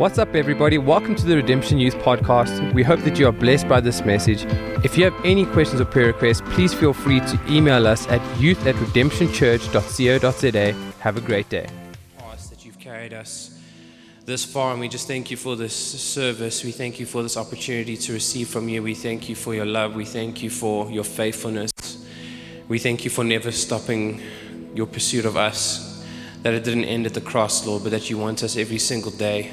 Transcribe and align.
What's 0.00 0.16
up, 0.18 0.34
everybody? 0.34 0.78
Welcome 0.78 1.14
to 1.16 1.26
the 1.26 1.36
Redemption 1.36 1.78
Youth 1.78 1.96
Podcast. 1.96 2.72
We 2.72 2.82
hope 2.82 3.00
that 3.00 3.18
you 3.18 3.26
are 3.26 3.32
blessed 3.32 3.68
by 3.68 3.80
this 3.80 4.02
message. 4.02 4.46
If 4.82 4.96
you 4.96 5.04
have 5.04 5.12
any 5.26 5.44
questions 5.44 5.78
or 5.78 5.84
prayer 5.84 6.06
requests, 6.06 6.40
please 6.40 6.72
feel 6.72 6.94
free 6.94 7.20
to 7.20 7.38
email 7.46 7.86
us 7.86 8.08
at 8.08 8.22
youth 8.40 8.66
at 8.66 8.76
redemptionchurch.co.za. 8.76 10.72
Have 11.00 11.18
a 11.18 11.20
great 11.20 11.50
day. 11.50 11.66
That 12.48 12.64
you've 12.64 12.78
carried 12.78 13.12
us 13.12 13.60
this 14.24 14.42
far, 14.42 14.70
and 14.70 14.80
we 14.80 14.88
just 14.88 15.06
thank 15.06 15.30
you 15.30 15.36
for 15.36 15.54
this 15.54 15.76
service. 15.76 16.64
We 16.64 16.72
thank 16.72 16.98
you 16.98 17.04
for 17.04 17.22
this 17.22 17.36
opportunity 17.36 17.98
to 17.98 18.14
receive 18.14 18.48
from 18.48 18.70
you. 18.70 18.82
We 18.82 18.94
thank 18.94 19.28
you 19.28 19.34
for 19.34 19.54
your 19.54 19.66
love. 19.66 19.94
We 19.94 20.06
thank 20.06 20.42
you 20.42 20.48
for 20.48 20.90
your 20.90 21.04
faithfulness. 21.04 21.72
We 22.68 22.78
thank 22.78 23.04
you 23.04 23.10
for 23.10 23.22
never 23.22 23.52
stopping 23.52 24.22
your 24.74 24.86
pursuit 24.86 25.26
of 25.26 25.36
us, 25.36 26.02
that 26.40 26.54
it 26.54 26.64
didn't 26.64 26.86
end 26.86 27.04
at 27.04 27.12
the 27.12 27.20
cross, 27.20 27.66
Lord, 27.66 27.82
but 27.82 27.90
that 27.90 28.08
you 28.08 28.16
want 28.16 28.42
us 28.42 28.56
every 28.56 28.78
single 28.78 29.10
day 29.10 29.52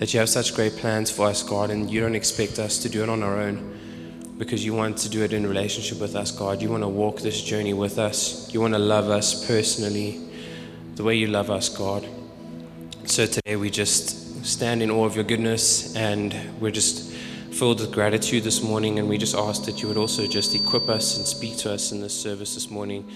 that 0.00 0.14
you 0.14 0.18
have 0.18 0.30
such 0.30 0.54
great 0.54 0.74
plans 0.76 1.10
for 1.10 1.26
us, 1.26 1.42
God, 1.42 1.68
and 1.68 1.90
you 1.90 2.00
don't 2.00 2.14
expect 2.14 2.58
us 2.58 2.78
to 2.78 2.88
do 2.88 3.02
it 3.02 3.10
on 3.10 3.22
our 3.22 3.38
own 3.38 4.34
because 4.38 4.64
you 4.64 4.72
want 4.72 4.96
to 4.96 5.10
do 5.10 5.22
it 5.22 5.34
in 5.34 5.46
relationship 5.46 6.00
with 6.00 6.16
us, 6.16 6.32
God. 6.32 6.62
You 6.62 6.70
want 6.70 6.82
to 6.82 6.88
walk 6.88 7.20
this 7.20 7.42
journey 7.42 7.74
with 7.74 7.98
us. 7.98 8.50
You 8.54 8.62
want 8.62 8.72
to 8.72 8.78
love 8.78 9.10
us 9.10 9.46
personally 9.46 10.18
the 10.94 11.04
way 11.04 11.16
you 11.16 11.26
love 11.26 11.50
us, 11.50 11.68
God. 11.68 12.08
So 13.04 13.26
today 13.26 13.56
we 13.56 13.68
just 13.68 14.42
stand 14.42 14.82
in 14.82 14.90
awe 14.90 15.04
of 15.04 15.16
your 15.16 15.24
goodness 15.24 15.94
and 15.94 16.34
we're 16.58 16.70
just 16.70 17.12
filled 17.52 17.80
with 17.80 17.92
gratitude 17.92 18.42
this 18.42 18.62
morning 18.62 18.98
and 18.98 19.06
we 19.06 19.18
just 19.18 19.34
ask 19.34 19.66
that 19.66 19.82
you 19.82 19.88
would 19.88 19.98
also 19.98 20.26
just 20.26 20.54
equip 20.54 20.88
us 20.88 21.18
and 21.18 21.26
speak 21.26 21.58
to 21.58 21.70
us 21.70 21.92
in 21.92 22.00
this 22.00 22.18
service 22.18 22.54
this 22.54 22.70
morning 22.70 23.06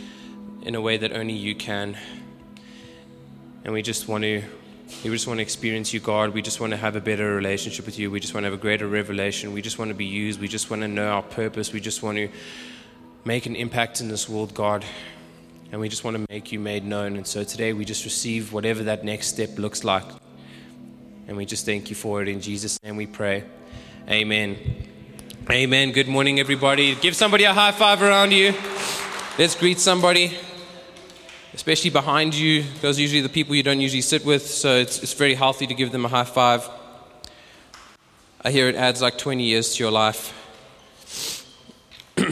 in 0.65 0.75
a 0.75 0.83
way 0.83 0.99
that 0.99 1.13
only 1.13 1.33
you 1.33 1.55
can. 1.55 1.97
And 3.65 3.73
we 3.73 3.81
just 3.81 4.07
want 4.07 4.25
to 4.25 4.43
we 5.03 5.11
just 5.11 5.27
want 5.27 5.39
to 5.39 5.43
experience 5.43 5.93
you, 5.93 6.01
God. 6.01 6.31
We 6.31 6.43
just 6.43 6.61
want 6.61 6.71
to 6.71 6.77
have 6.77 6.97
a 6.97 7.01
better 7.01 7.35
relationship 7.35 7.85
with 7.87 7.99
you. 7.99 8.11
We 8.11 8.21
just 8.21 8.35
want 8.35 8.45
to 8.45 8.51
have 8.51 8.59
a 8.59 8.63
greater 8.63 8.87
revelation. 8.87 9.53
We 9.53 9.61
just 9.61 9.79
want 9.79 9.91
to 9.91 9.95
be 9.95 10.05
used. 10.05 10.41
We 10.41 10.49
just 10.49 10.71
want 10.71 10.83
to 10.83 10.89
know 10.89 11.09
our 11.09 11.23
purpose. 11.23 11.73
We 11.73 11.81
just 11.81 12.03
want 12.03 12.17
to 12.19 12.29
make 13.25 13.47
an 13.47 13.57
impact 13.57 14.01
in 14.01 14.09
this 14.09 14.29
world, 14.29 14.55
God. 14.55 14.85
And 15.73 15.81
we 15.81 15.89
just 15.89 16.05
want 16.05 16.17
to 16.17 16.25
make 16.31 16.53
you 16.53 16.61
made 16.61 16.85
known. 16.85 17.17
And 17.17 17.27
so 17.27 17.45
today 17.45 17.73
we 17.73 17.85
just 17.85 18.05
receive 18.05 18.53
whatever 18.53 18.85
that 18.85 19.05
next 19.05 19.29
step 19.29 19.59
looks 19.59 19.85
like. 19.85 20.07
And 21.27 21.37
we 21.37 21.45
just 21.45 21.67
thank 21.67 21.91
you 21.91 21.97
for 21.97 22.23
it. 22.23 22.29
In 22.29 22.41
Jesus' 22.41 22.83
name 22.83 22.97
we 22.97 23.07
pray. 23.07 23.45
Amen. 24.09 24.57
Amen. 25.51 25.93
Good 25.93 26.09
morning, 26.09 26.41
everybody. 26.41 26.95
Give 26.95 27.15
somebody 27.15 27.45
a 27.45 27.53
high 27.53 27.73
five 27.73 28.03
around 28.03 28.33
you. 28.33 28.55
Let's 29.39 29.55
greet 29.55 29.81
somebody 29.81 30.39
especially 31.55 31.91
behind 31.91 32.35
you. 32.35 32.65
Those 32.81 32.99
are 32.99 33.03
usually 33.03 33.21
the 33.21 33.29
people 33.29 33.55
you 33.55 33.63
don't 33.63 33.81
usually 33.81 34.03
sit 34.03 34.25
with, 34.25 34.47
so 34.47 34.77
it's, 34.77 35.03
it's 35.03 35.15
very 35.15 35.35
healthy 35.35 35.67
to 35.67 35.75
give 35.75 35.93
them 35.93 36.05
a 36.05 36.09
high 36.09 36.25
five. 36.25 36.69
I 38.43 38.51
hear 38.51 38.69
it 38.69 38.75
adds 38.75 39.01
like 39.01 39.17
20 39.17 39.43
years 39.43 39.75
to 39.77 39.83
your 39.83 39.93
life. 39.93 40.35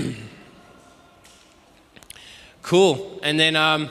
cool. 2.63 3.21
And 3.23 3.39
then 3.41 3.57
um, 3.57 3.89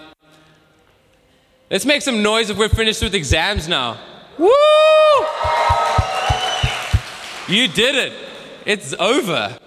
let's 1.70 1.86
make 1.86 2.02
some 2.02 2.22
noise 2.22 2.50
if 2.50 2.58
we're 2.58 2.70
finished 2.70 3.02
with 3.02 3.16
exams 3.16 3.68
now. 3.68 4.00
Woo! 4.38 4.52
You 7.48 7.68
did 7.68 7.96
it. 7.96 8.14
It's 8.66 8.94
over. 8.94 9.58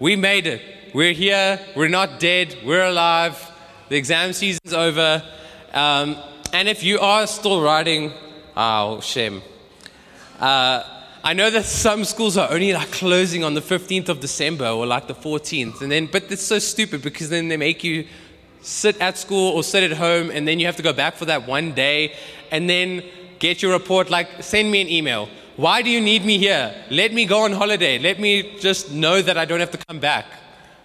We 0.00 0.16
made 0.16 0.46
it. 0.46 0.62
We're 0.94 1.12
here. 1.12 1.60
We're 1.76 1.88
not 1.88 2.18
dead. 2.18 2.56
We're 2.64 2.86
alive. 2.86 3.47
The 3.88 3.96
exam 3.96 4.32
season's 4.32 4.72
over. 4.72 5.22
Um, 5.72 6.16
and 6.52 6.68
if 6.68 6.82
you 6.82 6.98
are 7.00 7.26
still 7.26 7.62
writing, 7.62 8.12
oh, 8.56 9.00
shame. 9.00 9.42
Uh, 10.38 10.84
I 11.24 11.32
know 11.32 11.50
that 11.50 11.64
some 11.64 12.04
schools 12.04 12.36
are 12.36 12.50
only 12.50 12.72
like 12.72 12.90
closing 12.92 13.44
on 13.44 13.54
the 13.54 13.60
15th 13.60 14.08
of 14.08 14.20
December 14.20 14.68
or 14.68 14.86
like 14.86 15.08
the 15.08 15.14
14th. 15.14 15.82
And 15.82 15.90
then, 15.90 16.06
but 16.06 16.30
it's 16.30 16.42
so 16.42 16.58
stupid 16.58 17.02
because 17.02 17.28
then 17.28 17.48
they 17.48 17.56
make 17.56 17.82
you 17.82 18.06
sit 18.60 19.00
at 19.00 19.18
school 19.18 19.52
or 19.56 19.62
sit 19.62 19.90
at 19.90 19.96
home 19.96 20.30
and 20.30 20.46
then 20.46 20.58
you 20.58 20.66
have 20.66 20.76
to 20.76 20.82
go 20.82 20.92
back 20.92 21.14
for 21.14 21.24
that 21.24 21.46
one 21.46 21.72
day 21.72 22.14
and 22.50 22.68
then 22.68 23.02
get 23.38 23.62
your 23.62 23.72
report. 23.72 24.10
Like, 24.10 24.42
send 24.42 24.70
me 24.70 24.80
an 24.80 24.88
email. 24.88 25.28
Why 25.56 25.82
do 25.82 25.90
you 25.90 26.00
need 26.00 26.24
me 26.24 26.38
here? 26.38 26.74
Let 26.90 27.12
me 27.12 27.24
go 27.24 27.40
on 27.40 27.52
holiday. 27.52 27.98
Let 27.98 28.20
me 28.20 28.58
just 28.60 28.92
know 28.92 29.20
that 29.20 29.36
I 29.36 29.44
don't 29.44 29.60
have 29.60 29.72
to 29.72 29.78
come 29.78 29.98
back. 29.98 30.26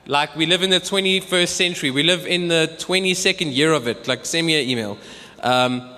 Like 0.06 0.36
we 0.36 0.46
live 0.46 0.64
in 0.64 0.70
the 0.70 0.82
21st 0.82 1.48
century. 1.48 1.90
We 1.90 2.04
live 2.04 2.28
in 2.28 2.50
the 2.50 2.76
22nd 2.78 3.56
year 3.56 3.72
of 3.72 3.88
it. 3.88 4.06
Like 4.06 4.26
send 4.26 4.46
me 4.46 4.62
an 4.62 4.70
email. 4.70 4.98
Um, 5.42 5.90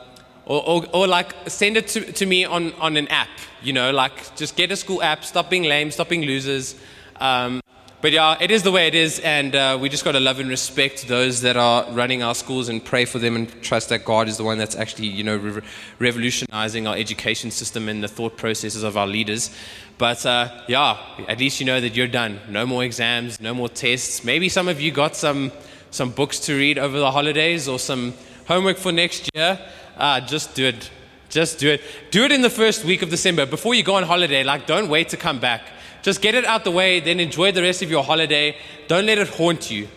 or, 0.45 0.67
or, 0.67 0.85
or, 0.93 1.07
like 1.07 1.33
send 1.49 1.75
it 1.75 1.87
to, 1.89 2.11
to 2.13 2.25
me 2.27 2.45
on, 2.45 2.73
on 2.73 2.97
an 2.97 3.07
app, 3.07 3.29
you 3.63 3.73
know, 3.73 3.91
like 3.91 4.35
just 4.35 4.55
get 4.55 4.71
a 4.71 4.75
school 4.75 5.01
app, 5.01 5.25
stop 5.25 5.49
being 5.49 5.63
lame, 5.63 5.89
stop 5.89 6.09
being 6.09 6.21
losers. 6.21 6.75
Um, 7.19 7.61
but 8.01 8.11
yeah, 8.11 8.37
it 8.39 8.51
is 8.51 8.61
the 8.63 8.71
way 8.71 8.87
it 8.87 8.95
is, 8.95 9.19
and 9.19 9.55
uh, 9.55 9.77
we 9.81 9.89
just 9.89 10.03
got 10.03 10.11
to 10.11 10.19
love 10.19 10.39
and 10.39 10.49
respect 10.49 11.07
those 11.07 11.41
that 11.41 11.57
are 11.57 11.89
running 11.91 12.21
our 12.21 12.35
schools 12.35 12.69
and 12.69 12.83
pray 12.83 13.05
for 13.05 13.19
them 13.19 13.35
and 13.35 13.63
trust 13.63 13.89
that 13.89 14.05
God 14.05 14.27
is 14.27 14.37
the 14.37 14.43
one 14.43 14.57
that's 14.57 14.75
actually, 14.75 15.07
you 15.07 15.23
know, 15.23 15.37
re- 15.37 15.61
revolutionizing 15.99 16.87
our 16.87 16.95
education 16.95 17.51
system 17.51 17.89
and 17.89 18.03
the 18.03 18.07
thought 18.07 18.37
processes 18.37 18.83
of 18.83 18.95
our 18.97 19.07
leaders. 19.07 19.49
But 19.97 20.25
uh, 20.25 20.61
yeah, 20.67 20.97
at 21.27 21.39
least 21.39 21.59
you 21.59 21.65
know 21.65 21.79
that 21.79 21.95
you're 21.95 22.07
done. 22.07 22.39
No 22.49 22.65
more 22.65 22.83
exams, 22.83 23.39
no 23.39 23.53
more 23.53 23.69
tests. 23.69 24.23
Maybe 24.23 24.49
some 24.49 24.67
of 24.67 24.79
you 24.81 24.91
got 24.91 25.15
some, 25.15 25.51
some 25.89 26.11
books 26.11 26.39
to 26.41 26.55
read 26.55 26.77
over 26.77 26.99
the 26.99 27.11
holidays 27.11 27.67
or 27.67 27.79
some 27.79 28.13
homework 28.47 28.77
for 28.77 28.91
next 28.91 29.29
year. 29.33 29.59
Uh, 29.97 30.19
just 30.19 30.53
do 30.53 30.65
it. 30.65 30.91
Just 31.29 31.59
do 31.59 31.69
it. 31.69 31.81
Do 32.11 32.23
it 32.23 32.31
in 32.31 32.41
the 32.41 32.49
first 32.49 32.85
week 32.85 33.01
of 33.01 33.09
December 33.09 33.45
before 33.45 33.73
you 33.73 33.83
go 33.83 33.95
on 33.95 34.03
holiday. 34.03 34.43
Like, 34.43 34.67
don't 34.67 34.89
wait 34.89 35.09
to 35.09 35.17
come 35.17 35.39
back. 35.39 35.63
Just 36.05 36.21
get 36.21 36.35
it 36.35 36.45
out 36.45 36.63
the 36.63 36.69
way, 36.69 36.99
then 36.99 37.19
enjoy 37.19 37.51
the 37.51 37.63
rest 37.63 37.81
of 37.81 37.89
your 37.89 38.03
holiday. 38.03 38.55
Don't 38.87 39.07
let 39.07 39.17
it 39.17 39.27
haunt 39.27 39.71
you. 39.71 39.87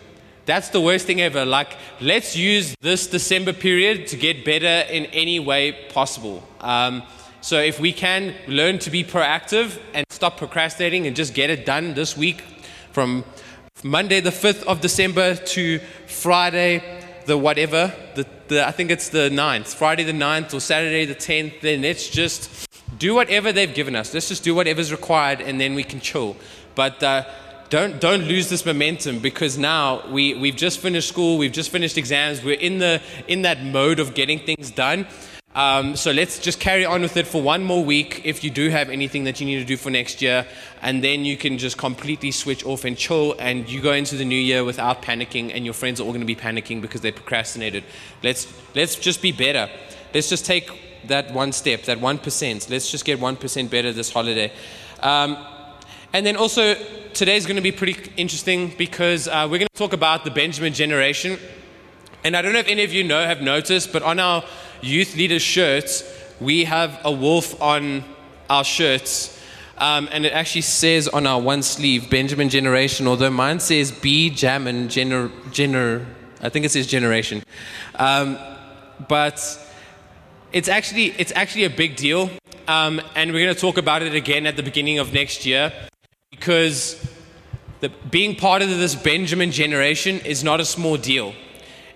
That's 0.46 0.70
the 0.70 0.80
worst 0.80 1.06
thing 1.06 1.20
ever. 1.20 1.44
Like, 1.44 1.76
let's 2.00 2.34
use 2.34 2.74
this 2.80 3.08
December 3.08 3.52
period 3.52 4.06
to 4.06 4.16
get 4.16 4.42
better 4.42 4.90
in 4.90 5.04
any 5.12 5.38
way 5.38 5.72
possible. 5.90 6.42
Um, 6.62 7.02
so 7.42 7.60
if 7.60 7.78
we 7.78 7.92
can 7.92 8.34
learn 8.46 8.78
to 8.78 8.90
be 8.90 9.04
proactive 9.04 9.78
and 9.92 10.06
stop 10.08 10.38
procrastinating 10.38 11.06
and 11.06 11.14
just 11.14 11.34
get 11.34 11.50
it 11.50 11.66
done 11.66 11.92
this 11.92 12.16
week 12.16 12.42
from 12.92 13.22
Monday 13.82 14.20
the 14.20 14.30
5th 14.30 14.62
of 14.62 14.80
December 14.80 15.34
to 15.34 15.78
Friday 16.06 17.02
the 17.26 17.36
whatever, 17.36 17.92
the, 18.14 18.26
the, 18.46 18.66
I 18.66 18.70
think 18.70 18.90
it's 18.90 19.10
the 19.10 19.28
9th, 19.28 19.74
Friday 19.74 20.04
the 20.04 20.12
9th 20.12 20.54
or 20.54 20.60
Saturday 20.60 21.04
the 21.04 21.14
10th, 21.14 21.60
then 21.60 21.82
let's 21.82 22.08
just 22.08 22.67
do 22.98 23.14
whatever 23.14 23.52
they've 23.52 23.74
given 23.74 23.94
us. 23.94 24.12
Let's 24.12 24.28
just 24.28 24.44
do 24.44 24.54
whatever's 24.54 24.92
required 24.92 25.40
and 25.40 25.60
then 25.60 25.74
we 25.74 25.84
can 25.84 26.00
chill. 26.00 26.36
But 26.74 27.02
uh, 27.02 27.24
don't, 27.70 28.00
don't 28.00 28.22
lose 28.22 28.48
this 28.48 28.64
momentum 28.64 29.20
because 29.20 29.58
now 29.58 30.06
we, 30.08 30.34
we've 30.34 30.56
just 30.56 30.80
finished 30.80 31.08
school, 31.08 31.38
we've 31.38 31.52
just 31.52 31.70
finished 31.70 31.98
exams, 31.98 32.42
we're 32.42 32.58
in, 32.58 32.78
the, 32.78 33.02
in 33.26 33.42
that 33.42 33.62
mode 33.62 34.00
of 34.00 34.14
getting 34.14 34.38
things 34.38 34.70
done. 34.70 35.06
Um, 35.54 35.96
so 35.96 36.12
let's 36.12 36.38
just 36.38 36.60
carry 36.60 36.84
on 36.84 37.02
with 37.02 37.16
it 37.16 37.26
for 37.26 37.42
one 37.42 37.64
more 37.64 37.84
week 37.84 38.22
if 38.24 38.44
you 38.44 38.50
do 38.50 38.68
have 38.70 38.90
anything 38.90 39.24
that 39.24 39.40
you 39.40 39.46
need 39.46 39.58
to 39.58 39.64
do 39.64 39.76
for 39.76 39.90
next 39.90 40.22
year. 40.22 40.46
And 40.82 41.02
then 41.02 41.24
you 41.24 41.36
can 41.36 41.58
just 41.58 41.76
completely 41.76 42.30
switch 42.30 42.64
off 42.64 42.84
and 42.84 42.96
chill. 42.96 43.34
And 43.40 43.68
you 43.68 43.80
go 43.80 43.92
into 43.92 44.16
the 44.16 44.24
new 44.24 44.36
year 44.36 44.62
without 44.62 45.02
panicking, 45.02 45.52
and 45.52 45.64
your 45.64 45.74
friends 45.74 46.00
are 46.00 46.04
all 46.04 46.10
going 46.10 46.20
to 46.20 46.26
be 46.26 46.36
panicking 46.36 46.80
because 46.80 47.00
they 47.00 47.10
procrastinated. 47.10 47.82
Let's, 48.22 48.46
let's 48.76 48.94
just 48.94 49.20
be 49.20 49.32
better. 49.32 49.68
Let's 50.14 50.28
just 50.28 50.46
take 50.46 50.87
that 51.08 51.32
one 51.32 51.52
step, 51.52 51.82
that 51.84 51.98
1%. 51.98 52.70
Let's 52.70 52.90
just 52.90 53.04
get 53.04 53.18
1% 53.20 53.70
better 53.70 53.92
this 53.92 54.12
holiday. 54.12 54.52
Um, 55.00 55.36
and 56.12 56.24
then 56.24 56.36
also, 56.36 56.74
today's 57.12 57.44
going 57.44 57.56
to 57.56 57.62
be 57.62 57.72
pretty 57.72 58.10
interesting 58.16 58.72
because 58.78 59.28
uh, 59.28 59.46
we're 59.50 59.58
going 59.58 59.68
to 59.72 59.78
talk 59.78 59.92
about 59.92 60.24
the 60.24 60.30
Benjamin 60.30 60.72
generation. 60.72 61.38
And 62.24 62.36
I 62.36 62.42
don't 62.42 62.52
know 62.52 62.58
if 62.58 62.68
any 62.68 62.84
of 62.84 62.92
you 62.92 63.04
know, 63.04 63.24
have 63.24 63.42
noticed, 63.42 63.92
but 63.92 64.02
on 64.02 64.18
our 64.18 64.44
youth 64.80 65.16
leaders 65.16 65.42
shirts, 65.42 66.02
we 66.40 66.64
have 66.64 67.00
a 67.04 67.12
wolf 67.12 67.60
on 67.60 68.04
our 68.48 68.64
shirts. 68.64 69.38
Um, 69.78 70.08
and 70.10 70.26
it 70.26 70.32
actually 70.32 70.62
says 70.62 71.08
on 71.08 71.26
our 71.26 71.40
one 71.40 71.62
sleeve, 71.62 72.10
Benjamin 72.10 72.48
Generation, 72.48 73.06
although 73.06 73.30
mine 73.30 73.60
says 73.60 73.92
B 73.92 74.30
Jamin 74.30 74.86
Gener, 74.86 75.28
Gener, 75.50 76.04
I 76.40 76.48
think 76.48 76.64
it 76.64 76.70
says 76.70 76.86
Generation. 76.86 77.42
Um, 77.94 78.38
but 79.08 79.38
it's 80.52 80.68
actually, 80.68 81.06
it's 81.18 81.32
actually 81.34 81.64
a 81.64 81.70
big 81.70 81.96
deal. 81.96 82.30
Um, 82.66 83.00
and 83.14 83.32
we're 83.32 83.44
going 83.44 83.54
to 83.54 83.60
talk 83.60 83.78
about 83.78 84.02
it 84.02 84.14
again 84.14 84.46
at 84.46 84.56
the 84.56 84.62
beginning 84.62 84.98
of 84.98 85.12
next 85.12 85.46
year 85.46 85.72
because 86.30 87.02
the, 87.80 87.90
being 88.10 88.36
part 88.36 88.60
of 88.62 88.68
this 88.68 88.94
Benjamin 88.94 89.50
generation 89.50 90.20
is 90.20 90.44
not 90.44 90.60
a 90.60 90.64
small 90.64 90.96
deal 90.96 91.32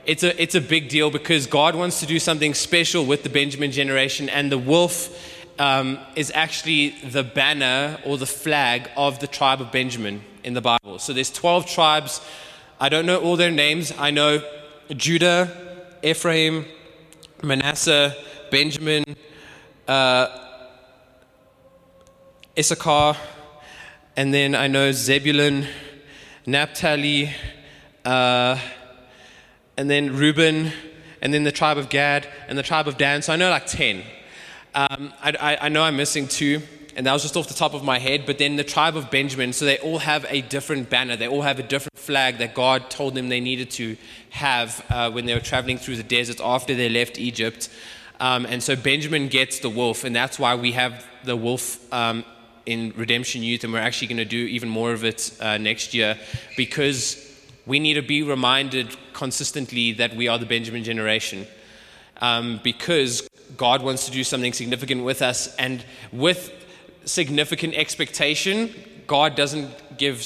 it's 0.04 0.22
a, 0.22 0.42
it's 0.42 0.54
a 0.54 0.60
big 0.60 0.88
deal 0.88 1.10
because 1.10 1.46
God 1.46 1.76
wants 1.76 2.00
to 2.00 2.06
do 2.06 2.18
something 2.18 2.54
special 2.54 3.06
with 3.06 3.22
the 3.22 3.28
Benjamin 3.28 3.70
generation, 3.70 4.28
and 4.28 4.50
the 4.50 4.58
wolf 4.58 5.16
um, 5.58 5.98
is 6.16 6.32
actually 6.34 6.90
the 7.04 7.22
banner 7.22 7.98
or 8.04 8.18
the 8.18 8.26
flag 8.26 8.90
of 8.96 9.20
the 9.20 9.26
tribe 9.26 9.60
of 9.60 9.70
Benjamin 9.70 10.24
in 10.42 10.54
the 10.54 10.60
Bible. 10.60 10.98
So 10.98 11.12
there's 11.12 11.30
12 11.30 11.66
tribes. 11.66 12.20
I 12.80 12.88
don't 12.88 13.06
know 13.06 13.20
all 13.20 13.36
their 13.36 13.50
names. 13.50 13.92
I 13.96 14.10
know 14.10 14.42
Judah, 14.90 15.48
Ephraim, 16.02 16.64
Manasseh, 17.42 18.16
Benjamin, 18.52 19.02
uh, 19.88 20.28
Issachar, 22.58 23.16
and 24.14 24.34
then 24.34 24.54
I 24.54 24.66
know 24.66 24.92
Zebulun, 24.92 25.66
Naphtali, 26.44 27.30
uh, 28.04 28.58
and 29.78 29.88
then 29.88 30.14
Reuben, 30.14 30.70
and 31.22 31.32
then 31.32 31.44
the 31.44 31.50
tribe 31.50 31.78
of 31.78 31.88
Gad, 31.88 32.28
and 32.46 32.58
the 32.58 32.62
tribe 32.62 32.88
of 32.88 32.98
Dan. 32.98 33.22
So 33.22 33.32
I 33.32 33.36
know 33.36 33.48
like 33.48 33.64
10. 33.64 34.02
Um, 34.74 35.14
I, 35.22 35.32
I, 35.40 35.56
I 35.62 35.68
know 35.70 35.82
I'm 35.82 35.96
missing 35.96 36.28
two, 36.28 36.60
and 36.94 37.06
that 37.06 37.12
was 37.14 37.22
just 37.22 37.38
off 37.38 37.48
the 37.48 37.54
top 37.54 37.72
of 37.72 37.82
my 37.82 37.98
head. 37.98 38.26
But 38.26 38.36
then 38.36 38.56
the 38.56 38.64
tribe 38.64 38.98
of 38.98 39.10
Benjamin, 39.10 39.54
so 39.54 39.64
they 39.64 39.78
all 39.78 40.00
have 40.00 40.26
a 40.28 40.42
different 40.42 40.90
banner. 40.90 41.16
They 41.16 41.26
all 41.26 41.40
have 41.40 41.58
a 41.58 41.62
different 41.62 41.98
flag 41.98 42.36
that 42.36 42.54
God 42.54 42.90
told 42.90 43.14
them 43.14 43.30
they 43.30 43.40
needed 43.40 43.70
to 43.70 43.96
have 44.28 44.84
uh, 44.90 45.10
when 45.10 45.24
they 45.24 45.32
were 45.32 45.40
traveling 45.40 45.78
through 45.78 45.96
the 45.96 46.02
desert 46.02 46.38
after 46.44 46.74
they 46.74 46.90
left 46.90 47.18
Egypt. 47.18 47.70
Um, 48.22 48.46
and 48.46 48.62
so 48.62 48.76
Benjamin 48.76 49.26
gets 49.26 49.58
the 49.58 49.68
wolf, 49.68 50.04
and 50.04 50.14
that's 50.14 50.38
why 50.38 50.54
we 50.54 50.70
have 50.72 51.04
the 51.24 51.34
wolf 51.34 51.92
um, 51.92 52.24
in 52.66 52.92
Redemption 52.96 53.42
Youth, 53.42 53.64
and 53.64 53.72
we're 53.72 53.80
actually 53.80 54.06
going 54.06 54.18
to 54.18 54.24
do 54.24 54.46
even 54.46 54.68
more 54.68 54.92
of 54.92 55.04
it 55.04 55.36
uh, 55.40 55.58
next 55.58 55.92
year 55.92 56.16
because 56.56 57.18
we 57.66 57.80
need 57.80 57.94
to 57.94 58.02
be 58.02 58.22
reminded 58.22 58.96
consistently 59.12 59.90
that 59.94 60.14
we 60.14 60.28
are 60.28 60.38
the 60.38 60.46
Benjamin 60.46 60.84
generation. 60.84 61.48
Um, 62.20 62.60
because 62.62 63.28
God 63.56 63.82
wants 63.82 64.06
to 64.06 64.12
do 64.12 64.22
something 64.22 64.52
significant 64.52 65.02
with 65.02 65.20
us, 65.20 65.52
and 65.56 65.84
with 66.12 66.52
significant 67.04 67.74
expectation, 67.74 68.72
God 69.08 69.34
doesn't 69.34 69.98
give 69.98 70.24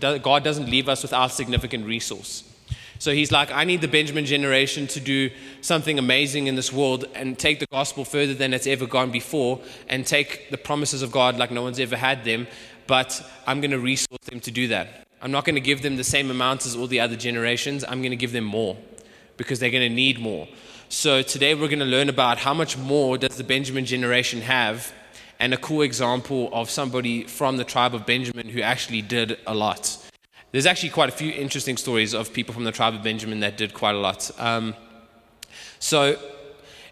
God 0.00 0.44
doesn't 0.44 0.70
leave 0.70 0.88
us 0.88 1.02
without 1.02 1.30
significant 1.30 1.84
resource. 1.84 2.53
So 2.98 3.12
he's 3.12 3.32
like, 3.32 3.50
I 3.50 3.64
need 3.64 3.80
the 3.80 3.88
Benjamin 3.88 4.24
generation 4.24 4.86
to 4.88 5.00
do 5.00 5.30
something 5.60 5.98
amazing 5.98 6.46
in 6.46 6.56
this 6.56 6.72
world 6.72 7.04
and 7.14 7.38
take 7.38 7.60
the 7.60 7.66
gospel 7.66 8.04
further 8.04 8.34
than 8.34 8.54
it's 8.54 8.66
ever 8.66 8.86
gone 8.86 9.10
before 9.10 9.60
and 9.88 10.06
take 10.06 10.50
the 10.50 10.58
promises 10.58 11.02
of 11.02 11.10
God 11.12 11.36
like 11.36 11.50
no 11.50 11.62
one's 11.62 11.80
ever 11.80 11.96
had 11.96 12.24
them. 12.24 12.46
But 12.86 13.20
I'm 13.46 13.60
going 13.60 13.72
to 13.72 13.78
resource 13.78 14.24
them 14.26 14.40
to 14.40 14.50
do 14.50 14.68
that. 14.68 15.06
I'm 15.20 15.30
not 15.30 15.44
going 15.44 15.54
to 15.54 15.60
give 15.60 15.82
them 15.82 15.96
the 15.96 16.04
same 16.04 16.30
amounts 16.30 16.66
as 16.66 16.76
all 16.76 16.86
the 16.86 17.00
other 17.00 17.16
generations. 17.16 17.82
I'm 17.82 18.00
going 18.00 18.10
to 18.10 18.16
give 18.16 18.32
them 18.32 18.44
more 18.44 18.76
because 19.36 19.58
they're 19.58 19.70
going 19.70 19.88
to 19.88 19.94
need 19.94 20.18
more. 20.18 20.46
So 20.88 21.22
today 21.22 21.54
we're 21.54 21.68
going 21.68 21.78
to 21.78 21.84
learn 21.86 22.08
about 22.08 22.38
how 22.38 22.54
much 22.54 22.76
more 22.76 23.18
does 23.18 23.36
the 23.36 23.44
Benjamin 23.44 23.84
generation 23.84 24.42
have 24.42 24.92
and 25.40 25.52
a 25.52 25.56
cool 25.56 25.82
example 25.82 26.50
of 26.52 26.70
somebody 26.70 27.24
from 27.24 27.56
the 27.56 27.64
tribe 27.64 27.94
of 27.94 28.06
Benjamin 28.06 28.48
who 28.48 28.60
actually 28.60 29.02
did 29.02 29.38
a 29.46 29.54
lot. 29.54 29.98
There's 30.54 30.66
actually 30.66 30.90
quite 30.90 31.08
a 31.08 31.12
few 31.12 31.32
interesting 31.32 31.76
stories 31.76 32.14
of 32.14 32.32
people 32.32 32.54
from 32.54 32.62
the 32.62 32.70
tribe 32.70 32.94
of 32.94 33.02
Benjamin 33.02 33.40
that 33.40 33.56
did 33.56 33.74
quite 33.74 33.96
a 33.96 33.98
lot. 33.98 34.30
Um, 34.38 34.76
so, 35.80 36.16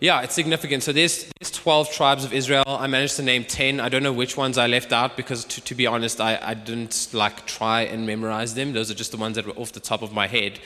yeah, 0.00 0.22
it's 0.22 0.34
significant. 0.34 0.82
So 0.82 0.92
there's, 0.92 1.30
there's 1.38 1.52
12 1.52 1.92
tribes 1.92 2.24
of 2.24 2.32
Israel. 2.32 2.64
I 2.66 2.88
managed 2.88 3.14
to 3.18 3.22
name 3.22 3.44
10. 3.44 3.78
I 3.78 3.88
don't 3.88 4.02
know 4.02 4.12
which 4.12 4.36
ones 4.36 4.58
I 4.58 4.66
left 4.66 4.92
out 4.92 5.16
because, 5.16 5.44
to, 5.44 5.60
to 5.60 5.76
be 5.76 5.86
honest, 5.86 6.20
I, 6.20 6.40
I 6.42 6.54
didn't 6.54 7.10
like 7.12 7.46
try 7.46 7.82
and 7.82 8.04
memorize 8.04 8.54
them. 8.54 8.72
Those 8.72 8.90
are 8.90 8.94
just 8.94 9.12
the 9.12 9.16
ones 9.16 9.36
that 9.36 9.46
were 9.46 9.52
off 9.52 9.70
the 9.70 9.78
top 9.78 10.02
of 10.02 10.12
my 10.12 10.26
head. 10.26 10.58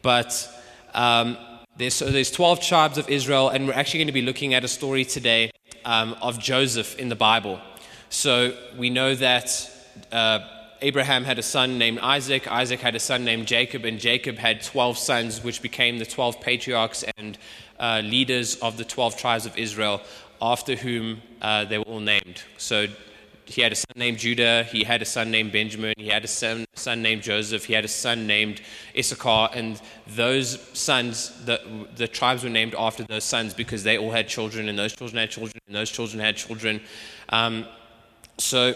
But 0.00 0.48
um, 0.94 1.36
there's, 1.76 1.92
so 1.92 2.10
there's 2.10 2.30
12 2.30 2.62
tribes 2.62 2.96
of 2.96 3.06
Israel, 3.10 3.50
and 3.50 3.66
we're 3.66 3.74
actually 3.74 3.98
going 3.98 4.14
to 4.14 4.14
be 4.14 4.22
looking 4.22 4.54
at 4.54 4.64
a 4.64 4.68
story 4.68 5.04
today 5.04 5.50
um, 5.84 6.16
of 6.22 6.38
Joseph 6.38 6.98
in 6.98 7.10
the 7.10 7.16
Bible. 7.16 7.60
So 8.08 8.56
we 8.78 8.88
know 8.88 9.14
that 9.14 9.70
uh, 10.10 10.38
Abraham 10.82 11.24
had 11.24 11.38
a 11.38 11.42
son 11.42 11.78
named 11.78 11.98
Isaac, 11.98 12.50
Isaac 12.50 12.80
had 12.80 12.94
a 12.94 13.00
son 13.00 13.24
named 13.24 13.46
Jacob, 13.46 13.84
and 13.84 13.98
Jacob 13.98 14.38
had 14.38 14.62
12 14.62 14.96
sons, 14.96 15.44
which 15.44 15.60
became 15.60 15.98
the 15.98 16.06
12 16.06 16.40
patriarchs 16.40 17.04
and 17.18 17.36
uh, 17.78 18.00
leaders 18.04 18.56
of 18.56 18.76
the 18.76 18.84
12 18.84 19.16
tribes 19.16 19.46
of 19.46 19.56
Israel, 19.58 20.00
after 20.40 20.76
whom 20.76 21.20
uh, 21.42 21.64
they 21.66 21.78
were 21.78 21.84
all 21.84 22.00
named. 22.00 22.42
So 22.56 22.86
he 23.44 23.60
had 23.60 23.72
a 23.72 23.76
son 23.76 23.92
named 23.96 24.18
Judah, 24.18 24.64
he 24.64 24.84
had 24.84 25.02
a 25.02 25.04
son 25.04 25.30
named 25.30 25.52
Benjamin, 25.52 25.92
he 25.98 26.08
had 26.08 26.24
a 26.24 26.28
son, 26.28 26.64
son 26.74 27.02
named 27.02 27.22
Joseph, 27.22 27.64
he 27.64 27.74
had 27.74 27.84
a 27.84 27.88
son 27.88 28.26
named 28.26 28.62
Issachar, 28.96 29.50
and 29.52 29.80
those 30.06 30.60
sons, 30.72 31.44
the, 31.44 31.60
the 31.96 32.08
tribes 32.08 32.42
were 32.42 32.50
named 32.50 32.74
after 32.74 33.04
those 33.04 33.24
sons 33.24 33.52
because 33.52 33.82
they 33.82 33.98
all 33.98 34.12
had 34.12 34.28
children, 34.28 34.68
and 34.68 34.78
those 34.78 34.94
children 34.94 35.18
had 35.18 35.30
children, 35.30 35.60
and 35.66 35.76
those 35.76 35.90
children 35.90 36.20
had 36.20 36.36
children. 36.36 36.80
Um, 37.28 37.66
so 38.38 38.72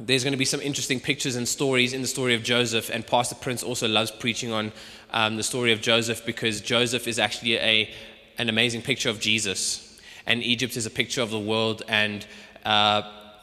there's 0.00 0.24
going 0.24 0.32
to 0.32 0.38
be 0.38 0.44
some 0.44 0.60
interesting 0.60 0.98
pictures 0.98 1.36
and 1.36 1.46
stories 1.46 1.92
in 1.92 2.02
the 2.02 2.08
story 2.08 2.34
of 2.34 2.42
Joseph, 2.42 2.90
and 2.90 3.06
Pastor 3.06 3.36
Prince 3.36 3.62
also 3.62 3.86
loves 3.86 4.10
preaching 4.10 4.52
on 4.52 4.72
um, 5.10 5.36
the 5.36 5.42
story 5.42 5.72
of 5.72 5.80
Joseph 5.80 6.26
because 6.26 6.60
Joseph 6.60 7.06
is 7.06 7.18
actually 7.18 7.56
a, 7.56 7.90
an 8.38 8.48
amazing 8.48 8.82
picture 8.82 9.08
of 9.08 9.20
Jesus, 9.20 10.00
and 10.26 10.42
Egypt 10.42 10.76
is 10.76 10.86
a 10.86 10.90
picture 10.90 11.22
of 11.22 11.30
the 11.30 11.38
world, 11.38 11.82
and 11.88 12.26
uh, 12.64 13.02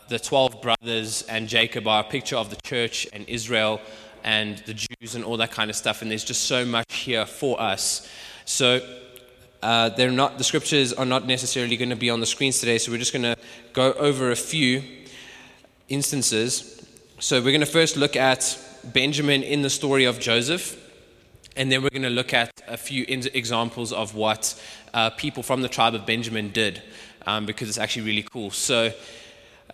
the 0.09 0.19
12 0.19 0.61
brothers 0.61 1.21
and 1.23 1.47
Jacob 1.47 1.87
are 1.87 2.01
a 2.01 2.03
picture 2.03 2.35
of 2.35 2.49
the 2.49 2.57
church 2.63 3.07
and 3.13 3.27
Israel 3.29 3.79
and 4.23 4.57
the 4.65 4.73
Jews 4.73 5.15
and 5.15 5.23
all 5.23 5.37
that 5.37 5.51
kind 5.51 5.69
of 5.69 5.75
stuff. 5.75 6.01
And 6.01 6.11
there's 6.11 6.23
just 6.23 6.43
so 6.43 6.65
much 6.65 6.93
here 6.93 7.25
for 7.25 7.59
us. 7.61 8.09
So 8.43 8.81
uh, 9.63 9.89
they're 9.89 10.11
not, 10.11 10.37
the 10.37 10.43
scriptures 10.43 10.91
are 10.91 11.05
not 11.05 11.25
necessarily 11.25 11.77
going 11.77 11.89
to 11.89 11.95
be 11.95 12.09
on 12.09 12.19
the 12.19 12.25
screens 12.25 12.59
today. 12.59 12.77
So 12.77 12.91
we're 12.91 12.97
just 12.97 13.13
going 13.13 13.23
to 13.23 13.37
go 13.73 13.93
over 13.93 14.31
a 14.31 14.35
few 14.35 14.83
instances. 15.91 16.83
So 17.19 17.39
we're 17.39 17.51
going 17.51 17.61
to 17.61 17.65
first 17.65 17.97
look 17.97 18.15
at 18.15 18.57
Benjamin 18.83 19.43
in 19.43 19.61
the 19.61 19.69
story 19.69 20.05
of 20.05 20.19
Joseph. 20.19 20.77
And 21.57 21.71
then 21.71 21.83
we're 21.83 21.89
going 21.89 22.03
to 22.03 22.09
look 22.09 22.33
at 22.33 22.49
a 22.67 22.77
few 22.77 23.05
examples 23.07 23.91
of 23.91 24.15
what 24.15 24.59
uh, 24.93 25.09
people 25.11 25.43
from 25.43 25.61
the 25.61 25.67
tribe 25.67 25.93
of 25.93 26.05
Benjamin 26.05 26.49
did, 26.51 26.81
um, 27.27 27.45
because 27.45 27.67
it's 27.67 27.77
actually 27.77 28.05
really 28.05 28.23
cool. 28.23 28.51
So 28.51 28.93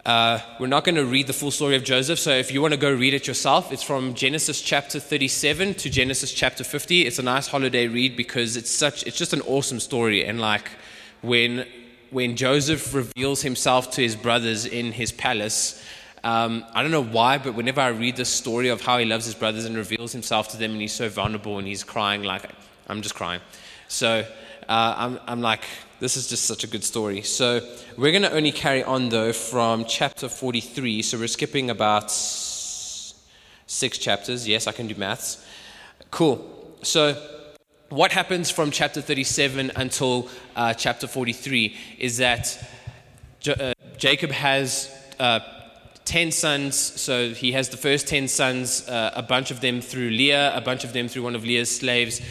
uh, 0.06 0.40
we're 0.60 0.68
not 0.68 0.84
going 0.84 0.96
to 0.96 1.06
read 1.06 1.28
the 1.28 1.34
full 1.34 1.52
story 1.52 1.76
of 1.76 1.84
Joseph, 1.84 2.18
so 2.18 2.32
if 2.32 2.52
you 2.52 2.62
want 2.62 2.74
to 2.74 2.80
go 2.80 2.92
read 2.92 3.14
it 3.14 3.28
yourself, 3.28 3.72
it's 3.72 3.84
from 3.84 4.14
Genesis 4.14 4.62
chapter 4.62 5.00
37 5.00 5.74
to 5.76 5.90
Genesis 5.90 6.32
chapter 6.34 6.64
50. 6.64 7.06
It's 7.06 7.20
a 7.20 7.24
nice 7.24 7.48
holiday 7.48 7.88
read 7.88 8.16
because 8.16 8.58
it's 8.58 8.72
such 8.72 9.06
it's 9.06 9.18
just 9.18 9.34
an 9.34 9.42
awesome 9.42 9.80
story 9.80 10.26
and 10.26 10.40
like 10.40 10.72
when 11.22 11.66
when 12.10 12.38
Joseph 12.38 12.94
reveals 12.94 13.42
himself 13.42 13.92
to 13.92 14.02
his 14.02 14.16
brothers 14.16 14.66
in 14.66 14.94
his 14.94 15.12
palace, 15.12 15.84
um, 16.24 16.66
I 16.74 16.82
don't 16.82 16.92
know 16.92 17.04
why, 17.04 17.38
but 17.38 17.54
whenever 17.56 17.82
I 17.82 17.90
read 17.90 18.16
the 18.16 18.26
story 18.26 18.70
of 18.70 18.82
how 18.82 18.98
he 18.98 19.06
loves 19.06 19.26
his 19.26 19.36
brothers 19.36 19.66
and 19.66 19.76
reveals 19.76 20.12
himself 20.12 20.50
to 20.50 20.58
them, 20.58 20.72
and 20.72 20.82
he's 20.82 20.94
so 20.94 21.10
vulnerable 21.10 21.58
and 21.58 21.68
he's 21.68 21.84
crying, 21.84 22.24
like 22.24 22.44
I'm 22.88 23.02
just 23.02 23.16
crying. 23.16 23.42
So 23.88 24.26
uh, 24.68 24.94
I'm, 24.98 25.20
I'm 25.28 25.42
like, 25.42 25.64
this 26.00 26.18
is 26.18 26.28
just 26.28 26.46
such 26.46 26.64
a 26.64 26.68
good 26.68 26.84
story. 26.84 27.22
So 27.22 27.62
we're 27.98 28.12
going 28.12 28.24
to 28.24 28.32
only 28.34 28.52
carry 28.52 28.84
on 28.84 29.10
though 29.10 29.34
from 29.34 29.86
chapter 29.86 30.30
43. 30.30 31.02
So 31.02 31.18
we're 31.18 31.28
skipping 31.28 31.70
about 31.70 32.12
six 32.12 33.98
chapters. 33.98 34.48
Yes, 34.48 34.68
I 34.68 34.72
can 34.72 34.88
do 34.88 34.96
maths. 34.96 35.46
Cool. 36.12 36.78
So 36.84 37.16
what 37.90 38.12
happens 38.12 38.50
from 38.50 38.72
chapter 38.72 39.02
37 39.02 39.72
until 39.76 40.30
uh, 40.56 40.74
chapter 40.74 41.08
43 41.08 41.76
is 42.00 42.18
that 42.18 42.58
J- 43.40 43.54
uh, 43.54 43.74
Jacob 43.98 44.32
has 44.32 44.92
uh, 45.20 45.40
10 46.08 46.32
sons. 46.32 46.78
So 46.78 47.32
he 47.32 47.52
has 47.52 47.68
the 47.68 47.76
first 47.76 48.08
10 48.08 48.30
sons, 48.30 48.88
uh, 48.88 49.12
a 49.14 49.22
bunch 49.22 49.52
of 49.52 49.60
them 49.60 49.82
through 49.82 50.10
Leah, 50.10 50.56
a 50.56 50.62
bunch 50.62 50.86
of 50.86 50.94
them 50.94 51.10
through 51.10 51.24
one 51.24 51.36
of 51.36 51.44
Leah's 51.44 51.70
slaves, 51.70 52.22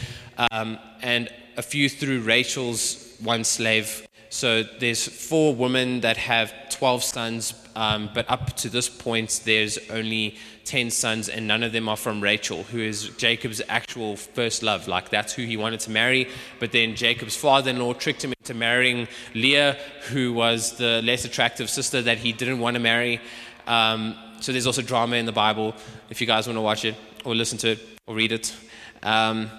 um, 0.51 0.79
and 1.03 1.29
a 1.57 1.61
few 1.61 1.87
through 1.87 2.21
Rachel's 2.21 3.15
one 3.21 3.43
slave. 3.43 4.07
So 4.29 4.63
there's 4.63 5.07
four 5.07 5.53
women 5.53 6.01
that 6.01 6.17
have 6.17 6.53
12 6.69 7.03
sons, 7.03 7.53
um, 7.75 8.09
but 8.13 8.29
up 8.29 8.55
to 8.57 8.69
this 8.69 8.89
point, 8.89 9.41
there's 9.45 9.77
only 9.91 10.35
10 10.65 10.89
sons, 10.91 11.29
and 11.29 11.47
none 11.47 11.63
of 11.63 11.71
them 11.71 11.87
are 11.87 11.95
from 11.95 12.19
Rachel, 12.19 12.63
who 12.63 12.79
is 12.79 13.09
Jacob's 13.11 13.61
actual 13.69 14.17
first 14.17 14.63
love. 14.63 14.87
Like, 14.87 15.09
that's 15.09 15.33
who 15.33 15.43
he 15.43 15.55
wanted 15.55 15.79
to 15.81 15.91
marry. 15.91 16.29
But 16.59 16.71
then 16.71 16.95
Jacob's 16.95 17.37
father 17.37 17.69
in 17.69 17.79
law 17.79 17.93
tricked 17.93 18.23
him 18.23 18.33
into 18.39 18.53
marrying 18.53 19.07
Leah, 19.33 19.77
who 20.09 20.33
was 20.33 20.77
the 20.77 21.01
less 21.03 21.23
attractive 21.23 21.69
sister 21.69 22.01
that 22.01 22.17
he 22.17 22.33
didn't 22.33 22.59
want 22.59 22.73
to 22.73 22.81
marry. 22.81 23.21
Um, 23.67 24.15
so 24.39 24.51
there's 24.51 24.67
also 24.67 24.81
drama 24.81 25.17
in 25.17 25.25
the 25.25 25.31
Bible 25.31 25.75
if 26.09 26.21
you 26.21 26.27
guys 26.27 26.47
want 26.47 26.57
to 26.57 26.61
watch 26.61 26.85
it, 26.85 26.95
or 27.25 27.35
listen 27.35 27.57
to 27.59 27.69
it, 27.71 27.79
or 28.05 28.15
read 28.15 28.31
it. 28.31 28.55
Um, 29.03 29.49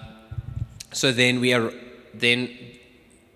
so 0.91 1.11
then 1.11 1.39
we 1.39 1.53
are 1.53 1.71
then 2.13 2.49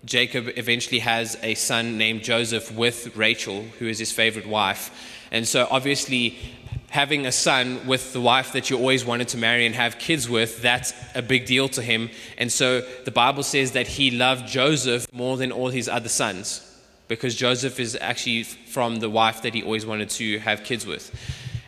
Jacob 0.04 0.50
eventually 0.56 0.98
has 0.98 1.38
a 1.42 1.54
son 1.54 1.96
named 1.96 2.22
Joseph 2.22 2.70
with 2.72 3.16
Rachel, 3.16 3.62
who 3.78 3.86
is 3.86 3.98
his 3.98 4.12
favorite 4.12 4.46
wife. 4.46 4.90
And 5.30 5.48
so, 5.48 5.66
obviously, 5.70 6.36
having 6.90 7.26
a 7.26 7.32
son 7.32 7.86
with 7.86 8.12
the 8.12 8.20
wife 8.20 8.52
that 8.52 8.68
you 8.68 8.76
always 8.76 9.04
wanted 9.04 9.28
to 9.28 9.38
marry 9.38 9.64
and 9.64 9.74
have 9.74 9.98
kids 9.98 10.28
with, 10.28 10.60
that's 10.60 10.92
a 11.14 11.22
big 11.22 11.46
deal 11.46 11.68
to 11.70 11.82
him. 11.82 12.10
And 12.36 12.52
so, 12.52 12.82
the 13.04 13.10
Bible 13.10 13.42
says 13.42 13.72
that 13.72 13.86
he 13.86 14.10
loved 14.10 14.46
Joseph 14.46 15.06
more 15.12 15.36
than 15.36 15.50
all 15.50 15.70
his 15.70 15.88
other 15.88 16.10
sons 16.10 16.73
because 17.08 17.34
Joseph 17.34 17.78
is 17.78 17.96
actually 18.00 18.44
from 18.44 19.00
the 19.00 19.10
wife 19.10 19.42
that 19.42 19.54
he 19.54 19.62
always 19.62 19.84
wanted 19.84 20.10
to 20.10 20.38
have 20.38 20.64
kids 20.64 20.86
with. 20.86 21.10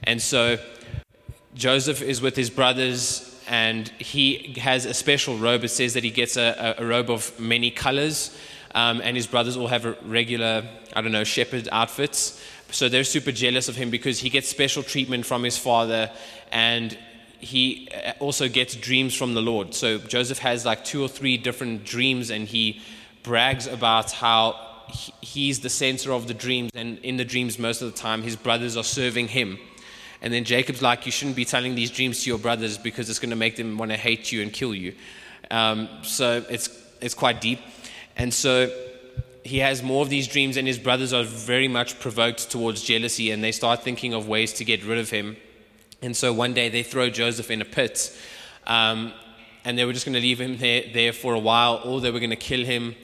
And 0.04 0.20
so, 0.20 0.58
Joseph 1.54 2.02
is 2.02 2.20
with 2.20 2.36
his 2.36 2.50
brothers 2.50 3.22
and 3.48 3.88
he 3.98 4.54
has 4.58 4.84
a 4.84 4.92
special 4.92 5.38
robe. 5.38 5.64
It 5.64 5.68
says 5.68 5.94
that 5.94 6.04
he 6.04 6.10
gets 6.10 6.36
a, 6.36 6.74
a 6.78 6.84
robe 6.84 7.10
of 7.10 7.38
many 7.38 7.70
colors. 7.70 8.36
um, 8.76 9.00
and 9.02 9.16
his 9.16 9.26
brothers 9.26 9.56
all 9.56 9.66
have 9.68 9.96
regular, 10.04 10.62
I 10.94 11.00
don't 11.00 11.10
know, 11.10 11.24
shepherd 11.24 11.68
outfits. 11.72 12.40
So 12.70 12.88
they're 12.88 13.04
super 13.04 13.32
jealous 13.32 13.68
of 13.68 13.74
him 13.74 13.90
because 13.90 14.18
he 14.18 14.28
gets 14.28 14.48
special 14.48 14.82
treatment 14.82 15.24
from 15.24 15.42
his 15.42 15.56
father, 15.56 16.10
and 16.52 16.96
he 17.38 17.88
uh, 17.90 18.12
also 18.20 18.48
gets 18.48 18.76
dreams 18.76 19.14
from 19.14 19.32
the 19.34 19.40
Lord. 19.40 19.74
So 19.74 19.98
Joseph 19.98 20.38
has 20.40 20.66
like 20.66 20.84
two 20.84 21.02
or 21.02 21.08
three 21.08 21.38
different 21.38 21.84
dreams, 21.84 22.30
and 22.30 22.46
he 22.46 22.82
brags 23.22 23.66
about 23.66 24.12
how 24.12 24.65
he's 25.20 25.60
the 25.60 25.70
center 25.70 26.12
of 26.12 26.28
the 26.28 26.34
dreams, 26.34 26.70
and 26.74 26.98
in 26.98 27.16
the 27.16 27.24
dreams, 27.24 27.58
most 27.58 27.82
of 27.82 27.92
the 27.92 27.98
time, 27.98 28.22
his 28.22 28.36
brothers 28.36 28.76
are 28.76 28.84
serving 28.84 29.28
him. 29.28 29.58
And 30.22 30.32
then 30.32 30.44
Jacob's 30.44 30.82
like, 30.82 31.06
You 31.06 31.12
shouldn't 31.12 31.36
be 31.36 31.44
telling 31.44 31.74
these 31.74 31.90
dreams 31.90 32.22
to 32.22 32.30
your 32.30 32.38
brothers 32.38 32.78
because 32.78 33.10
it's 33.10 33.18
going 33.18 33.30
to 33.30 33.36
make 33.36 33.56
them 33.56 33.78
want 33.78 33.90
to 33.90 33.96
hate 33.96 34.32
you 34.32 34.42
and 34.42 34.52
kill 34.52 34.74
you. 34.74 34.94
Um, 35.50 35.88
so 36.02 36.44
it's, 36.48 36.68
it's 37.00 37.14
quite 37.14 37.40
deep. 37.40 37.60
And 38.16 38.32
so 38.32 38.70
he 39.44 39.58
has 39.58 39.82
more 39.82 40.02
of 40.02 40.08
these 40.10 40.26
dreams, 40.26 40.56
and 40.56 40.66
his 40.66 40.78
brothers 40.78 41.12
are 41.12 41.24
very 41.24 41.68
much 41.68 42.00
provoked 42.00 42.50
towards 42.50 42.82
jealousy, 42.82 43.30
and 43.30 43.42
they 43.42 43.52
start 43.52 43.82
thinking 43.82 44.14
of 44.14 44.28
ways 44.28 44.52
to 44.54 44.64
get 44.64 44.84
rid 44.84 44.98
of 44.98 45.10
him. 45.10 45.36
And 46.02 46.16
so 46.16 46.32
one 46.32 46.52
day 46.52 46.68
they 46.68 46.82
throw 46.82 47.08
Joseph 47.10 47.50
in 47.50 47.60
a 47.60 47.64
pit, 47.64 48.16
um, 48.66 49.12
and 49.64 49.78
they 49.78 49.84
were 49.84 49.92
just 49.92 50.04
going 50.04 50.14
to 50.14 50.20
leave 50.20 50.40
him 50.40 50.56
there, 50.58 50.84
there 50.92 51.12
for 51.12 51.34
a 51.34 51.38
while, 51.38 51.80
or 51.84 52.00
they 52.00 52.10
were 52.10 52.20
going 52.20 52.30
to 52.30 52.36
kill 52.36 52.64
him. 52.64 52.94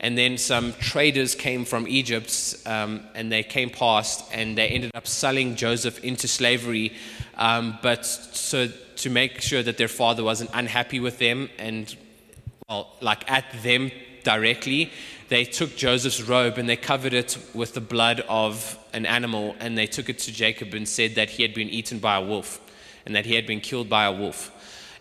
And 0.00 0.16
then 0.16 0.38
some 0.38 0.74
traders 0.74 1.34
came 1.34 1.64
from 1.64 1.88
Egypt 1.88 2.56
um, 2.66 3.02
and 3.14 3.32
they 3.32 3.42
came 3.42 3.68
past 3.68 4.24
and 4.32 4.56
they 4.56 4.68
ended 4.68 4.92
up 4.94 5.06
selling 5.06 5.56
Joseph 5.56 6.02
into 6.04 6.28
slavery. 6.28 6.92
Um, 7.36 7.78
but 7.82 8.06
so 8.06 8.68
to 8.96 9.10
make 9.10 9.40
sure 9.40 9.62
that 9.62 9.76
their 9.76 9.88
father 9.88 10.22
wasn't 10.22 10.50
unhappy 10.54 11.00
with 11.00 11.18
them 11.18 11.50
and, 11.58 11.94
well, 12.68 12.94
like 13.00 13.28
at 13.30 13.44
them 13.62 13.90
directly, 14.22 14.92
they 15.28 15.44
took 15.44 15.76
Joseph's 15.76 16.22
robe 16.22 16.58
and 16.58 16.68
they 16.68 16.76
covered 16.76 17.12
it 17.12 17.36
with 17.52 17.74
the 17.74 17.80
blood 17.80 18.20
of 18.28 18.78
an 18.92 19.04
animal 19.04 19.56
and 19.58 19.76
they 19.76 19.86
took 19.86 20.08
it 20.08 20.18
to 20.20 20.32
Jacob 20.32 20.74
and 20.74 20.88
said 20.88 21.16
that 21.16 21.28
he 21.30 21.42
had 21.42 21.54
been 21.54 21.68
eaten 21.68 21.98
by 21.98 22.16
a 22.16 22.22
wolf 22.22 22.60
and 23.04 23.16
that 23.16 23.26
he 23.26 23.34
had 23.34 23.46
been 23.46 23.60
killed 23.60 23.88
by 23.88 24.04
a 24.04 24.12
wolf 24.12 24.52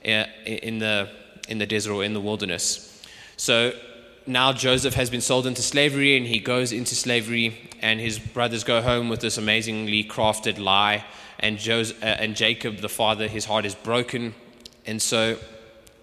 uh, 0.06 0.26
in 0.46 0.80
the, 0.80 1.10
in 1.48 1.60
the 1.60 1.66
desert 1.66 1.94
or 1.94 2.04
in 2.04 2.14
the 2.14 2.22
wilderness. 2.22 3.04
So 3.38 3.74
now 4.28 4.54
Joseph 4.54 4.94
has 4.96 5.10
been 5.10 5.22
sold 5.22 5.48
into 5.48 5.62
slavery 5.62 6.18
and 6.18 6.26
he 6.26 6.40
goes 6.40 6.72
into 6.72 6.96
slavery, 6.96 7.58
and 7.82 8.00
his 8.00 8.20
brothers 8.20 8.64
go 8.64 8.82
home 8.82 9.10
with 9.10 9.22
this 9.22 9.38
amazingly 9.38 10.04
crafted 10.04 10.60
lie. 10.60 11.06
And, 11.40 11.58
Joseph, 11.58 12.02
uh, 12.04 12.08
and 12.08 12.36
Jacob, 12.36 12.78
the 12.78 12.90
father, 12.90 13.28
his 13.28 13.46
heart 13.46 13.66
is 13.66 13.76
broken. 13.76 14.34
And 14.86 15.02
so 15.02 15.38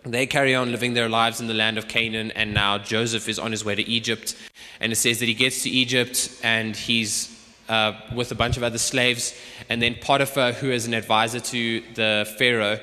they 0.04 0.26
carry 0.26 0.54
on 0.54 0.70
living 0.70 0.94
their 0.94 1.08
lives 1.08 1.40
in 1.40 1.46
the 1.46 1.54
land 1.54 1.78
of 1.78 1.88
Canaan, 1.88 2.30
and 2.32 2.54
now 2.54 2.78
Joseph 2.78 3.28
is 3.28 3.38
on 3.38 3.50
his 3.50 3.64
way 3.64 3.74
to 3.74 3.82
Egypt. 3.82 4.36
And 4.80 4.92
it 4.92 4.96
says 4.96 5.18
that 5.20 5.26
he 5.26 5.34
gets 5.34 5.62
to 5.62 5.70
Egypt 5.70 6.38
and 6.42 6.76
he's 6.76 7.30
uh, 7.68 7.94
with 8.14 8.30
a 8.30 8.34
bunch 8.34 8.56
of 8.56 8.62
other 8.62 8.78
slaves. 8.78 9.34
And 9.68 9.80
then 9.80 9.96
Potiphar, 10.00 10.52
who 10.52 10.70
is 10.70 10.86
an 10.86 10.94
advisor 10.94 11.40
to 11.40 11.80
the 11.94 12.34
Pharaoh, 12.38 12.80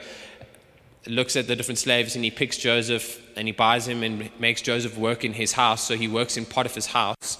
looks 1.07 1.36
at 1.36 1.48
the 1.48 1.55
different 1.55 1.79
slaves 1.79 2.15
and 2.15 2.24
he 2.24 2.31
picks 2.31 2.57
Joseph 2.57 3.20
and 3.35 3.47
he 3.47 3.51
buys 3.51 3.88
him 3.88 4.03
and 4.03 4.29
makes 4.39 4.61
Joseph 4.61 4.97
work 4.97 5.23
in 5.23 5.33
his 5.33 5.53
house. 5.53 5.83
So 5.83 5.95
he 5.95 6.07
works 6.07 6.38
in 6.38 6.45
Potiphar's 6.45 6.88
house. 6.88 7.38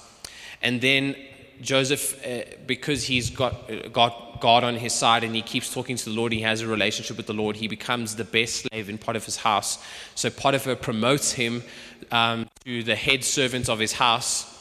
And 0.62 0.80
then 0.80 1.16
Joseph, 1.60 2.24
uh, 2.26 2.42
because 2.66 3.04
he's 3.04 3.30
got, 3.30 3.70
uh, 3.70 3.88
got 3.88 4.40
God 4.40 4.64
on 4.64 4.74
his 4.76 4.92
side 4.92 5.24
and 5.24 5.34
he 5.34 5.42
keeps 5.42 5.72
talking 5.72 5.96
to 5.96 6.04
the 6.04 6.10
Lord, 6.10 6.32
he 6.32 6.40
has 6.40 6.60
a 6.60 6.66
relationship 6.66 7.16
with 7.16 7.26
the 7.26 7.34
Lord, 7.34 7.56
he 7.56 7.68
becomes 7.68 8.16
the 8.16 8.24
best 8.24 8.56
slave 8.56 8.88
in 8.88 8.98
Potiphar's 8.98 9.36
house. 9.36 9.78
So 10.14 10.30
Potiphar 10.30 10.76
promotes 10.76 11.32
him 11.32 11.62
um, 12.10 12.48
to 12.64 12.82
the 12.82 12.96
head 12.96 13.24
servant 13.24 13.68
of 13.68 13.78
his 13.78 13.92
house. 13.92 14.51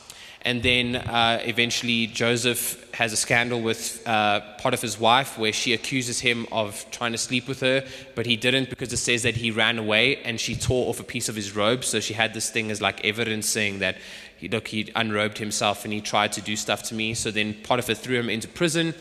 And 0.44 0.64
then 0.64 0.96
uh, 0.96 1.40
eventually 1.44 2.08
Joseph 2.08 2.92
has 2.96 3.14
a 3.14 3.18
scandal 3.18 3.62
with 3.62 4.02
uh, 4.08 4.42
Potiphar's 4.58 5.00
wife 5.00 5.38
where 5.38 5.54
she 5.54 5.74
accuses 5.74 6.20
him 6.20 6.48
of 6.52 6.86
trying 6.92 7.12
to 7.12 7.18
sleep 7.18 7.48
with 7.48 7.60
her, 7.60 7.86
but 8.16 8.26
he 8.26 8.36
didn't 8.36 8.70
because 8.70 8.92
it 8.92 8.98
says 8.98 9.24
that 9.24 9.36
he 9.36 9.52
ran 9.52 9.78
away 9.78 10.18
and 10.18 10.40
she 10.40 10.56
tore 10.56 10.90
off 10.90 11.00
a 11.00 11.04
piece 11.04 11.30
of 11.30 11.36
his 11.36 11.56
robe. 11.56 11.84
So 11.84 12.00
she 12.00 12.14
had 12.14 12.34
this 12.34 12.50
thing 12.50 12.72
as 12.72 12.82
like 12.82 13.06
evidence 13.06 13.48
saying 13.48 13.80
that, 13.80 13.98
look, 14.42 14.68
he 14.68 14.92
unrobed 14.96 15.38
himself 15.38 15.86
and 15.86 15.94
he 15.94 16.02
tried 16.02 16.34
to 16.34 16.42
do 16.42 16.56
stuff 16.56 16.84
to 16.84 16.96
me. 16.96 17.14
So 17.14 17.30
then 17.30 17.56
Potiphar 17.64 17.96
threw 17.96 18.20
him 18.20 18.30
into 18.30 18.48
prison. 18.48 18.96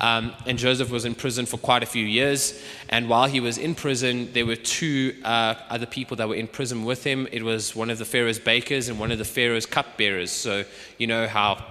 Um, 0.00 0.32
and 0.46 0.58
Joseph 0.58 0.90
was 0.90 1.04
in 1.04 1.14
prison 1.14 1.46
for 1.46 1.56
quite 1.56 1.82
a 1.82 1.86
few 1.86 2.04
years. 2.04 2.62
And 2.88 3.08
while 3.08 3.26
he 3.28 3.40
was 3.40 3.58
in 3.58 3.74
prison, 3.74 4.32
there 4.32 4.46
were 4.46 4.56
two 4.56 5.14
uh, 5.24 5.54
other 5.68 5.86
people 5.86 6.16
that 6.18 6.28
were 6.28 6.34
in 6.34 6.48
prison 6.48 6.84
with 6.84 7.04
him. 7.04 7.26
It 7.32 7.42
was 7.42 7.74
one 7.74 7.90
of 7.90 7.98
the 7.98 8.04
Pharaoh's 8.04 8.38
bakers 8.38 8.88
and 8.88 8.98
one 8.98 9.12
of 9.12 9.18
the 9.18 9.24
Pharaoh's 9.24 9.66
cupbearers. 9.66 10.30
So, 10.30 10.64
you 10.98 11.06
know 11.06 11.26
how 11.26 11.64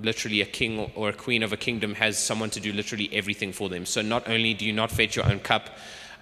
literally 0.00 0.40
a 0.40 0.46
king 0.46 0.90
or 0.94 1.08
a 1.08 1.12
queen 1.12 1.42
of 1.42 1.52
a 1.52 1.56
kingdom 1.56 1.94
has 1.94 2.18
someone 2.18 2.50
to 2.50 2.60
do 2.60 2.72
literally 2.72 3.10
everything 3.12 3.52
for 3.52 3.68
them. 3.68 3.84
So, 3.84 4.02
not 4.02 4.28
only 4.28 4.54
do 4.54 4.64
you 4.64 4.72
not 4.72 4.90
fetch 4.90 5.16
your 5.16 5.26
own 5.26 5.40
cup, 5.40 5.70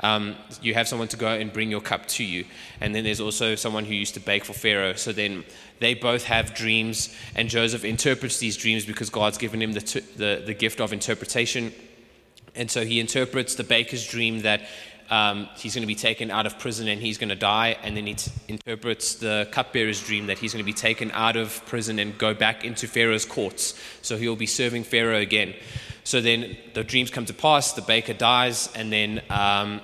um, 0.00 0.36
you 0.60 0.74
have 0.74 0.88
someone 0.88 1.08
to 1.08 1.16
go 1.16 1.28
and 1.28 1.52
bring 1.52 1.70
your 1.70 1.80
cup 1.80 2.06
to 2.06 2.24
you. 2.24 2.44
And 2.80 2.94
then 2.94 3.04
there's 3.04 3.20
also 3.20 3.54
someone 3.54 3.84
who 3.84 3.94
used 3.94 4.14
to 4.14 4.20
bake 4.20 4.44
for 4.44 4.52
Pharaoh. 4.52 4.94
So 4.94 5.12
then 5.12 5.44
they 5.78 5.94
both 5.94 6.24
have 6.24 6.54
dreams, 6.54 7.14
and 7.34 7.48
Joseph 7.48 7.84
interprets 7.84 8.38
these 8.38 8.56
dreams 8.56 8.84
because 8.84 9.10
God's 9.10 9.38
given 9.38 9.60
him 9.60 9.72
the, 9.72 9.80
t- 9.80 10.00
the, 10.16 10.42
the 10.44 10.54
gift 10.54 10.80
of 10.80 10.92
interpretation. 10.92 11.72
And 12.54 12.70
so 12.70 12.84
he 12.84 13.00
interprets 13.00 13.54
the 13.54 13.64
baker's 13.64 14.06
dream 14.06 14.42
that 14.42 14.62
um, 15.10 15.48
he's 15.56 15.74
going 15.74 15.82
to 15.82 15.86
be 15.86 15.94
taken 15.94 16.30
out 16.30 16.46
of 16.46 16.58
prison 16.58 16.88
and 16.88 17.00
he's 17.00 17.18
going 17.18 17.28
to 17.28 17.36
die. 17.36 17.76
And 17.82 17.96
then 17.96 18.06
he 18.06 18.14
t- 18.14 18.30
interprets 18.48 19.16
the 19.16 19.46
cupbearer's 19.50 20.02
dream 20.02 20.26
that 20.26 20.38
he's 20.38 20.52
going 20.52 20.64
to 20.64 20.66
be 20.66 20.72
taken 20.72 21.10
out 21.12 21.36
of 21.36 21.64
prison 21.66 21.98
and 21.98 22.16
go 22.16 22.34
back 22.34 22.64
into 22.64 22.88
Pharaoh's 22.88 23.24
courts. 23.24 23.78
So 24.02 24.16
he'll 24.16 24.36
be 24.36 24.46
serving 24.46 24.84
Pharaoh 24.84 25.18
again. 25.18 25.54
So 26.06 26.20
then 26.20 26.56
the 26.72 26.84
dreams 26.84 27.10
come 27.10 27.24
to 27.24 27.34
pass, 27.34 27.72
the 27.72 27.82
baker 27.82 28.12
dies, 28.12 28.70
and 28.76 28.92
then 28.92 29.22
um, 29.28 29.80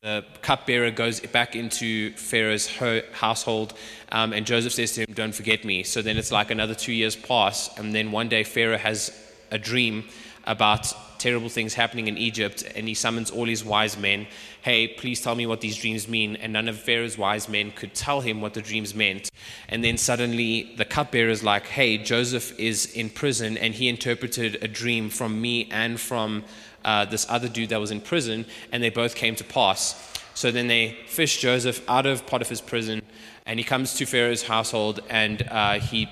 the 0.00 0.24
cupbearer 0.40 0.90
goes 0.90 1.20
back 1.20 1.54
into 1.54 2.16
Pharaoh's 2.16 2.66
household, 3.12 3.74
um, 4.10 4.32
and 4.32 4.46
Joseph 4.46 4.72
says 4.72 4.92
to 4.92 5.02
him, 5.02 5.08
Don't 5.12 5.34
forget 5.34 5.66
me. 5.66 5.82
So 5.82 6.00
then 6.00 6.16
it's 6.16 6.32
like 6.32 6.50
another 6.50 6.74
two 6.74 6.94
years 6.94 7.14
pass, 7.14 7.78
and 7.78 7.94
then 7.94 8.10
one 8.10 8.30
day 8.30 8.42
Pharaoh 8.42 8.78
has 8.78 9.12
a 9.50 9.58
dream 9.58 10.08
about 10.44 10.92
terrible 11.18 11.48
things 11.48 11.74
happening 11.74 12.08
in 12.08 12.16
Egypt, 12.16 12.64
and 12.74 12.88
he 12.88 12.94
summons 12.94 13.30
all 13.30 13.44
his 13.44 13.64
wise 13.64 13.98
men. 13.98 14.26
Hey, 14.62 14.88
please 14.88 15.20
tell 15.20 15.34
me 15.34 15.46
what 15.46 15.60
these 15.60 15.76
dreams 15.76 16.08
mean. 16.08 16.36
And 16.36 16.52
none 16.52 16.68
of 16.68 16.78
Pharaoh's 16.78 17.18
wise 17.18 17.48
men 17.48 17.70
could 17.72 17.94
tell 17.94 18.20
him 18.20 18.40
what 18.40 18.54
the 18.54 18.62
dreams 18.62 18.94
meant. 18.94 19.30
And 19.68 19.84
then 19.84 19.98
suddenly 19.98 20.74
the 20.76 20.84
cupbearer 20.84 21.30
is 21.30 21.44
like, 21.44 21.66
Hey, 21.66 21.98
Joseph 21.98 22.58
is 22.58 22.92
in 22.94 23.10
prison, 23.10 23.58
and 23.58 23.74
he 23.74 23.88
interpreted 23.88 24.62
a 24.62 24.68
dream 24.68 25.10
from 25.10 25.40
me 25.40 25.68
and 25.70 26.00
from 26.00 26.44
uh, 26.84 27.04
this 27.04 27.26
other 27.28 27.48
dude 27.48 27.68
that 27.68 27.80
was 27.80 27.90
in 27.90 28.00
prison, 28.00 28.46
and 28.72 28.82
they 28.82 28.90
both 28.90 29.14
came 29.14 29.36
to 29.36 29.44
pass. 29.44 30.14
So 30.34 30.50
then 30.50 30.68
they 30.68 30.96
fish 31.06 31.38
Joseph 31.38 31.82
out 31.88 32.06
of 32.06 32.26
Potiphar's 32.26 32.62
prison, 32.62 33.02
and 33.44 33.58
he 33.58 33.64
comes 33.64 33.94
to 33.94 34.06
Pharaoh's 34.06 34.42
household, 34.42 35.00
and 35.10 35.42
uh, 35.50 35.80
he 35.80 36.08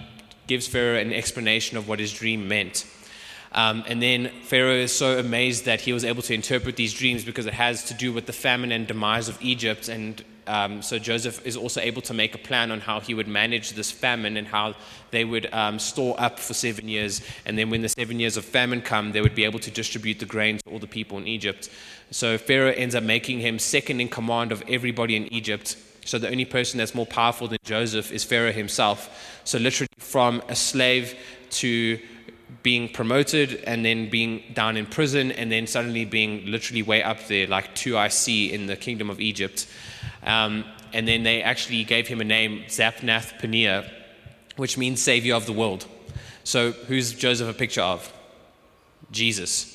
gives 0.47 0.67
Pharaoh 0.67 0.99
an 0.99 1.13
explanation 1.13 1.77
of 1.77 1.89
what 1.89 1.99
his 1.99 2.13
dream 2.13 2.49
meant. 2.49 2.87
Um, 3.53 3.85
and 3.87 4.03
then 4.03 4.31
Pharaoh 4.43 4.75
is 4.75 4.93
so 4.93 5.19
amazed 5.19 5.65
that 5.65 5.81
he 5.81 5.93
was 5.93 6.05
able 6.05 6.23
to 6.23 6.35
interpret 6.35 6.77
these 6.77 6.93
dreams 6.93 7.25
because 7.25 7.47
it 7.47 7.55
has 7.55 7.85
to 7.85 7.95
do 7.95 8.13
with 8.13 8.27
the 8.27 8.33
famine 8.33 8.73
and 8.73 8.87
demise 8.87 9.29
of 9.29 9.41
Egypt. 9.41 9.89
And 9.89 10.23
um, 10.47 10.83
so 10.83 10.99
Joseph 10.99 11.47
is 11.47 11.57
also 11.57 11.81
able 11.81 12.03
to 12.03 12.15
make 12.15 12.35
a 12.35 12.39
plan 12.39 12.71
on 12.71 12.81
how 12.81 13.01
he 13.01 13.15
would 13.15 13.29
manage 13.29 13.73
this 13.73 13.91
famine 13.91 14.37
and 14.37 14.47
how 14.47 14.75
they 15.11 15.25
would 15.25 15.53
um, 15.53 15.79
store 15.79 16.15
up 16.19 16.39
for 16.39 16.55
seven 16.55 16.89
years. 16.89 17.23
And 17.47 17.59
then 17.59 17.71
when 17.71 17.83
the 17.83 17.89
seven 17.89 18.19
years 18.19 18.37
of 18.37 18.45
famine 18.45 18.83
come, 18.83 19.13
they 19.13 19.21
would 19.21 19.35
be 19.35 19.45
able 19.45 19.61
to 19.61 19.71
distribute 19.71 20.19
the 20.19 20.27
grain 20.27 20.59
to 20.59 20.71
all 20.71 20.79
the 20.79 20.87
people 20.87 21.19
in 21.19 21.27
Egypt. 21.27 21.71
So 22.11 22.39
Pharaoh 22.39 22.73
ends 22.73 22.95
up 22.95 23.03
making 23.03 23.41
him 23.41 23.59
second 23.59 24.01
in 24.01 24.09
command 24.09 24.53
of 24.53 24.63
everybody 24.69 25.17
in 25.17 25.33
Egypt. 25.33 25.77
So 26.05 26.19
the 26.19 26.31
only 26.31 26.47
person 26.47 26.79
that's 26.79 26.95
more 26.95 27.07
powerful 27.07 27.49
than 27.49 27.59
Joseph 27.65 28.11
is 28.11 28.25
Pharaoh 28.25 28.53
himself. 28.53 29.41
So 29.45 29.59
literally 29.59 29.89
from 29.99 30.43
a 30.49 30.57
slave 30.57 31.15
to 31.51 31.99
being 32.63 32.89
promoted 32.89 33.63
and 33.67 33.85
then 33.85 34.11
being 34.11 34.43
down 34.55 34.77
in 34.77 34.87
prison 34.87 35.31
and 35.33 35.51
then 35.51 35.67
suddenly 35.67 36.05
being 36.05 36.47
literally 36.47 36.83
way 36.83 37.03
up 37.03 37.27
there, 37.29 37.47
like 37.47 37.75
2IC 37.75 38.51
in 38.51 38.67
the 38.67 38.77
kingdom 38.77 39.11
of 39.11 39.21
Egypt. 39.21 39.67
Um, 40.25 40.65
and 40.93 41.07
then 41.07 41.23
they 41.23 41.43
actually 41.43 41.85
gave 41.85 42.09
him 42.09 42.21
a 42.21 42.25
name, 42.25 42.65
Zapnath 42.67 43.41
Paneah, 43.41 43.89
which 44.57 44.77
means 44.77 45.03
Savior 45.03 45.35
of 45.35 45.47
the 45.47 45.53
world. 45.53 45.87
So, 46.45 46.73
who's 46.73 47.13
Joseph 47.13 47.49
a 47.49 47.53
picture 47.53 47.83
of? 47.83 48.13
Jesus. 49.11 49.75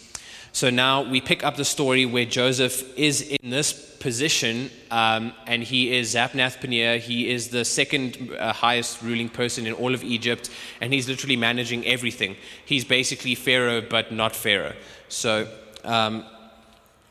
So 0.51 0.69
now 0.69 1.01
we 1.01 1.19
pick 1.19 1.43
up 1.43 1.55
the 1.55 1.65
story 1.65 2.05
where 2.05 2.25
Joseph 2.25 2.97
is 2.97 3.21
in 3.21 3.49
this 3.49 3.92
position, 4.03 4.69
um, 4.91 5.31
and 5.47 5.63
he 5.63 5.95
is 5.95 6.13
Zapnath 6.13 6.59
Paneah. 6.59 6.99
He 6.99 7.31
is 7.31 7.47
the 7.47 7.63
second 7.63 8.31
uh, 8.37 8.51
highest 8.51 9.01
ruling 9.01 9.29
person 9.29 9.65
in 9.65 9.73
all 9.73 9.93
of 9.93 10.03
Egypt, 10.03 10.49
and 10.81 10.93
he's 10.93 11.07
literally 11.07 11.37
managing 11.37 11.87
everything. 11.87 12.35
He's 12.65 12.83
basically 12.83 13.33
Pharaoh, 13.33 13.81
but 13.81 14.11
not 14.11 14.35
Pharaoh. 14.35 14.75
So 15.07 15.47
um, 15.85 16.25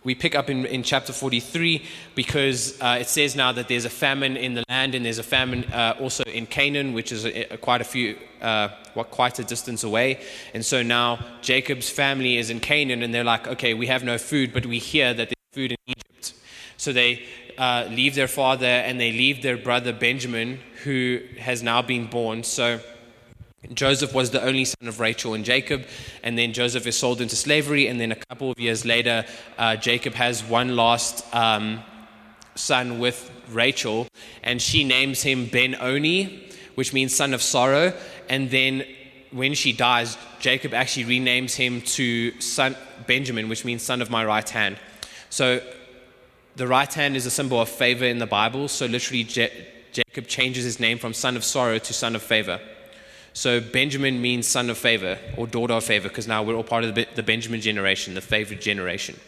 we 0.04 0.14
pick 0.14 0.34
up 0.34 0.50
in, 0.50 0.66
in 0.66 0.82
chapter 0.82 1.14
43 1.14 1.82
because 2.14 2.78
uh, 2.82 2.98
it 3.00 3.08
says 3.08 3.34
now 3.34 3.52
that 3.52 3.68
there's 3.68 3.86
a 3.86 3.90
famine 4.04 4.36
in 4.36 4.52
the 4.52 4.64
land 4.68 4.94
and 4.94 5.04
there's 5.06 5.18
a 5.18 5.22
famine 5.22 5.64
uh, 5.72 5.96
also 5.98 6.24
in 6.24 6.44
Canaan, 6.46 6.92
which 6.92 7.10
is 7.10 7.24
a, 7.24 7.54
a, 7.54 7.56
quite 7.56 7.80
a 7.80 7.84
few, 7.84 8.18
uh, 8.42 8.68
quite 9.10 9.38
a 9.38 9.44
distance 9.44 9.82
away. 9.82 10.20
And 10.52 10.62
so 10.62 10.82
now 10.82 11.24
Jacob's 11.40 11.88
family 11.88 12.36
is 12.36 12.50
in 12.50 12.60
Canaan 12.60 13.02
and 13.02 13.14
they're 13.14 13.24
like, 13.24 13.48
okay, 13.48 13.72
we 13.72 13.86
have 13.86 14.04
no 14.04 14.18
food, 14.18 14.52
but 14.52 14.66
we 14.66 14.78
hear 14.78 15.14
that 15.14 15.28
there's 15.28 15.52
food 15.54 15.72
in. 15.86 15.91
So 16.82 16.92
they 16.92 17.22
uh, 17.58 17.86
leave 17.90 18.16
their 18.16 18.26
father 18.26 18.66
and 18.66 18.98
they 18.98 19.12
leave 19.12 19.40
their 19.40 19.56
brother 19.56 19.92
Benjamin, 19.92 20.58
who 20.82 21.20
has 21.38 21.62
now 21.62 21.80
been 21.80 22.08
born. 22.08 22.42
So 22.42 22.80
Joseph 23.72 24.12
was 24.12 24.32
the 24.32 24.42
only 24.42 24.64
son 24.64 24.88
of 24.88 24.98
Rachel 24.98 25.34
and 25.34 25.44
Jacob, 25.44 25.84
and 26.24 26.36
then 26.36 26.52
Joseph 26.52 26.84
is 26.88 26.98
sold 26.98 27.20
into 27.20 27.36
slavery, 27.36 27.86
and 27.86 28.00
then 28.00 28.10
a 28.10 28.16
couple 28.16 28.50
of 28.50 28.58
years 28.58 28.84
later, 28.84 29.24
uh, 29.58 29.76
Jacob 29.76 30.14
has 30.14 30.42
one 30.42 30.74
last 30.74 31.24
um, 31.32 31.84
son 32.56 32.98
with 32.98 33.30
Rachel, 33.52 34.08
and 34.42 34.60
she 34.60 34.82
names 34.82 35.22
him 35.22 35.46
Ben 35.46 35.76
Oni, 35.76 36.50
which 36.74 36.92
means 36.92 37.14
son 37.14 37.32
of 37.32 37.42
sorrow, 37.42 37.92
and 38.28 38.50
then 38.50 38.84
when 39.30 39.54
she 39.54 39.72
dies, 39.72 40.18
Jacob 40.40 40.74
actually 40.74 41.04
renames 41.04 41.54
him 41.54 41.80
to 41.82 42.40
son 42.40 42.74
Benjamin, 43.06 43.48
which 43.48 43.64
means 43.64 43.84
son 43.84 44.02
of 44.02 44.10
my 44.10 44.24
right 44.24 44.50
hand. 44.50 44.78
So 45.30 45.60
the 46.56 46.66
right 46.66 46.92
hand 46.92 47.16
is 47.16 47.26
a 47.26 47.30
symbol 47.30 47.60
of 47.60 47.68
favor 47.68 48.04
in 48.04 48.18
the 48.18 48.26
Bible, 48.26 48.68
so 48.68 48.86
literally 48.86 49.24
Je- 49.24 49.66
Jacob 49.92 50.26
changes 50.26 50.64
his 50.64 50.80
name 50.80 50.98
from 50.98 51.14
son 51.14 51.36
of 51.36 51.44
sorrow 51.44 51.78
to 51.78 51.92
son 51.92 52.14
of 52.14 52.22
favor. 52.22 52.60
So 53.34 53.60
Benjamin 53.60 54.20
means 54.20 54.46
son 54.46 54.68
of 54.68 54.76
favor 54.76 55.18
or 55.36 55.46
daughter 55.46 55.74
of 55.74 55.84
favor 55.84 56.08
because 56.08 56.28
now 56.28 56.42
we're 56.42 56.54
all 56.54 56.64
part 56.64 56.84
of 56.84 56.94
the, 56.94 57.06
the 57.14 57.22
Benjamin 57.22 57.60
generation, 57.60 58.14
the 58.14 58.20
favored 58.20 58.60
generation. 58.60 59.18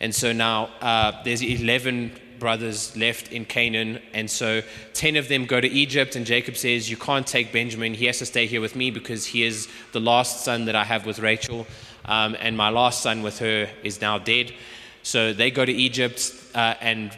And 0.00 0.14
so 0.14 0.32
now 0.32 0.70
uh, 0.80 1.22
there's 1.22 1.42
11 1.42 2.12
brothers 2.38 2.96
left 2.96 3.32
in 3.32 3.44
Canaan. 3.44 4.00
And 4.12 4.30
so 4.30 4.62
10 4.94 5.16
of 5.16 5.28
them 5.28 5.46
go 5.46 5.60
to 5.60 5.68
Egypt. 5.68 6.16
And 6.16 6.26
Jacob 6.26 6.56
says, 6.56 6.90
You 6.90 6.96
can't 6.96 7.26
take 7.26 7.52
Benjamin. 7.52 7.94
He 7.94 8.06
has 8.06 8.18
to 8.18 8.26
stay 8.26 8.46
here 8.46 8.60
with 8.60 8.76
me 8.76 8.90
because 8.90 9.26
he 9.26 9.42
is 9.42 9.68
the 9.92 10.00
last 10.00 10.44
son 10.44 10.66
that 10.66 10.74
I 10.74 10.84
have 10.84 11.06
with 11.06 11.18
Rachel. 11.18 11.66
Um, 12.04 12.36
and 12.40 12.56
my 12.56 12.68
last 12.68 13.02
son 13.02 13.22
with 13.22 13.38
her 13.38 13.68
is 13.82 14.00
now 14.00 14.18
dead. 14.18 14.52
So 15.06 15.32
they 15.32 15.52
go 15.52 15.64
to 15.64 15.72
Egypt. 15.72 16.34
Uh, 16.52 16.74
and 16.80 17.16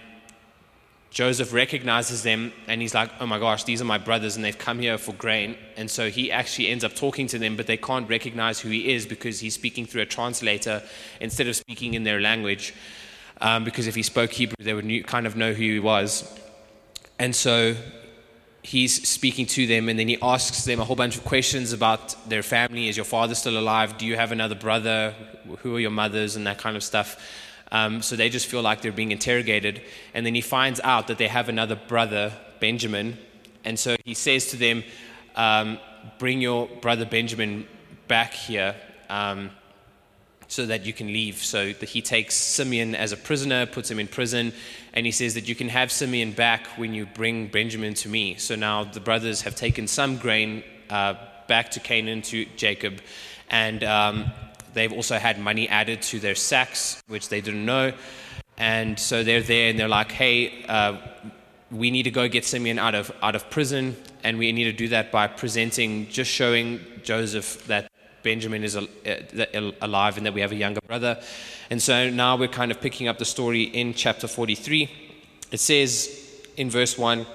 Joseph 1.09 1.55
recognizes 1.55 2.23
them 2.23 2.53
and 2.67 2.83
he's 2.83 2.93
like, 2.93 3.11
oh 3.19 3.25
my 3.25 3.39
gosh, 3.39 3.65
these 3.65 3.81
are 3.81 3.87
my 3.87 3.97
brothers 3.97 4.37
and 4.37 4.45
they've 4.45 4.59
come 4.59 4.79
here 4.79 4.99
for 4.99 5.15
grain. 5.15 5.57
And 5.75 5.91
so 5.91 6.11
he 6.11 6.31
actually 6.31 6.69
ends 6.69 6.85
up 6.85 6.95
talking 6.95 7.27
to 7.29 7.39
them, 7.39 7.57
but 7.57 7.67
they 7.67 7.79
can't 7.79 8.07
recognize 8.07 8.61
who 8.61 8.69
he 8.69 8.93
is 8.93 9.07
because 9.07 9.41
he's 9.41 9.55
speaking 9.55 9.87
through 9.87 10.03
a 10.03 10.07
translator 10.07 10.83
instead 11.19 11.47
of 11.47 11.57
speaking 11.57 11.95
in 11.95 12.03
their 12.05 12.21
language. 12.21 12.75
Um, 13.41 13.65
because 13.65 13.87
if 13.87 13.95
he 13.95 14.03
spoke 14.03 14.33
Hebrew, 14.33 14.63
they 14.63 14.75
would 14.75 14.85
knew, 14.85 15.03
kind 15.03 15.27
of 15.27 15.35
know 15.35 15.55
who 15.55 15.63
he 15.63 15.81
was. 15.81 16.31
And 17.19 17.35
so 17.35 17.75
he's 18.61 19.09
speaking 19.09 19.47
to 19.47 19.67
them 19.67 19.89
and 19.89 19.99
then 19.99 20.09
he 20.09 20.19
asks 20.21 20.67
them 20.67 20.79
a 20.79 20.85
whole 20.85 20.97
bunch 20.97 21.17
of 21.17 21.25
questions 21.25 21.73
about 21.73 22.29
their 22.29 22.43
family. 22.43 22.89
Is 22.89 22.99
your 22.99 23.07
father 23.07 23.35
still 23.35 23.59
alive? 23.59 23.97
Do 23.97 24.05
you 24.05 24.17
have 24.17 24.31
another 24.31 24.55
brother? 24.55 25.15
Who 25.61 25.77
are 25.77 25.81
your 25.81 25.91
mothers? 25.91 26.37
And 26.37 26.47
that 26.47 26.59
kind 26.59 26.77
of 26.77 26.85
stuff. 26.85 27.19
Um, 27.71 28.03
so 28.03 28.17
they 28.17 28.29
just 28.29 28.47
feel 28.47 28.63
like 28.63 28.83
they're 28.83 28.93
being 28.93 29.13
interrogated. 29.13 29.83
And 30.15 30.25
then 30.25 30.35
he 30.35 30.41
finds 30.41 30.81
out 30.81 31.09
that 31.09 31.19
they 31.19 31.29
have 31.29 31.49
another 31.49 31.77
brother, 31.77 32.33
Benjamin. 32.61 33.19
And 33.65 33.79
so 33.79 33.97
he 34.05 34.15
says 34.15 34.47
to 34.49 34.57
them, 34.57 34.85
um, 35.37 35.79
Bring 36.19 36.41
your 36.41 36.69
brother 36.81 37.05
Benjamin 37.05 37.67
back 38.07 38.33
here 38.33 38.75
um, 39.09 39.51
so 40.47 40.65
that 40.67 40.87
you 40.87 40.93
can 40.93 41.09
leave. 41.09 41.37
So 41.37 41.73
he 41.73 42.01
takes 42.01 42.35
Simeon 42.35 42.95
as 42.95 43.13
a 43.13 43.17
prisoner, 43.17 43.67
puts 43.67 43.91
him 43.91 43.99
in 43.99 44.07
prison, 44.07 44.53
and 44.95 45.05
he 45.05 45.13
says 45.13 45.35
that 45.35 45.49
you 45.49 45.55
can 45.55 45.69
have 45.69 45.93
Simeon 45.93 46.33
back 46.33 46.67
when 46.79 46.95
you 46.95 47.05
bring 47.05 47.49
Benjamin 47.49 47.95
to 47.95 48.09
me. 48.09 48.37
So 48.37 48.55
now 48.57 48.85
the 48.85 49.01
brothers 49.01 49.43
have 49.43 49.55
taken 49.55 49.87
some 49.87 50.17
grain 50.17 50.65
uh, 50.89 51.15
back 51.49 51.73
to 51.73 51.81
Canaan 51.81 52.23
to 52.23 52.47
Jacob. 52.57 53.01
And 53.51 53.85
um, 53.85 54.31
They've 54.79 54.93
also 54.93 55.19
had 55.19 55.41
money 55.41 55.69
added 55.69 56.03
to 56.03 56.21
their 56.21 56.37
sacks, 56.37 57.03
which 57.09 57.29
they 57.29 57.41
didn't 57.41 57.67
know. 57.67 57.93
And 58.57 58.99
so 58.99 59.25
they're 59.25 59.43
there 59.43 59.71
and 59.71 59.79
they're 59.79 59.89
like, 59.89 60.13
hey, 60.13 60.65
uh, 60.69 60.99
we 61.71 61.91
need 61.91 62.05
to 62.05 62.13
go 62.13 62.29
get 62.29 62.45
Simeon 62.45 62.79
out 62.79 62.95
of, 62.95 63.11
out 63.21 63.35
of 63.35 63.51
prison. 63.51 63.97
And 64.23 64.39
we 64.39 64.53
need 64.53 64.65
to 64.65 64.73
do 64.73 64.89
that 64.89 65.11
by 65.11 65.27
presenting, 65.27 66.09
just 66.09 66.31
showing 66.31 66.81
Joseph 67.03 67.67
that 67.67 67.91
Benjamin 68.23 68.63
is 68.63 68.77
uh, 68.77 69.73
alive 69.81 70.17
and 70.17 70.27
that 70.27 70.35
we 70.35 70.41
have 70.41 70.53
a 70.53 70.57
younger 70.57 70.81
brother. 70.87 71.21
And 71.71 71.83
so 71.83 72.09
now 72.09 72.37
we're 72.37 72.49
kind 72.49 72.71
of 72.71 72.81
picking 72.81 73.09
up 73.09 73.19
the 73.19 73.25
story 73.25 73.63
in 73.63 73.95
chapter 73.95 74.29
43. 74.29 74.91
It 75.51 75.59
says 75.59 76.09
in 76.57 76.71
verse 76.71 76.97
1 76.97 77.27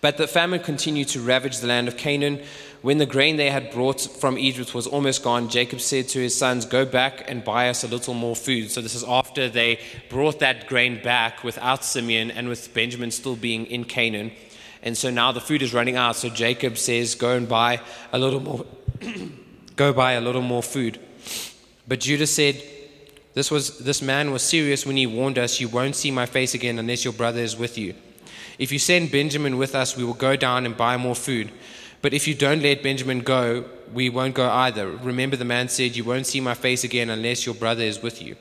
But 0.00 0.16
the 0.16 0.26
famine 0.26 0.60
continued 0.60 1.08
to 1.08 1.20
ravage 1.20 1.58
the 1.58 1.66
land 1.66 1.88
of 1.88 1.96
Canaan. 1.96 2.40
When 2.80 2.98
the 2.98 3.06
grain 3.06 3.36
they 3.36 3.50
had 3.50 3.72
brought 3.72 4.00
from 4.00 4.38
Egypt 4.38 4.72
was 4.72 4.86
almost 4.86 5.24
gone, 5.24 5.48
Jacob 5.48 5.80
said 5.80 6.08
to 6.08 6.20
his 6.20 6.36
sons, 6.36 6.64
Go 6.64 6.84
back 6.84 7.28
and 7.28 7.42
buy 7.42 7.68
us 7.68 7.82
a 7.82 7.88
little 7.88 8.14
more 8.14 8.36
food. 8.36 8.70
So 8.70 8.80
this 8.80 8.94
is 8.94 9.02
after 9.02 9.48
they 9.48 9.80
brought 10.08 10.38
that 10.40 10.68
grain 10.68 11.02
back 11.02 11.42
without 11.42 11.84
Simeon 11.84 12.30
and 12.30 12.48
with 12.48 12.72
Benjamin 12.74 13.10
still 13.10 13.34
being 13.34 13.66
in 13.66 13.84
Canaan. 13.84 14.30
And 14.82 14.96
so 14.96 15.10
now 15.10 15.32
the 15.32 15.40
food 15.40 15.62
is 15.62 15.74
running 15.74 15.96
out. 15.96 16.14
So 16.14 16.28
Jacob 16.28 16.78
says, 16.78 17.16
Go 17.16 17.34
and 17.34 17.48
buy 17.48 17.80
a 18.12 18.18
little 18.18 18.40
more 18.40 18.64
go 19.76 19.92
buy 19.92 20.12
a 20.12 20.20
little 20.20 20.42
more 20.42 20.62
food. 20.62 21.00
But 21.88 22.00
Judah 22.00 22.26
said, 22.26 22.62
this, 23.34 23.50
was, 23.50 23.78
this 23.78 24.02
man 24.02 24.32
was 24.32 24.42
serious 24.42 24.84
when 24.84 24.96
he 24.96 25.06
warned 25.06 25.38
us, 25.38 25.60
You 25.60 25.68
won't 25.68 25.96
see 25.96 26.10
my 26.10 26.26
face 26.26 26.54
again 26.54 26.78
unless 26.78 27.04
your 27.04 27.12
brother 27.12 27.40
is 27.40 27.56
with 27.56 27.78
you. 27.78 27.94
If 28.58 28.72
you 28.72 28.78
send 28.78 29.12
Benjamin 29.12 29.56
with 29.56 29.74
us, 29.74 29.96
we 29.96 30.04
will 30.04 30.14
go 30.14 30.36
down 30.36 30.66
and 30.66 30.76
buy 30.76 30.96
more 30.96 31.14
food. 31.14 31.52
But 32.00 32.14
if 32.14 32.28
you 32.28 32.34
don't 32.34 32.62
let 32.62 32.82
Benjamin 32.82 33.20
go, 33.20 33.64
we 33.92 34.08
won't 34.08 34.34
go 34.34 34.48
either. 34.48 34.88
Remember, 34.88 35.36
the 35.36 35.44
man 35.44 35.68
said, 35.68 35.96
You 35.96 36.04
won't 36.04 36.26
see 36.26 36.40
my 36.40 36.54
face 36.54 36.84
again 36.84 37.10
unless 37.10 37.44
your 37.46 37.54
brother 37.54 37.82
is 37.82 38.02
with 38.02 38.22
you. 38.22 38.36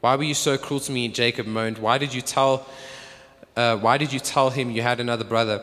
Why 0.00 0.16
were 0.16 0.24
you 0.24 0.34
so 0.34 0.56
cruel 0.56 0.80
to 0.80 0.92
me? 0.92 1.08
Jacob 1.08 1.46
moaned. 1.46 1.78
Why 1.78 1.98
did 1.98 2.14
you 2.14 2.22
tell, 2.22 2.66
uh, 3.56 3.76
why 3.76 3.98
did 3.98 4.12
you 4.12 4.20
tell 4.20 4.50
him 4.50 4.70
you 4.70 4.82
had 4.82 5.00
another 5.00 5.24
brother? 5.24 5.62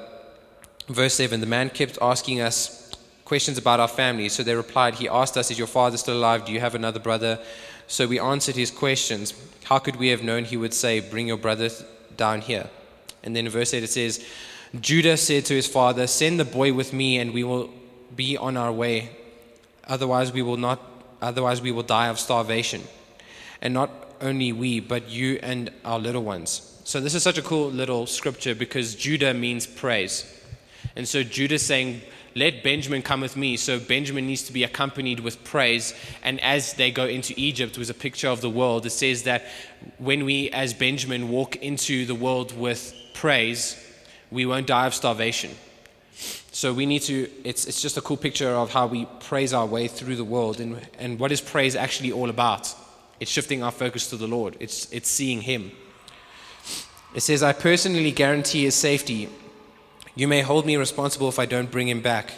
Verse 0.87 1.13
7 1.15 1.39
The 1.39 1.45
man 1.47 1.69
kept 1.69 1.97
asking 2.01 2.41
us 2.41 2.91
questions 3.25 3.57
about 3.57 3.79
our 3.79 3.87
family. 3.87 4.29
So 4.29 4.43
they 4.43 4.55
replied, 4.55 4.95
He 4.95 5.07
asked 5.07 5.37
us, 5.37 5.51
Is 5.51 5.57
your 5.57 5.67
father 5.67 5.97
still 5.97 6.17
alive? 6.17 6.45
Do 6.45 6.51
you 6.51 6.59
have 6.59 6.75
another 6.75 6.99
brother? 6.99 7.39
So 7.87 8.07
we 8.07 8.19
answered 8.19 8.55
his 8.55 8.71
questions. 8.71 9.33
How 9.63 9.79
could 9.79 9.95
we 9.95 10.09
have 10.09 10.23
known 10.23 10.43
he 10.43 10.57
would 10.57 10.73
say, 10.73 10.99
Bring 10.99 11.27
your 11.27 11.37
brother 11.37 11.69
down 12.15 12.41
here? 12.41 12.69
And 13.23 13.35
then 13.35 13.45
in 13.45 13.51
verse 13.51 13.73
8 13.73 13.83
it 13.83 13.89
says, 13.89 14.25
Judah 14.79 15.17
said 15.17 15.45
to 15.45 15.53
his 15.53 15.67
father, 15.67 16.07
Send 16.07 16.39
the 16.39 16.45
boy 16.45 16.73
with 16.73 16.91
me, 16.93 17.17
and 17.17 17.33
we 17.33 17.43
will 17.43 17.69
be 18.15 18.37
on 18.37 18.57
our 18.57 18.71
way. 18.71 19.09
Otherwise, 19.87 20.31
we 20.31 20.41
will 20.41 20.57
not. 20.57 20.81
Otherwise, 21.21 21.61
we 21.61 21.71
will 21.71 21.83
die 21.83 22.07
of 22.07 22.19
starvation, 22.19 22.83
and 23.61 23.73
not 23.73 23.89
only 24.21 24.51
we, 24.51 24.79
but 24.79 25.09
you 25.09 25.39
and 25.41 25.71
our 25.85 25.99
little 25.99 26.23
ones. 26.23 26.79
So 26.83 26.99
this 26.99 27.15
is 27.15 27.23
such 27.23 27.37
a 27.37 27.41
cool 27.41 27.69
little 27.71 28.05
scripture 28.05 28.53
because 28.53 28.93
Judah 28.95 29.33
means 29.33 29.65
praise, 29.65 30.25
and 30.95 31.07
so 31.07 31.23
Judah 31.23 31.57
saying, 31.57 32.01
"Let 32.35 32.61
Benjamin 32.61 33.01
come 33.01 33.21
with 33.21 33.37
me." 33.37 33.55
So 33.55 33.79
Benjamin 33.79 34.27
needs 34.27 34.43
to 34.43 34.53
be 34.53 34.63
accompanied 34.63 35.21
with 35.21 35.43
praise, 35.45 35.93
and 36.23 36.41
as 36.41 36.73
they 36.73 36.91
go 36.91 37.05
into 37.05 37.33
Egypt, 37.37 37.77
was 37.77 37.89
a 37.89 37.95
picture 37.95 38.27
of 38.27 38.41
the 38.41 38.49
world. 38.49 38.85
It 38.85 38.91
says 38.91 39.23
that 39.23 39.47
when 39.97 40.25
we, 40.25 40.49
as 40.49 40.73
Benjamin, 40.73 41.29
walk 41.29 41.55
into 41.55 42.05
the 42.05 42.15
world 42.15 42.55
with 42.55 42.93
praise 43.13 43.77
we 44.31 44.45
won't 44.45 44.67
die 44.67 44.87
of 44.87 44.93
starvation. 44.93 45.51
So 46.51 46.73
we 46.73 46.85
need 46.85 47.03
to, 47.03 47.29
it's, 47.43 47.65
it's 47.65 47.81
just 47.81 47.97
a 47.97 48.01
cool 48.01 48.17
picture 48.17 48.49
of 48.49 48.71
how 48.71 48.87
we 48.87 49.05
praise 49.19 49.53
our 49.53 49.65
way 49.65 49.87
through 49.87 50.15
the 50.15 50.25
world. 50.25 50.59
And, 50.59 50.81
and 50.97 51.19
what 51.19 51.31
is 51.31 51.39
praise 51.39 51.75
actually 51.75 52.11
all 52.11 52.29
about? 52.29 52.73
It's 53.19 53.31
shifting 53.31 53.63
our 53.63 53.71
focus 53.71 54.09
to 54.09 54.17
the 54.17 54.27
Lord, 54.27 54.57
it's, 54.59 54.91
it's 54.91 55.09
seeing 55.09 55.41
Him. 55.41 55.71
It 57.13 57.21
says, 57.21 57.41
I 57.41 57.53
personally 57.53 58.11
guarantee 58.11 58.63
His 58.63 58.75
safety. 58.75 59.29
You 60.15 60.27
may 60.27 60.41
hold 60.41 60.65
me 60.65 60.75
responsible 60.75 61.29
if 61.29 61.39
I 61.39 61.45
don't 61.45 61.71
bring 61.71 61.87
Him 61.87 62.01
back. 62.01 62.33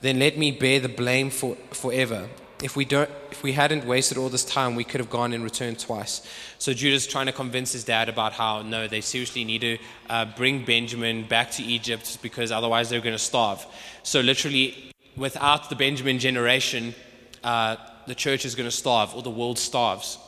Then 0.00 0.18
let 0.18 0.36
me 0.36 0.50
bear 0.50 0.80
the 0.80 0.88
blame 0.88 1.30
for, 1.30 1.56
forever 1.70 2.28
if 2.62 2.76
we 2.76 2.84
don't 2.84 3.10
if 3.30 3.42
we 3.42 3.52
hadn't 3.52 3.86
wasted 3.86 4.18
all 4.18 4.28
this 4.28 4.44
time 4.44 4.74
we 4.74 4.84
could 4.84 5.00
have 5.00 5.10
gone 5.10 5.32
and 5.32 5.42
returned 5.44 5.78
twice. 5.78 6.26
So 6.58 6.72
judah's 6.72 7.06
trying 7.06 7.26
to 7.26 7.32
convince 7.32 7.72
his 7.72 7.84
dad 7.84 8.08
about 8.08 8.32
how 8.32 8.62
no 8.62 8.86
they 8.86 9.00
seriously 9.00 9.44
need 9.44 9.60
to 9.62 9.78
uh, 10.08 10.24
bring 10.36 10.64
benjamin 10.64 11.24
back 11.24 11.50
to 11.52 11.62
egypt 11.62 12.18
because 12.22 12.52
otherwise 12.52 12.90
they're 12.90 13.00
going 13.00 13.14
to 13.14 13.18
starve. 13.18 13.64
So 14.02 14.20
literally 14.20 14.92
without 15.16 15.70
the 15.70 15.76
benjamin 15.76 16.18
generation 16.18 16.94
uh, 17.42 17.76
the 18.06 18.14
church 18.14 18.44
is 18.44 18.54
going 18.54 18.68
to 18.68 18.76
starve 18.76 19.14
or 19.14 19.22
the 19.22 19.30
world 19.30 19.58
starves. 19.58 20.18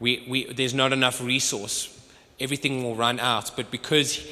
We, 0.00 0.24
we, 0.28 0.52
there's 0.52 0.74
not 0.74 0.92
enough 0.92 1.22
resource. 1.22 1.96
Everything 2.38 2.82
will 2.82 2.94
run 2.94 3.20
out. 3.20 3.52
But 3.54 3.70
because 3.70 4.26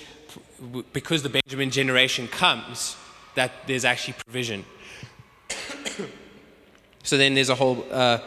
because 0.93 1.23
the 1.23 1.29
benjamin 1.29 1.71
generation 1.71 2.27
comes 2.27 2.97
that 3.37 3.53
there's 3.69 3.85
actually 3.85 4.15
provision 4.15 4.65
so 7.09 7.17
then 7.17 7.33
there's 7.33 7.49
a 7.49 7.55
whole 7.55 7.87
uh, 7.91 8.19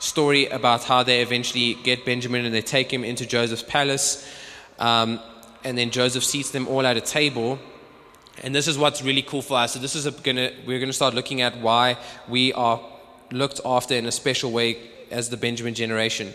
story 0.00 0.46
about 0.46 0.82
how 0.82 1.04
they 1.04 1.22
eventually 1.22 1.74
get 1.74 2.04
Benjamin 2.04 2.44
and 2.44 2.52
they 2.52 2.60
take 2.60 2.92
him 2.92 3.04
into 3.04 3.24
Joseph's 3.24 3.62
palace. 3.62 4.28
Um, 4.80 5.20
and 5.62 5.78
then 5.78 5.92
Joseph 5.92 6.24
seats 6.24 6.50
them 6.50 6.66
all 6.66 6.84
at 6.84 6.96
a 6.96 7.00
table. 7.00 7.60
And 8.42 8.52
this 8.52 8.66
is 8.66 8.76
what's 8.76 9.00
really 9.00 9.22
cool 9.22 9.42
for 9.42 9.58
us. 9.58 9.74
So 9.74 9.78
this 9.78 9.94
is 9.94 10.08
gonna 10.08 10.50
we're 10.66 10.80
gonna 10.80 10.92
start 10.92 11.14
looking 11.14 11.40
at 11.40 11.56
why 11.58 11.98
we 12.28 12.52
are 12.54 12.80
looked 13.30 13.60
after 13.64 13.94
in 13.94 14.06
a 14.06 14.10
special 14.10 14.50
way 14.50 14.78
as 15.12 15.30
the 15.30 15.36
Benjamin 15.36 15.74
generation. 15.74 16.34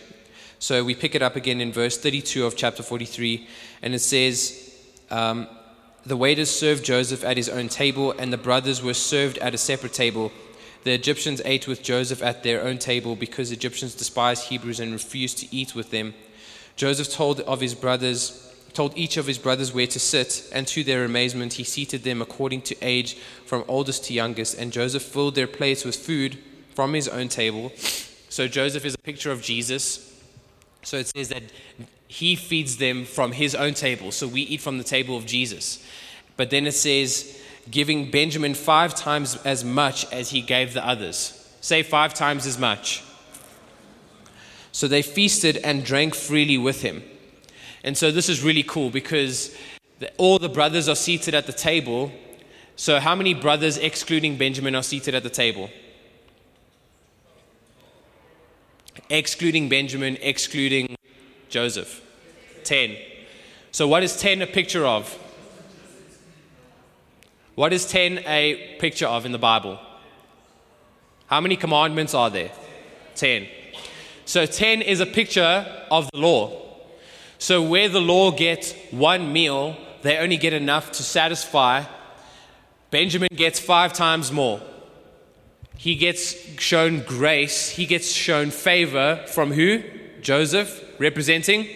So 0.60 0.86
we 0.86 0.96
pick 0.96 1.14
it 1.14 1.22
up 1.22 1.36
again 1.36 1.60
in 1.60 1.74
verse 1.74 1.98
32 1.98 2.46
of 2.46 2.56
chapter 2.56 2.84
43, 2.84 3.50
and 3.82 3.94
it 3.94 4.00
says, 4.00 4.74
um, 5.10 5.46
The 6.06 6.16
waiters 6.16 6.50
served 6.50 6.86
Joseph 6.86 7.26
at 7.26 7.36
his 7.36 7.50
own 7.50 7.68
table, 7.68 8.14
and 8.14 8.32
the 8.32 8.38
brothers 8.38 8.82
were 8.82 8.94
served 8.94 9.40
at 9.40 9.54
a 9.54 9.58
separate 9.58 9.92
table. 9.92 10.32
The 10.84 10.94
Egyptians 10.94 11.42
ate 11.46 11.68
with 11.68 11.84
Joseph 11.84 12.24
at 12.24 12.44
their 12.44 12.62
own 12.62 12.78
table 12.78 13.16
because 13.16 13.52
Egyptians 13.52 13.94
despised 13.94 14.46
Hebrews 14.46 14.80
and 14.80 14.92
refused 14.92 15.38
to 15.40 15.56
eat 15.56 15.76
with 15.76 15.92
them. 15.92 16.14
Joseph 16.76 17.12
told 17.12 17.42
of 17.42 17.62
his 17.62 17.76
brothers 17.76 18.48
told 18.74 18.98
each 18.98 19.18
of 19.18 19.28
his 19.28 19.38
brothers 19.38 19.74
where 19.74 19.88
to 19.88 20.00
sit, 20.00 20.50
and 20.54 20.68
to 20.68 20.84
their 20.84 21.04
amazement 21.04 21.54
he 21.54 21.64
seated 21.64 22.04
them 22.04 22.22
according 22.22 22.62
to 22.62 22.76
age 22.82 23.16
from 23.46 23.66
oldest 23.68 24.06
to 24.06 24.14
youngest, 24.14 24.58
and 24.58 24.72
Joseph 24.72 25.04
filled 25.04 25.36
their 25.36 25.48
plates 25.48 25.84
with 25.84 25.96
food 25.96 26.38
from 26.74 26.94
his 26.94 27.08
own 27.08 27.28
table. 27.28 27.72
So 28.30 28.48
Joseph 28.48 28.86
is 28.86 28.96
a 28.96 29.00
picture 29.00 29.32
of 29.32 29.42
Jesus. 29.42 30.08
So 30.84 30.98
it 30.98 31.08
says 31.08 31.30
that 31.30 31.44
he 32.08 32.36
feeds 32.36 32.78
them 32.78 33.06
from 33.06 33.34
his 33.34 33.56
own 33.56 33.74
table. 33.74 34.12
So 34.12 34.28
we 34.28 34.42
eat 34.42 34.62
from 34.62 34.78
the 34.78 34.84
table 34.84 35.18
of 35.18 35.26
Jesus. 35.26 35.86
But 36.38 36.50
then 36.50 36.66
it 36.66 36.74
says, 36.74 37.41
giving 37.72 38.12
Benjamin 38.12 38.54
five 38.54 38.94
times 38.94 39.38
as 39.38 39.64
much 39.64 40.12
as 40.12 40.30
he 40.30 40.42
gave 40.42 40.74
the 40.74 40.86
others. 40.86 41.38
Say 41.62 41.84
five 41.84 42.14
times 42.14 42.46
as 42.46 42.60
much. 42.60 43.04
So 44.72 44.88
they 44.88 45.02
feasted 45.02 45.58
and 45.58 45.84
drank 45.84 46.14
freely 46.14 46.58
with 46.58 46.82
him. 46.82 47.04
And 47.84 47.98
so 47.98 48.12
this 48.12 48.30
is 48.30 48.44
really 48.44 48.64
cool 48.64 48.90
because 48.90 49.56
all 50.18 50.40
the 50.40 50.50
brothers 50.50 50.88
are 50.90 50.96
seated 50.96 51.34
at 51.34 51.46
the 51.46 51.54
table. 51.54 52.12
So, 52.76 53.00
how 53.00 53.16
many 53.16 53.34
brothers, 53.34 53.78
excluding 53.78 54.38
Benjamin, 54.38 54.76
are 54.76 54.84
seated 54.84 55.14
at 55.14 55.24
the 55.24 55.30
table? 55.30 55.70
Excluding 59.10 59.70
Benjamin, 59.70 60.18
excluding 60.22 60.96
Joseph. 61.50 62.02
10. 62.64 62.98
So, 63.72 63.88
what 63.88 64.04
is 64.04 64.20
10 64.20 64.42
a 64.42 64.48
picture 64.48 64.86
of? 64.86 65.18
What 67.56 67.74
is 67.74 67.86
10 67.86 68.20
a 68.26 68.78
picture 68.80 69.08
of 69.08 69.26
in 69.26 69.32
the 69.32 69.38
Bible? 69.38 69.78
How 71.28 71.42
many 71.42 71.58
commandments 71.58 72.14
are 72.14 72.30
there? 72.30 72.52
10. 73.16 73.48
So, 74.26 74.46
10 74.46 74.82
is 74.82 75.02
a 75.02 75.06
picture 75.06 75.66
of 75.90 76.10
the 76.12 76.20
law. 76.20 76.62
So, 77.40 77.62
where 77.62 77.90
the 77.90 78.00
law 78.00 78.32
gets 78.32 78.74
one 78.92 79.34
meal, 79.34 79.76
they 80.02 80.18
only 80.18 80.38
get 80.38 80.54
enough 80.54 80.92
to 80.94 81.04
satisfy. 81.04 81.84
Benjamin 82.90 83.30
gets 83.36 83.60
five 83.60 83.94
times 83.94 84.32
more. 84.32 84.62
He 85.78 85.96
gets 85.96 86.36
shown 86.62 87.02
grace, 87.02 87.70
he 87.70 87.86
gets 87.86 88.12
shown 88.12 88.52
favor 88.52 89.24
from 89.28 89.52
who? 89.52 89.84
Joseph, 90.22 90.84
representing 91.00 91.68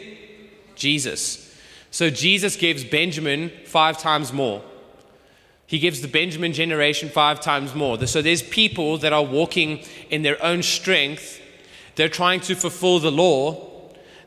Jesus. 0.75 1.41
So 1.91 2.09
Jesus 2.09 2.55
gives 2.55 2.83
Benjamin 2.83 3.51
five 3.65 3.97
times 3.97 4.31
more. 4.31 4.61
He 5.67 5.79
gives 5.79 6.01
the 6.01 6.07
Benjamin 6.07 6.53
generation 6.53 7.09
five 7.09 7.41
times 7.41 7.73
more. 7.73 8.03
So 8.05 8.21
there's 8.21 8.43
people 8.43 8.97
that 8.99 9.13
are 9.13 9.23
walking 9.23 9.83
in 10.09 10.21
their 10.21 10.41
own 10.43 10.61
strength. 10.61 11.41
They're 11.95 12.09
trying 12.09 12.41
to 12.41 12.55
fulfill 12.55 12.99
the 12.99 13.11
law. 13.11 13.71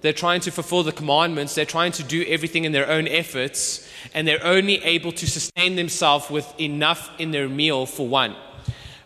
They're 0.01 0.13
trying 0.13 0.41
to 0.43 0.51
fulfill 0.51 0.83
the 0.83 0.93
commandments. 0.93 1.55
They're 1.55 1.65
trying 1.65 1.93
to 1.93 2.03
do 2.03 2.25
everything 2.27 2.65
in 2.65 2.73
their 2.73 2.89
own 2.89 3.07
efforts. 3.07 3.89
And 4.15 4.27
they're 4.27 4.45
only 4.45 4.83
able 4.83 5.13
to 5.13 5.27
sustain 5.27 5.77
themselves 5.77 6.29
with 6.29 6.53
enough 6.61 7.11
in 7.19 7.31
their 7.31 7.49
meal 7.49 7.87
for 7.87 8.09
one. 8.09 8.35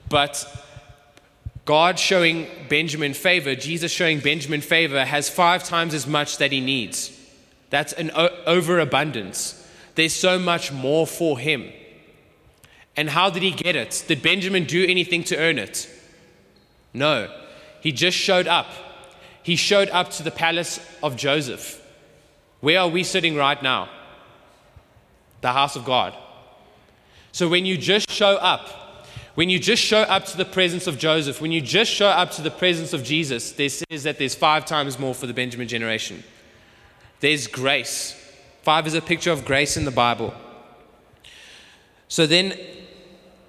But 0.09 0.47
God 1.64 1.99
showing 1.99 2.47
Benjamin 2.68 3.14
favor, 3.14 3.55
Jesus 3.55 3.92
showing 3.92 4.21
Benjamin 4.21 4.62
favor, 4.62 5.05
has 5.05 5.29
five 5.29 5.64
times 5.64 5.95
as 5.95 6.07
much 6.07 6.38
that 6.38 6.51
he 6.51 6.61
needs. 6.61 7.18
That's 7.71 7.92
an 7.92 8.11
overabundance. 8.47 9.59
There's 9.95 10.12
so 10.12 10.38
much 10.38 10.73
more 10.73 11.07
for 11.07 11.38
him. 11.38 11.73
And 12.96 13.09
how 13.09 13.31
did 13.31 13.42
he 13.42 13.50
get 13.50 13.74
it? 13.74 14.05
Did 14.07 14.22
Benjamin 14.22 14.64
do 14.64 14.85
anything 14.87 15.24
to 15.24 15.38
earn 15.38 15.59
it? 15.59 15.88
No. 16.92 17.31
He 17.81 17.90
just 17.92 18.16
showed 18.16 18.46
up. 18.46 18.66
He 19.42 19.57
showed 19.57 19.88
up 19.90 20.11
to 20.12 20.22
the 20.22 20.31
palace 20.31 20.78
of 21.02 21.16
Joseph. 21.16 21.81
Where 22.61 22.81
are 22.81 22.88
we 22.88 23.02
sitting 23.02 23.35
right 23.35 23.61
now? 23.62 23.88
The 25.40 25.52
house 25.52 25.74
of 25.74 25.85
God. 25.85 26.14
So 27.33 27.48
when 27.48 27.66
you 27.66 27.76
just 27.76 28.11
show 28.11 28.37
up, 28.37 28.68
when 29.35 29.48
you 29.48 29.59
just 29.59 29.83
show 29.83 30.02
up 30.02 30.26
to 30.26 30.37
the 30.37 30.44
presence 30.44 30.87
of 30.87 30.98
Joseph, 30.98 31.40
when 31.40 31.50
you 31.50 31.62
just 31.62 31.90
show 31.90 32.09
up 32.09 32.31
to 32.33 32.42
the 32.42 32.50
presence 32.50 32.92
of 32.92 33.02
Jesus, 33.02 33.52
there 33.52 33.70
says 33.70 34.02
that 34.02 34.18
there's 34.18 34.35
five 34.35 34.66
times 34.66 34.98
more 34.98 35.14
for 35.14 35.26
the 35.26 35.33
Benjamin 35.33 35.66
generation. 35.66 36.22
There's 37.20 37.46
grace. 37.46 38.18
Five 38.62 38.87
is 38.87 38.94
a 38.94 39.00
picture 39.00 39.33
of 39.33 39.44
grace 39.44 39.76
in 39.76 39.87
the 39.87 39.90
Bible. 39.90 40.35
So 42.09 42.26
then, 42.26 42.57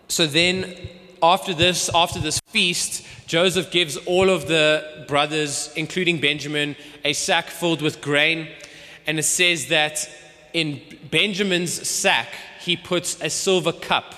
so 0.07 0.27
then 0.27 0.75
after 1.21 1.53
this, 1.53 1.89
after 1.93 2.19
this 2.19 2.39
feast, 2.47 3.05
Joseph 3.27 3.71
gives 3.71 3.97
all 3.97 4.29
of 4.29 4.47
the 4.47 5.05
brothers, 5.07 5.71
including 5.75 6.19
Benjamin, 6.19 6.75
a 7.05 7.13
sack 7.13 7.47
filled 7.47 7.81
with 7.81 8.01
grain. 8.01 8.49
And 9.07 9.19
it 9.19 9.23
says 9.23 9.67
that 9.67 10.09
in 10.53 10.81
Benjamin's 11.09 11.87
sack, 11.87 12.29
he 12.59 12.75
puts 12.77 13.21
a 13.21 13.29
silver 13.29 13.71
cup 13.71 14.15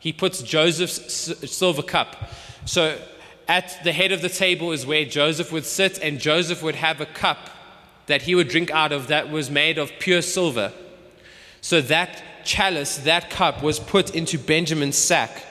he 0.00 0.14
puts 0.14 0.42
Joseph's 0.42 1.50
silver 1.52 1.82
cup. 1.82 2.30
So 2.64 2.98
at 3.46 3.78
the 3.84 3.92
head 3.92 4.12
of 4.12 4.22
the 4.22 4.28
table 4.30 4.72
is 4.72 4.86
where 4.86 5.04
Joseph 5.04 5.52
would 5.52 5.66
sit, 5.66 5.98
and 5.98 6.18
Joseph 6.18 6.62
would 6.62 6.74
have 6.74 7.00
a 7.00 7.06
cup 7.06 7.50
that 8.06 8.22
he 8.22 8.34
would 8.34 8.48
drink 8.48 8.70
out 8.70 8.92
of 8.92 9.06
that 9.08 9.30
was 9.30 9.50
made 9.50 9.78
of 9.78 9.92
pure 10.00 10.22
silver. 10.22 10.72
So 11.60 11.82
that 11.82 12.24
chalice, 12.50 12.98
that 12.98 13.30
cup, 13.30 13.62
was 13.62 13.78
put 13.78 14.14
into 14.14 14.38
Benjamin's 14.38 14.98
sack. 14.98 15.44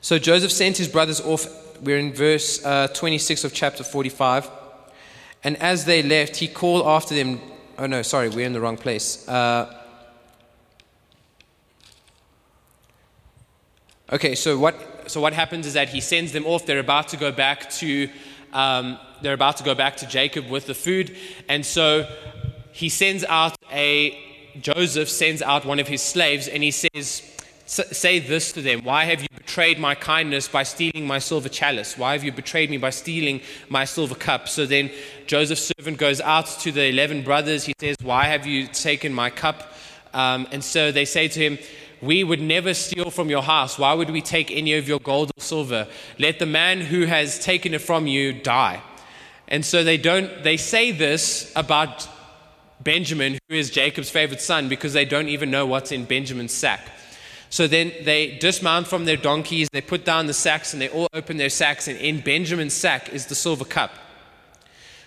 So 0.00 0.18
Joseph 0.18 0.50
sent 0.50 0.76
his 0.76 0.88
brothers 0.88 1.20
off. 1.20 1.46
We're 1.80 1.98
in 1.98 2.12
verse 2.12 2.64
uh, 2.64 2.88
26 2.88 3.44
of 3.44 3.54
chapter 3.54 3.84
45. 3.84 4.50
And 5.44 5.56
as 5.58 5.84
they 5.84 6.02
left, 6.02 6.36
he 6.36 6.48
called 6.48 6.84
after 6.84 7.14
them. 7.14 7.40
Oh, 7.78 7.86
no, 7.86 8.02
sorry, 8.02 8.28
we're 8.28 8.46
in 8.46 8.52
the 8.52 8.60
wrong 8.60 8.76
place. 8.76 9.28
Uh, 9.28 9.74
Okay, 14.10 14.34
so 14.34 14.58
what, 14.58 14.74
so 15.10 15.20
what 15.20 15.34
happens 15.34 15.66
is 15.66 15.74
that 15.74 15.90
he 15.90 16.00
sends 16.00 16.32
them 16.32 16.46
off. 16.46 16.64
They're 16.64 16.78
about 16.78 17.08
to 17.08 17.18
go 17.18 17.30
back 17.30 17.68
to, 17.72 18.08
um, 18.54 18.98
they're 19.20 19.34
about 19.34 19.58
to 19.58 19.64
go 19.64 19.74
back 19.74 19.98
to 19.98 20.06
Jacob 20.06 20.48
with 20.48 20.64
the 20.64 20.72
food. 20.72 21.14
And 21.46 21.64
so 21.64 22.08
he 22.72 22.88
sends 22.88 23.22
out 23.24 23.54
a, 23.70 24.18
Joseph 24.60 25.08
sends 25.08 25.42
out 25.42 25.64
one 25.64 25.78
of 25.78 25.88
his 25.88 26.02
slaves 26.02 26.48
and 26.48 26.62
he 26.62 26.70
says, 26.70 27.22
Say 27.66 28.18
this 28.18 28.52
to 28.52 28.62
them 28.62 28.82
Why 28.82 29.04
have 29.04 29.20
you 29.20 29.28
betrayed 29.36 29.78
my 29.78 29.94
kindness 29.94 30.48
by 30.48 30.62
stealing 30.62 31.06
my 31.06 31.18
silver 31.18 31.50
chalice? 31.50 31.98
Why 31.98 32.12
have 32.12 32.24
you 32.24 32.32
betrayed 32.32 32.70
me 32.70 32.78
by 32.78 32.90
stealing 32.90 33.42
my 33.68 33.84
silver 33.84 34.14
cup? 34.14 34.48
So 34.48 34.64
then 34.64 34.90
Joseph's 35.26 35.70
servant 35.76 35.98
goes 35.98 36.20
out 36.20 36.46
to 36.60 36.72
the 36.72 36.86
11 36.86 37.24
brothers. 37.24 37.64
He 37.64 37.74
says, 37.78 37.96
Why 38.02 38.24
have 38.24 38.46
you 38.46 38.66
taken 38.68 39.12
my 39.12 39.28
cup? 39.28 39.74
Um, 40.14 40.48
and 40.50 40.64
so 40.64 40.90
they 40.90 41.04
say 41.04 41.28
to 41.28 41.40
him, 41.40 41.58
we 42.00 42.22
would 42.22 42.40
never 42.40 42.74
steal 42.74 43.10
from 43.10 43.28
your 43.28 43.42
house. 43.42 43.78
Why 43.78 43.92
would 43.92 44.10
we 44.10 44.22
take 44.22 44.50
any 44.50 44.74
of 44.74 44.86
your 44.86 45.00
gold 45.00 45.30
or 45.36 45.40
silver? 45.40 45.88
Let 46.18 46.38
the 46.38 46.46
man 46.46 46.80
who 46.80 47.06
has 47.06 47.38
taken 47.38 47.74
it 47.74 47.80
from 47.80 48.06
you 48.06 48.32
die. 48.32 48.80
And 49.48 49.64
so 49.64 49.82
they 49.82 49.96
don't 49.96 50.42
they 50.44 50.56
say 50.56 50.92
this 50.92 51.52
about 51.56 52.08
Benjamin, 52.88 53.38
who 53.50 53.54
is 53.54 53.68
Jacob's 53.68 54.08
favorite 54.08 54.40
son, 54.40 54.70
because 54.70 54.94
they 54.94 55.04
don't 55.04 55.28
even 55.28 55.50
know 55.50 55.66
what's 55.66 55.92
in 55.92 56.06
Benjamin's 56.06 56.54
sack. 56.54 56.80
So 57.50 57.68
then 57.68 57.92
they 58.02 58.38
dismount 58.38 58.86
from 58.86 59.04
their 59.04 59.18
donkeys, 59.18 59.68
they 59.70 59.82
put 59.82 60.06
down 60.06 60.26
the 60.26 60.32
sacks, 60.32 60.72
and 60.72 60.80
they 60.80 60.88
all 60.88 61.06
open 61.12 61.36
their 61.36 61.50
sacks, 61.50 61.86
and 61.86 61.98
in 61.98 62.20
Benjamin's 62.22 62.72
sack 62.72 63.12
is 63.12 63.26
the 63.26 63.34
silver 63.34 63.66
cup. 63.66 63.90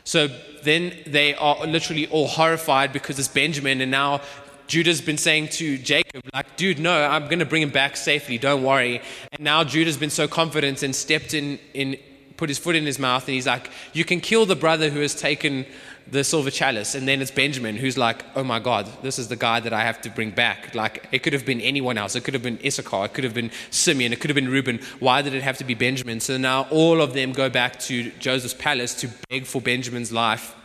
So 0.04 0.28
then 0.62 0.94
they 1.08 1.34
are 1.34 1.66
literally 1.66 2.06
all 2.06 2.28
horrified 2.28 2.94
because 2.94 3.18
it's 3.18 3.28
Benjamin, 3.28 3.82
and 3.82 3.90
now 3.90 4.22
Judah's 4.68 5.02
been 5.02 5.18
saying 5.18 5.48
to 5.54 5.80
Jacob, 5.80 6.22
like, 6.36 6.56
dude, 6.58 6.78
no, 6.78 7.04
I'm 7.04 7.24
going 7.24 7.40
to 7.40 7.48
bring 7.48 7.64
him 7.64 7.72
back 7.72 7.98
safely. 7.98 8.38
Don't 8.38 8.62
worry. 8.62 9.02
And 9.32 9.42
now 9.42 9.64
Judah's 9.64 9.98
been 9.98 10.12
so 10.12 10.28
confident 10.28 10.84
and 10.84 10.96
stepped 10.96 11.34
in, 11.34 11.58
in, 11.74 11.98
put 12.38 12.48
his 12.48 12.60
foot 12.60 12.76
in 12.76 12.86
his 12.86 13.00
mouth, 13.00 13.28
and 13.28 13.34
he's 13.34 13.48
like, 13.48 13.72
you 13.94 14.06
can 14.06 14.20
kill 14.20 14.46
the 14.46 14.56
brother 14.56 14.90
who 14.92 15.00
has 15.00 15.16
taken 15.16 15.66
the 16.10 16.24
silver 16.24 16.52
chalice. 16.52 16.96
And 16.96 17.08
then 17.08 17.22
it's 17.22 17.32
Benjamin 17.32 17.76
who's 17.76 17.98
like, 17.98 18.24
oh 18.36 18.44
my 18.44 18.60
God, 18.60 18.88
this 19.02 19.18
is 19.20 19.28
the 19.28 19.36
guy 19.36 19.60
that 19.60 19.74
I 19.74 19.84
have 19.84 20.02
to 20.02 20.10
bring 20.10 20.32
back. 20.32 20.76
Like, 20.76 21.08
it 21.12 21.20
could 21.20 21.34
have 21.34 21.46
been 21.46 21.62
anyone 21.62 21.98
else. 21.98 22.16
It 22.16 22.24
could 22.24 22.34
have 22.34 22.44
been 22.44 22.60
Issachar. 22.66 23.06
It 23.06 23.14
could 23.14 23.24
have 23.24 23.34
been 23.34 23.52
Simeon. 23.70 24.12
It 24.12 24.20
could 24.20 24.30
have 24.30 24.36
been 24.36 24.50
Reuben. 24.50 24.80
Why 25.00 25.22
did 25.22 25.34
it 25.34 25.44
have 25.44 25.58
to 25.60 25.64
be 25.64 25.74
Benjamin? 25.74 26.20
So 26.20 26.38
now 26.38 26.68
all 26.70 27.02
of 27.02 27.14
them 27.14 27.32
go 27.32 27.50
back 27.50 27.80
to 27.82 28.12
Joseph's 28.20 28.54
palace 28.54 28.94
to 28.96 29.10
beg 29.30 29.46
for 29.46 29.62
Benjamin's 29.62 30.12
life. 30.12 30.56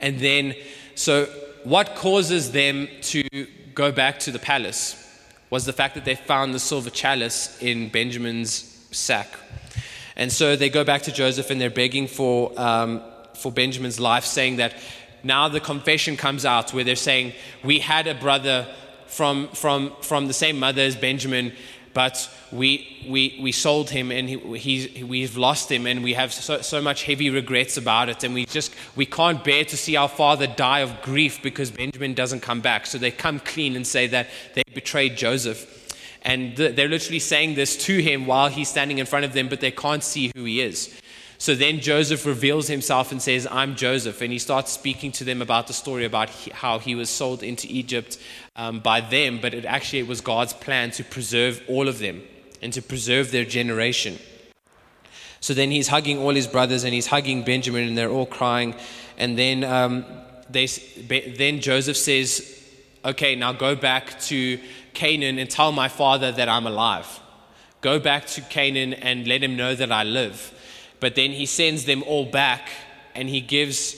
And 0.00 0.18
then, 0.18 0.54
so 0.94 1.26
what 1.64 1.94
causes 1.94 2.50
them 2.50 2.88
to 3.02 3.22
go 3.74 3.92
back 3.92 4.18
to 4.20 4.30
the 4.30 4.38
palace 4.38 4.98
was 5.50 5.64
the 5.66 5.72
fact 5.72 5.94
that 5.94 6.04
they 6.04 6.14
found 6.14 6.54
the 6.54 6.58
silver 6.58 6.90
chalice 6.90 7.60
in 7.62 7.88
Benjamin's 7.88 8.86
sack. 8.90 9.28
And 10.16 10.32
so 10.32 10.56
they 10.56 10.68
go 10.68 10.84
back 10.84 11.02
to 11.02 11.12
Joseph 11.12 11.50
and 11.50 11.60
they're 11.60 11.70
begging 11.70 12.06
for 12.06 12.52
um, 12.56 13.02
for 13.34 13.52
Benjamin's 13.52 14.00
life, 14.00 14.24
saying 14.24 14.56
that 14.56 14.74
now 15.22 15.48
the 15.48 15.60
confession 15.60 16.16
comes 16.16 16.44
out 16.44 16.72
where 16.72 16.84
they're 16.84 16.96
saying, 16.96 17.32
We 17.62 17.78
had 17.78 18.06
a 18.06 18.14
brother 18.14 18.66
from, 19.06 19.48
from, 19.48 19.92
from 20.00 20.26
the 20.26 20.32
same 20.32 20.58
mother 20.58 20.82
as 20.82 20.96
Benjamin, 20.96 21.52
but 21.94 22.30
we, 22.50 23.04
we, 23.06 23.38
we 23.42 23.52
sold 23.52 23.90
him 23.90 24.10
and 24.10 24.28
he, 24.28 24.38
he's, 24.56 25.04
we've 25.04 25.36
lost 25.36 25.70
him 25.70 25.86
and 25.86 26.02
we 26.02 26.14
have 26.14 26.32
so, 26.32 26.62
so 26.62 26.80
much 26.80 27.04
heavy 27.04 27.28
regrets 27.28 27.76
about 27.76 28.08
it. 28.08 28.24
And 28.24 28.32
we 28.32 28.46
just 28.46 28.74
we 28.96 29.04
can't 29.04 29.44
bear 29.44 29.64
to 29.66 29.76
see 29.76 29.96
our 29.96 30.08
father 30.08 30.46
die 30.46 30.80
of 30.80 31.02
grief 31.02 31.42
because 31.42 31.70
benjamin 31.70 32.14
doesn't 32.14 32.40
come 32.40 32.62
back. 32.62 32.86
So 32.86 32.96
they 32.96 33.10
come 33.10 33.40
clean 33.40 33.76
and 33.76 33.86
say 33.86 34.06
that 34.06 34.28
they 34.54 34.62
betrayed 34.72 35.16
joseph. 35.16 35.68
And 36.22 36.56
they're 36.56 36.88
literally 36.88 37.18
saying 37.18 37.56
this 37.56 37.76
to 37.84 37.98
him 37.98 38.26
while 38.26 38.48
he's 38.48 38.68
standing 38.68 38.98
in 38.98 39.06
front 39.06 39.24
of 39.26 39.34
them 39.34 39.48
but 39.48 39.60
they 39.60 39.72
can't 39.72 40.02
see 40.02 40.32
who 40.34 40.44
he 40.44 40.62
is 40.62 40.98
so 41.42 41.56
then 41.56 41.80
Joseph 41.80 42.24
reveals 42.24 42.68
himself 42.68 43.10
and 43.10 43.20
says, 43.20 43.48
I'm 43.50 43.74
Joseph. 43.74 44.20
And 44.22 44.30
he 44.30 44.38
starts 44.38 44.70
speaking 44.70 45.10
to 45.10 45.24
them 45.24 45.42
about 45.42 45.66
the 45.66 45.72
story 45.72 46.04
about 46.04 46.30
how 46.52 46.78
he 46.78 46.94
was 46.94 47.10
sold 47.10 47.42
into 47.42 47.66
Egypt 47.68 48.16
um, 48.54 48.78
by 48.78 49.00
them, 49.00 49.40
but 49.42 49.52
it 49.52 49.64
actually 49.64 49.98
it 49.98 50.06
was 50.06 50.20
God's 50.20 50.52
plan 50.52 50.92
to 50.92 51.02
preserve 51.02 51.60
all 51.66 51.88
of 51.88 51.98
them 51.98 52.22
and 52.62 52.72
to 52.74 52.80
preserve 52.80 53.32
their 53.32 53.44
generation. 53.44 54.20
So 55.40 55.52
then 55.52 55.72
he's 55.72 55.88
hugging 55.88 56.18
all 56.18 56.32
his 56.32 56.46
brothers 56.46 56.84
and 56.84 56.94
he's 56.94 57.08
hugging 57.08 57.42
Benjamin, 57.42 57.88
and 57.88 57.98
they're 57.98 58.08
all 58.08 58.24
crying. 58.24 58.76
And 59.18 59.36
then, 59.36 59.64
um, 59.64 60.04
they, 60.48 60.66
then 60.66 61.60
Joseph 61.60 61.96
says, 61.96 62.56
Okay, 63.04 63.34
now 63.34 63.52
go 63.52 63.74
back 63.74 64.20
to 64.30 64.60
Canaan 64.94 65.40
and 65.40 65.50
tell 65.50 65.72
my 65.72 65.88
father 65.88 66.30
that 66.30 66.48
I'm 66.48 66.68
alive. 66.68 67.18
Go 67.80 67.98
back 67.98 68.26
to 68.26 68.42
Canaan 68.42 68.94
and 68.94 69.26
let 69.26 69.42
him 69.42 69.56
know 69.56 69.74
that 69.74 69.90
I 69.90 70.04
live. 70.04 70.56
But 71.02 71.16
then 71.16 71.32
he 71.32 71.46
sends 71.46 71.84
them 71.84 72.04
all 72.04 72.26
back 72.26 72.68
and 73.16 73.28
he 73.28 73.40
gives 73.40 73.96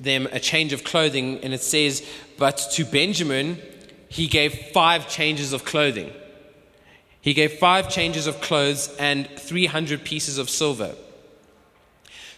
them 0.00 0.26
a 0.32 0.40
change 0.40 0.72
of 0.72 0.84
clothing. 0.84 1.38
And 1.40 1.52
it 1.52 1.60
says, 1.60 2.02
But 2.38 2.56
to 2.72 2.86
Benjamin, 2.86 3.60
he 4.08 4.26
gave 4.26 4.54
five 4.72 5.06
changes 5.06 5.52
of 5.52 5.66
clothing. 5.66 6.10
He 7.20 7.34
gave 7.34 7.58
five 7.58 7.90
changes 7.90 8.26
of 8.26 8.40
clothes 8.40 8.88
and 8.98 9.28
300 9.38 10.02
pieces 10.02 10.38
of 10.38 10.48
silver. 10.48 10.94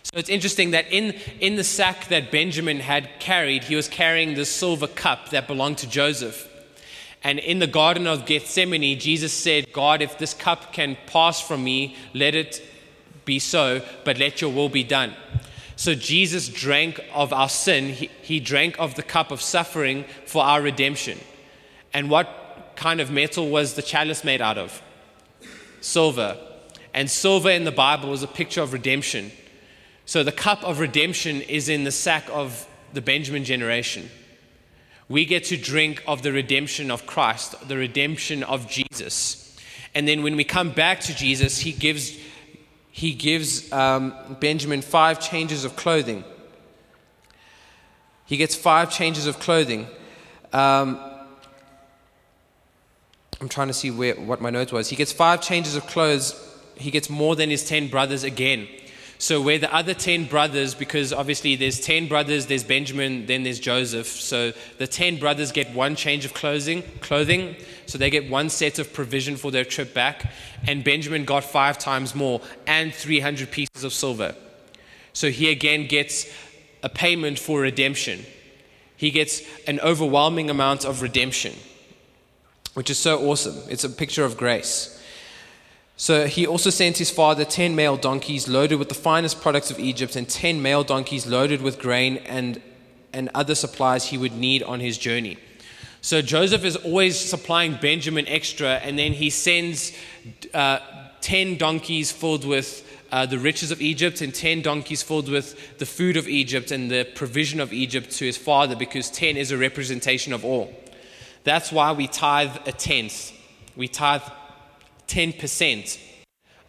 So 0.02 0.18
it's 0.18 0.28
interesting 0.28 0.72
that 0.72 0.90
in, 0.90 1.14
in 1.38 1.54
the 1.54 1.62
sack 1.62 2.08
that 2.08 2.32
Benjamin 2.32 2.80
had 2.80 3.20
carried, 3.20 3.62
he 3.62 3.76
was 3.76 3.86
carrying 3.86 4.34
the 4.34 4.44
silver 4.44 4.88
cup 4.88 5.28
that 5.28 5.46
belonged 5.46 5.78
to 5.78 5.88
Joseph. 5.88 6.48
And 7.22 7.38
in 7.38 7.60
the 7.60 7.68
Garden 7.68 8.08
of 8.08 8.26
Gethsemane, 8.26 8.98
Jesus 8.98 9.32
said, 9.32 9.72
God, 9.72 10.02
if 10.02 10.18
this 10.18 10.34
cup 10.34 10.72
can 10.72 10.96
pass 11.06 11.40
from 11.40 11.62
me, 11.62 11.94
let 12.14 12.34
it 12.34 12.64
be 13.28 13.38
so, 13.38 13.82
but 14.04 14.18
let 14.18 14.40
your 14.40 14.50
will 14.50 14.70
be 14.70 14.82
done. 14.82 15.12
So 15.76 15.94
Jesus 15.94 16.48
drank 16.48 16.98
of 17.12 17.32
our 17.32 17.48
sin, 17.48 17.90
he, 17.90 18.10
he 18.22 18.40
drank 18.40 18.80
of 18.80 18.94
the 18.94 19.02
cup 19.02 19.30
of 19.30 19.40
suffering 19.40 20.04
for 20.24 20.42
our 20.42 20.62
redemption. 20.62 21.18
And 21.92 22.10
what 22.10 22.72
kind 22.74 23.00
of 23.00 23.10
metal 23.10 23.50
was 23.50 23.74
the 23.74 23.82
chalice 23.82 24.24
made 24.24 24.40
out 24.40 24.56
of? 24.56 24.82
Silver. 25.80 26.38
And 26.94 27.08
silver 27.10 27.50
in 27.50 27.64
the 27.64 27.70
Bible 27.70 28.12
is 28.14 28.22
a 28.22 28.26
picture 28.26 28.62
of 28.62 28.72
redemption. 28.72 29.30
So 30.06 30.24
the 30.24 30.32
cup 30.32 30.64
of 30.64 30.80
redemption 30.80 31.42
is 31.42 31.68
in 31.68 31.84
the 31.84 31.92
sack 31.92 32.24
of 32.32 32.66
the 32.94 33.02
Benjamin 33.02 33.44
generation. 33.44 34.08
We 35.08 35.26
get 35.26 35.44
to 35.44 35.56
drink 35.56 36.02
of 36.06 36.22
the 36.22 36.32
redemption 36.32 36.90
of 36.90 37.06
Christ, 37.06 37.68
the 37.68 37.76
redemption 37.76 38.42
of 38.42 38.68
Jesus. 38.70 39.56
And 39.94 40.08
then 40.08 40.22
when 40.22 40.36
we 40.36 40.44
come 40.44 40.70
back 40.70 41.00
to 41.00 41.14
Jesus, 41.14 41.58
he 41.58 41.72
gives 41.72 42.16
he 42.98 43.12
gives 43.12 43.72
um, 43.72 44.12
Benjamin 44.40 44.82
five 44.82 45.20
changes 45.20 45.64
of 45.64 45.76
clothing. 45.76 46.24
He 48.26 48.36
gets 48.36 48.56
five 48.56 48.90
changes 48.90 49.28
of 49.28 49.38
clothing. 49.38 49.86
Um, 50.52 50.98
I'm 53.40 53.48
trying 53.48 53.68
to 53.68 53.72
see 53.72 53.92
where, 53.92 54.16
what 54.16 54.40
my 54.40 54.50
note 54.50 54.72
was. 54.72 54.88
He 54.88 54.96
gets 54.96 55.12
five 55.12 55.40
changes 55.40 55.76
of 55.76 55.86
clothes. 55.86 56.34
He 56.74 56.90
gets 56.90 57.08
more 57.08 57.36
than 57.36 57.50
his 57.50 57.64
10 57.68 57.86
brothers 57.86 58.24
again. 58.24 58.66
So, 59.20 59.40
where 59.40 59.58
the 59.58 59.72
other 59.74 59.94
10 59.94 60.26
brothers, 60.26 60.76
because 60.76 61.12
obviously 61.12 61.56
there's 61.56 61.80
10 61.80 62.06
brothers, 62.06 62.46
there's 62.46 62.62
Benjamin, 62.62 63.26
then 63.26 63.42
there's 63.42 63.58
Joseph. 63.58 64.06
So, 64.06 64.52
the 64.78 64.86
10 64.86 65.18
brothers 65.18 65.50
get 65.50 65.74
one 65.74 65.96
change 65.96 66.24
of 66.24 66.34
clothing, 66.34 66.84
clothing. 67.00 67.56
So, 67.86 67.98
they 67.98 68.10
get 68.10 68.30
one 68.30 68.48
set 68.48 68.78
of 68.78 68.92
provision 68.92 69.36
for 69.36 69.50
their 69.50 69.64
trip 69.64 69.92
back. 69.92 70.32
And 70.68 70.84
Benjamin 70.84 71.24
got 71.24 71.42
five 71.42 71.78
times 71.78 72.14
more 72.14 72.40
and 72.68 72.94
300 72.94 73.50
pieces 73.50 73.82
of 73.82 73.92
silver. 73.92 74.36
So, 75.12 75.30
he 75.30 75.50
again 75.50 75.88
gets 75.88 76.32
a 76.84 76.88
payment 76.88 77.40
for 77.40 77.62
redemption. 77.62 78.24
He 78.96 79.10
gets 79.10 79.42
an 79.66 79.80
overwhelming 79.80 80.48
amount 80.48 80.84
of 80.84 81.02
redemption, 81.02 81.54
which 82.74 82.88
is 82.88 82.98
so 82.98 83.28
awesome. 83.28 83.56
It's 83.68 83.82
a 83.82 83.90
picture 83.90 84.24
of 84.24 84.36
grace. 84.36 84.94
So 86.00 86.28
he 86.28 86.46
also 86.46 86.70
sent 86.70 86.96
his 86.96 87.10
father 87.10 87.44
ten 87.44 87.74
male 87.74 87.96
donkeys 87.96 88.46
loaded 88.46 88.78
with 88.78 88.88
the 88.88 88.94
finest 88.94 89.40
products 89.40 89.72
of 89.72 89.80
Egypt 89.80 90.14
and 90.14 90.28
ten 90.28 90.62
male 90.62 90.84
donkeys 90.84 91.26
loaded 91.26 91.60
with 91.60 91.80
grain 91.80 92.18
and, 92.18 92.62
and 93.12 93.28
other 93.34 93.56
supplies 93.56 94.06
he 94.06 94.16
would 94.16 94.32
need 94.32 94.62
on 94.62 94.78
his 94.78 94.96
journey. 94.96 95.38
So 96.00 96.22
Joseph 96.22 96.64
is 96.64 96.76
always 96.76 97.18
supplying 97.18 97.74
Benjamin 97.82 98.28
extra, 98.28 98.76
and 98.76 98.96
then 98.96 99.12
he 99.12 99.28
sends 99.28 99.92
uh, 100.54 100.78
ten 101.20 101.56
donkeys 101.56 102.12
filled 102.12 102.44
with 102.44 102.84
uh, 103.10 103.26
the 103.26 103.38
riches 103.38 103.72
of 103.72 103.80
Egypt 103.80 104.20
and 104.20 104.34
10 104.34 104.60
donkeys 104.60 105.02
filled 105.02 105.30
with 105.30 105.78
the 105.78 105.86
food 105.86 106.18
of 106.18 106.28
Egypt 106.28 106.70
and 106.70 106.90
the 106.90 107.04
provision 107.14 107.58
of 107.58 107.72
Egypt 107.72 108.10
to 108.10 108.26
his 108.26 108.36
father 108.36 108.76
because 108.76 109.10
10 109.10 109.38
is 109.38 109.50
a 109.50 109.56
representation 109.56 110.34
of 110.34 110.44
all. 110.44 110.70
That's 111.42 111.72
why 111.72 111.92
we 111.92 112.06
tithe 112.06 112.54
a 112.66 112.72
tenth. 112.72 113.32
We 113.76 113.88
tithe 113.88 114.20
10%, 115.08 115.98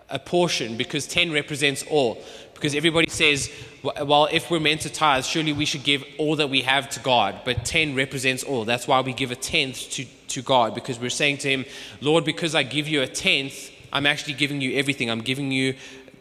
a 0.10 0.19
portion, 0.19 0.78
because 0.78 1.06
10 1.08 1.32
represents 1.32 1.84
all. 1.84 2.21
Because 2.54 2.75
everybody 2.75 3.10
says, 3.10 3.49
well, 3.84 4.28
if 4.32 4.52
we're 4.52 4.60
meant 4.60 4.82
to 4.82 4.89
tithe, 4.89 5.23
surely 5.23 5.54
we 5.54 5.65
should 5.65 5.84
give 5.84 6.04
all 6.17 6.36
that 6.38 6.49
we 6.49 6.62
have 6.62 6.89
to 6.89 6.99
God. 6.99 7.41
But 7.45 7.63
10 7.63 7.95
represents 7.95 8.43
all. 8.43 8.65
That's 8.65 8.88
why 8.88 8.99
we 9.02 9.13
give 9.13 9.32
a 9.32 9.36
tenth 9.36 9.89
to, 9.91 10.06
to 10.30 10.41
God, 10.41 10.75
because 10.75 10.99
we're 10.99 11.10
saying 11.10 11.38
to 11.39 11.49
Him, 11.49 11.65
Lord, 12.02 12.25
because 12.25 12.56
I 12.56 12.63
give 12.63 12.88
you 12.88 13.02
a 13.02 13.08
tenth, 13.08 13.71
I'm 13.93 14.06
actually 14.06 14.34
giving 14.34 14.62
you 14.62 14.78
everything. 14.78 15.10
I'm 15.10 15.21
giving 15.21 15.52
you 15.52 15.75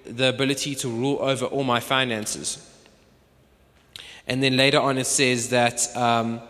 the 0.05 0.29
ability 0.29 0.75
to 0.77 0.89
rule 0.89 1.19
over 1.21 1.47
all 1.47 1.65
my 1.65 1.81
finances. 1.81 2.65
And 4.27 4.43
then 4.43 4.57
later 4.57 4.79
on, 4.79 4.99
it 4.99 5.07
says 5.07 5.49
that 5.51 5.95
um, 5.97 6.41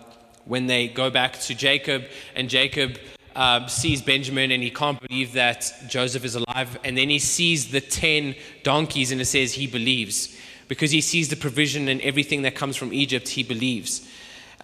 when 0.45 0.67
they 0.67 0.89
go 0.89 1.11
back 1.11 1.39
to 1.41 1.55
Jacob, 1.55 2.05
and 2.35 2.49
Jacob 2.49 2.99
uh, 3.39 3.65
sees 3.69 4.03
Benjamin 4.03 4.51
and 4.51 4.65
he 4.65 4.71
can't 4.71 5.01
believe 5.01 5.35
that 5.35 5.73
Joseph 5.87 6.25
is 6.25 6.35
alive. 6.35 6.77
And 6.83 6.99
then 6.99 7.09
he 7.09 7.21
sees 7.21 7.71
the 7.71 7.81
10 7.81 8.35
donkeys 8.65 9.13
and 9.13 9.21
it 9.21 9.27
says 9.27 9.53
he 9.53 9.69
believes. 9.69 10.37
Because 10.67 10.91
he 10.91 11.01
sees 11.01 11.29
the 11.29 11.37
provision 11.37 11.89
and 11.89 12.01
everything 12.01 12.43
that 12.43 12.57
comes 12.57 12.77
from 12.77 12.93
Egypt, 12.93 13.29
he 13.29 13.45
believes. 13.45 14.07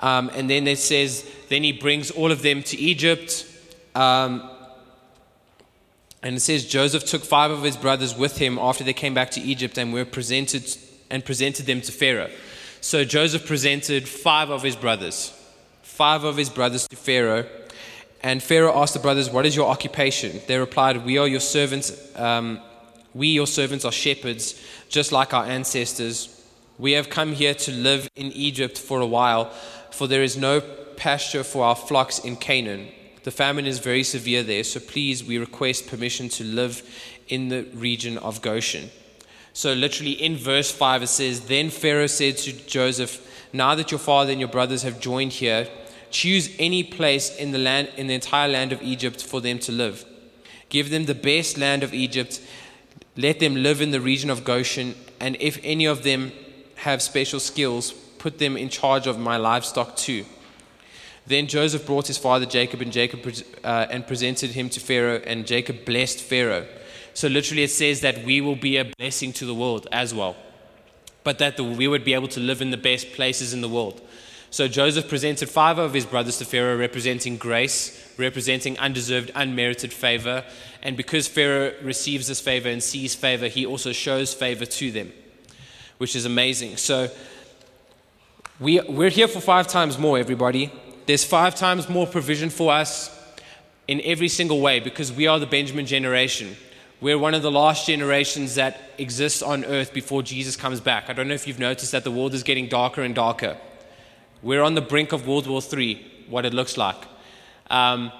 Um, 0.00 0.28
and 0.34 0.50
then 0.50 0.66
it 0.66 0.80
says, 0.80 1.24
then 1.48 1.62
he 1.62 1.70
brings 1.70 2.10
all 2.10 2.32
of 2.32 2.42
them 2.42 2.64
to 2.64 2.76
Egypt. 2.76 3.46
Um, 3.94 4.50
and 6.24 6.36
it 6.36 6.40
says 6.40 6.66
Joseph 6.66 7.04
took 7.04 7.24
five 7.24 7.52
of 7.52 7.62
his 7.62 7.76
brothers 7.76 8.16
with 8.16 8.38
him 8.38 8.58
after 8.58 8.82
they 8.82 8.92
came 8.92 9.14
back 9.14 9.30
to 9.32 9.40
Egypt 9.40 9.78
and 9.78 9.92
were 9.92 10.04
presented 10.04 10.66
and 11.10 11.24
presented 11.24 11.66
them 11.66 11.80
to 11.82 11.92
Pharaoh. 11.92 12.30
So 12.80 13.04
Joseph 13.04 13.46
presented 13.46 14.08
five 14.08 14.50
of 14.50 14.64
his 14.64 14.74
brothers, 14.74 15.32
five 15.82 16.24
of 16.24 16.36
his 16.36 16.50
brothers 16.50 16.88
to 16.88 16.96
Pharaoh. 16.96 17.46
And 18.24 18.42
Pharaoh 18.42 18.74
asked 18.80 18.94
the 18.94 19.00
brothers, 19.00 19.28
What 19.28 19.44
is 19.44 19.54
your 19.54 19.68
occupation? 19.68 20.40
They 20.46 20.58
replied, 20.58 21.04
We 21.04 21.18
are 21.18 21.28
your 21.28 21.40
servants. 21.40 21.92
Um, 22.16 22.58
we, 23.12 23.28
your 23.28 23.46
servants, 23.46 23.84
are 23.84 23.92
shepherds, 23.92 24.58
just 24.88 25.12
like 25.12 25.34
our 25.34 25.44
ancestors. 25.44 26.42
We 26.78 26.92
have 26.92 27.10
come 27.10 27.32
here 27.34 27.52
to 27.52 27.70
live 27.70 28.08
in 28.16 28.32
Egypt 28.32 28.78
for 28.78 29.00
a 29.00 29.06
while, 29.06 29.50
for 29.90 30.08
there 30.08 30.22
is 30.22 30.38
no 30.38 30.62
pasture 30.96 31.44
for 31.44 31.64
our 31.66 31.76
flocks 31.76 32.18
in 32.18 32.36
Canaan. 32.36 32.88
The 33.24 33.30
famine 33.30 33.66
is 33.66 33.78
very 33.78 34.02
severe 34.02 34.42
there, 34.42 34.64
so 34.64 34.80
please, 34.80 35.22
we 35.22 35.36
request 35.36 35.86
permission 35.86 36.30
to 36.30 36.44
live 36.44 36.82
in 37.28 37.50
the 37.50 37.64
region 37.74 38.16
of 38.16 38.40
Goshen. 38.40 38.88
So, 39.52 39.74
literally 39.74 40.12
in 40.12 40.38
verse 40.38 40.70
5, 40.70 41.02
it 41.02 41.08
says, 41.08 41.42
Then 41.42 41.68
Pharaoh 41.68 42.06
said 42.06 42.38
to 42.38 42.52
Joseph, 42.66 43.20
Now 43.52 43.74
that 43.74 43.90
your 43.90 44.00
father 44.00 44.30
and 44.30 44.40
your 44.40 44.48
brothers 44.48 44.82
have 44.82 44.98
joined 44.98 45.34
here, 45.34 45.68
choose 46.14 46.54
any 46.60 46.84
place 46.84 47.34
in 47.36 47.50
the, 47.50 47.58
land, 47.58 47.90
in 47.96 48.06
the 48.06 48.14
entire 48.14 48.48
land 48.48 48.72
of 48.72 48.80
Egypt 48.80 49.22
for 49.22 49.40
them 49.40 49.58
to 49.58 49.72
live. 49.72 50.04
Give 50.68 50.88
them 50.88 51.06
the 51.06 51.14
best 51.14 51.58
land 51.58 51.82
of 51.82 51.92
Egypt. 51.92 52.40
Let 53.16 53.40
them 53.40 53.56
live 53.56 53.80
in 53.80 53.90
the 53.90 54.00
region 54.00 54.30
of 54.30 54.44
Goshen. 54.44 54.94
And 55.18 55.36
if 55.40 55.58
any 55.64 55.86
of 55.86 56.04
them 56.04 56.32
have 56.76 57.02
special 57.02 57.40
skills, 57.40 57.92
put 57.92 58.38
them 58.38 58.56
in 58.56 58.68
charge 58.68 59.08
of 59.08 59.18
my 59.18 59.36
livestock 59.36 59.96
too. 59.96 60.24
Then 61.26 61.48
Joseph 61.48 61.84
brought 61.84 62.06
his 62.06 62.18
father 62.18 62.46
Jacob, 62.46 62.80
and 62.80 62.92
Jacob 62.92 63.20
uh, 63.64 63.86
and 63.90 64.06
presented 64.06 64.50
him 64.50 64.68
to 64.70 64.80
Pharaoh, 64.80 65.20
and 65.26 65.46
Jacob 65.46 65.84
blessed 65.84 66.20
Pharaoh. 66.20 66.66
So 67.14 67.28
literally, 67.28 67.64
it 67.64 67.70
says 67.70 68.02
that 68.02 68.24
we 68.24 68.40
will 68.40 68.56
be 68.56 68.76
a 68.76 68.84
blessing 68.98 69.32
to 69.34 69.46
the 69.46 69.54
world 69.54 69.88
as 69.90 70.14
well, 70.14 70.36
but 71.24 71.38
that 71.38 71.56
the, 71.56 71.64
we 71.64 71.88
would 71.88 72.04
be 72.04 72.14
able 72.14 72.28
to 72.28 72.40
live 72.40 72.60
in 72.60 72.70
the 72.70 72.76
best 72.76 73.12
places 73.12 73.54
in 73.54 73.62
the 73.62 73.68
world. 73.68 74.00
So 74.54 74.68
Joseph 74.68 75.08
presented 75.08 75.48
five 75.48 75.78
of 75.78 75.92
his 75.94 76.06
brothers 76.06 76.38
to 76.38 76.44
Pharaoh, 76.44 76.76
representing 76.76 77.38
grace, 77.38 78.14
representing 78.16 78.78
undeserved, 78.78 79.32
unmerited 79.34 79.92
favor. 79.92 80.44
And 80.80 80.96
because 80.96 81.26
Pharaoh 81.26 81.72
receives 81.82 82.28
this 82.28 82.40
favor 82.40 82.68
and 82.68 82.80
sees 82.80 83.16
favor, 83.16 83.48
he 83.48 83.66
also 83.66 83.90
shows 83.90 84.32
favor 84.32 84.64
to 84.64 84.92
them, 84.92 85.12
which 85.98 86.14
is 86.14 86.24
amazing. 86.24 86.76
So 86.76 87.08
we, 88.60 88.80
we're 88.82 89.10
here 89.10 89.26
for 89.26 89.40
five 89.40 89.66
times 89.66 89.98
more, 89.98 90.18
everybody. 90.18 90.70
There's 91.06 91.24
five 91.24 91.56
times 91.56 91.88
more 91.88 92.06
provision 92.06 92.48
for 92.48 92.72
us 92.72 93.10
in 93.88 94.00
every 94.02 94.28
single 94.28 94.60
way 94.60 94.78
because 94.78 95.12
we 95.12 95.26
are 95.26 95.40
the 95.40 95.46
Benjamin 95.46 95.84
generation. 95.84 96.54
We're 97.00 97.18
one 97.18 97.34
of 97.34 97.42
the 97.42 97.50
last 97.50 97.88
generations 97.88 98.54
that 98.54 98.80
exists 98.98 99.42
on 99.42 99.64
earth 99.64 99.92
before 99.92 100.22
Jesus 100.22 100.54
comes 100.54 100.78
back. 100.78 101.10
I 101.10 101.12
don't 101.12 101.26
know 101.26 101.34
if 101.34 101.48
you've 101.48 101.58
noticed 101.58 101.90
that 101.90 102.04
the 102.04 102.12
world 102.12 102.34
is 102.34 102.44
getting 102.44 102.68
darker 102.68 103.02
and 103.02 103.16
darker. 103.16 103.56
We're 104.44 104.62
on 104.62 104.74
the 104.74 104.82
brink 104.82 105.12
of 105.12 105.26
World 105.26 105.46
War 105.46 105.62
III, 105.62 105.94
what 106.28 106.44
it 106.44 106.52
looks 106.52 106.76
like. 106.76 107.02
Um, 107.70 108.12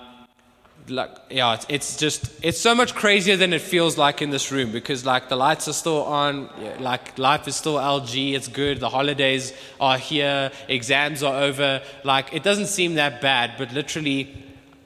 like 0.89 1.11
yeah 1.31 1.55
it's, 1.55 1.67
it's, 1.69 1.97
just 1.97 2.31
it's 2.43 2.59
so 2.59 2.75
much 2.75 2.95
crazier 2.95 3.37
than 3.37 3.53
it 3.53 3.61
feels 3.61 3.97
like 3.97 4.21
in 4.21 4.31
this 4.31 4.53
room 4.53 4.71
because 4.71 5.07
like 5.07 5.29
the 5.29 5.37
lights 5.37 5.67
are 5.67 5.73
still 5.73 6.05
on 6.05 6.51
like 6.79 7.19
life 7.19 7.49
is 7.49 7.57
still 7.57 7.77
lg 7.77 8.35
it's 8.35 8.49
good 8.49 8.81
the 8.81 8.89
holidays 8.91 9.55
are 9.81 9.97
here 9.97 10.51
exams 10.69 11.23
are 11.23 11.43
over 11.43 11.81
like 12.05 12.35
it 12.35 12.43
doesn't 12.43 12.67
seem 12.67 12.97
that 12.97 13.23
bad 13.23 13.53
but 13.57 13.73
literally 13.73 14.45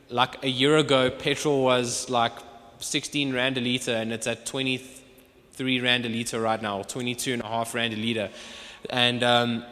like 0.08 0.42
a 0.44 0.48
year 0.48 0.76
ago 0.76 1.10
petrol 1.10 1.64
was 1.64 2.08
like 2.08 2.32
16 2.78 3.32
rand 3.32 3.58
a 3.58 3.60
liter 3.60 3.92
and 3.92 4.12
it's 4.12 4.28
at 4.28 4.46
23 4.46 5.80
rand 5.80 6.06
a 6.06 6.08
liter 6.08 6.40
right 6.40 6.62
now 6.62 6.78
or 6.78 6.84
22 6.84 7.32
and 7.32 7.42
a 7.42 7.46
half 7.46 7.74
rand 7.74 7.92
a 7.92 7.96
liter 7.96 8.30
and 8.90 9.24
um, 9.24 9.64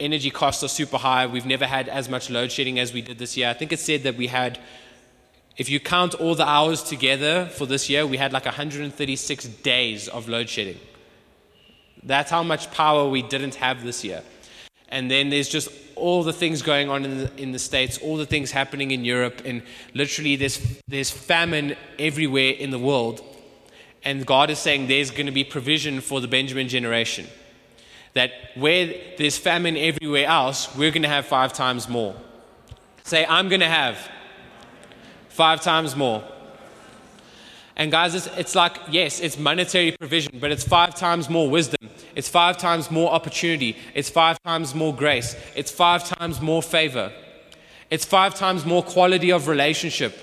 energy 0.00 0.30
costs 0.30 0.62
are 0.62 0.68
super 0.68 0.98
high 0.98 1.26
we've 1.26 1.46
never 1.46 1.66
had 1.66 1.88
as 1.88 2.08
much 2.08 2.30
load 2.30 2.50
shedding 2.50 2.78
as 2.78 2.92
we 2.92 3.02
did 3.02 3.18
this 3.18 3.36
year 3.36 3.48
i 3.48 3.52
think 3.52 3.72
it 3.72 3.78
said 3.78 4.02
that 4.02 4.16
we 4.16 4.26
had 4.26 4.58
if 5.56 5.68
you 5.68 5.78
count 5.78 6.14
all 6.14 6.34
the 6.34 6.48
hours 6.48 6.82
together 6.82 7.46
for 7.46 7.66
this 7.66 7.88
year, 7.88 8.06
we 8.06 8.16
had 8.16 8.32
like 8.32 8.44
136 8.44 9.44
days 9.62 10.08
of 10.08 10.28
load 10.28 10.48
shedding. 10.48 10.80
That's 12.02 12.30
how 12.30 12.42
much 12.42 12.70
power 12.72 13.08
we 13.08 13.22
didn't 13.22 13.54
have 13.56 13.84
this 13.84 14.04
year. 14.04 14.22
And 14.88 15.10
then 15.10 15.30
there's 15.30 15.48
just 15.48 15.68
all 15.94 16.24
the 16.24 16.32
things 16.32 16.60
going 16.60 16.90
on 16.90 17.04
in 17.04 17.18
the, 17.18 17.30
in 17.40 17.52
the 17.52 17.58
States, 17.58 17.98
all 17.98 18.16
the 18.16 18.26
things 18.26 18.50
happening 18.50 18.90
in 18.90 19.04
Europe, 19.04 19.42
and 19.44 19.62
literally 19.94 20.34
there's, 20.36 20.60
there's 20.88 21.10
famine 21.10 21.76
everywhere 21.98 22.52
in 22.52 22.70
the 22.70 22.78
world. 22.78 23.22
And 24.02 24.26
God 24.26 24.50
is 24.50 24.58
saying 24.58 24.88
there's 24.88 25.10
going 25.10 25.26
to 25.26 25.32
be 25.32 25.44
provision 25.44 26.00
for 26.00 26.20
the 26.20 26.28
Benjamin 26.28 26.68
generation. 26.68 27.26
That 28.14 28.30
where 28.54 28.94
there's 29.18 29.36
famine 29.36 29.76
everywhere 29.76 30.26
else, 30.26 30.74
we're 30.76 30.90
going 30.90 31.02
to 31.02 31.08
have 31.08 31.26
five 31.26 31.52
times 31.52 31.88
more. 31.88 32.14
Say, 33.02 33.26
I'm 33.26 33.48
going 33.48 33.60
to 33.60 33.68
have 33.68 33.98
five 35.28 35.60
times 35.60 35.96
more. 35.96 36.22
And 37.76 37.90
guys, 37.90 38.14
it's, 38.14 38.28
it's, 38.38 38.54
like, 38.54 38.78
yes, 38.88 39.20
it's 39.20 39.36
monetary 39.36 39.92
provision, 39.98 40.38
but 40.40 40.52
it's 40.52 40.62
five 40.62 40.94
times 40.94 41.28
more 41.28 41.50
wisdom. 41.50 41.90
It's 42.14 42.28
five 42.28 42.56
times 42.56 42.90
more 42.90 43.10
opportunity. 43.10 43.76
It's 43.94 44.08
five 44.08 44.40
times 44.44 44.74
more 44.74 44.94
grace. 44.94 45.34
It's 45.56 45.72
five 45.72 46.04
times 46.04 46.40
more 46.40 46.62
favor. 46.62 47.12
It's 47.90 48.04
five 48.04 48.34
times 48.36 48.64
more 48.64 48.82
quality 48.82 49.32
of 49.32 49.48
relationship. 49.48 50.16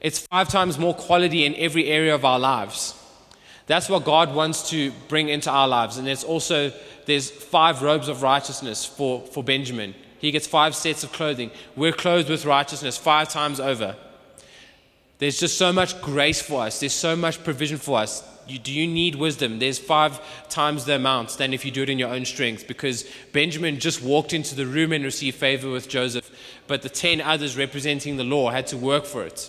It's 0.00 0.18
five 0.18 0.48
times 0.48 0.78
more 0.78 0.94
quality 0.94 1.44
in 1.44 1.54
every 1.56 1.86
area 1.86 2.14
of 2.14 2.24
our 2.24 2.38
lives. 2.38 2.99
That's 3.70 3.88
what 3.88 4.04
God 4.04 4.34
wants 4.34 4.68
to 4.70 4.90
bring 5.06 5.28
into 5.28 5.48
our 5.48 5.68
lives. 5.68 5.96
And 5.96 6.04
there's 6.04 6.24
also, 6.24 6.72
there's 7.06 7.30
five 7.30 7.82
robes 7.82 8.08
of 8.08 8.20
righteousness 8.20 8.84
for, 8.84 9.20
for 9.28 9.44
Benjamin. 9.44 9.94
He 10.18 10.32
gets 10.32 10.48
five 10.48 10.74
sets 10.74 11.04
of 11.04 11.12
clothing. 11.12 11.52
We're 11.76 11.92
clothed 11.92 12.28
with 12.28 12.44
righteousness 12.44 12.98
five 12.98 13.28
times 13.28 13.60
over. 13.60 13.94
There's 15.18 15.38
just 15.38 15.56
so 15.56 15.72
much 15.72 16.02
grace 16.02 16.42
for 16.42 16.62
us. 16.62 16.80
There's 16.80 16.92
so 16.92 17.14
much 17.14 17.44
provision 17.44 17.78
for 17.78 18.00
us. 18.00 18.28
You, 18.48 18.58
do 18.58 18.72
you 18.72 18.88
need 18.88 19.14
wisdom? 19.14 19.60
There's 19.60 19.78
five 19.78 20.20
times 20.48 20.84
the 20.84 20.96
amount 20.96 21.38
than 21.38 21.54
if 21.54 21.64
you 21.64 21.70
do 21.70 21.84
it 21.84 21.90
in 21.90 21.98
your 22.00 22.12
own 22.12 22.24
strength 22.24 22.66
because 22.66 23.08
Benjamin 23.32 23.78
just 23.78 24.02
walked 24.02 24.32
into 24.32 24.56
the 24.56 24.66
room 24.66 24.92
and 24.92 25.04
received 25.04 25.36
favor 25.36 25.70
with 25.70 25.88
Joseph, 25.88 26.28
but 26.66 26.82
the 26.82 26.88
10 26.88 27.20
others 27.20 27.56
representing 27.56 28.16
the 28.16 28.24
law 28.24 28.50
had 28.50 28.66
to 28.66 28.76
work 28.76 29.04
for 29.04 29.22
it. 29.22 29.48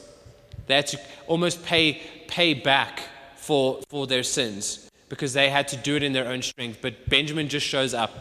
They 0.67 0.75
had 0.75 0.85
to 0.87 0.99
almost 1.25 1.65
pay, 1.65 1.99
pay 2.27 2.53
back 2.53 3.01
for, 3.41 3.81
for 3.89 4.07
their 4.07 4.23
sins 4.23 4.89
because 5.09 5.33
they 5.33 5.49
had 5.49 5.67
to 5.67 5.75
do 5.75 5.95
it 5.95 6.03
in 6.03 6.13
their 6.13 6.27
own 6.27 6.41
strength. 6.41 6.79
But 6.81 7.09
Benjamin 7.09 7.49
just 7.49 7.65
shows 7.65 7.93
up. 7.93 8.11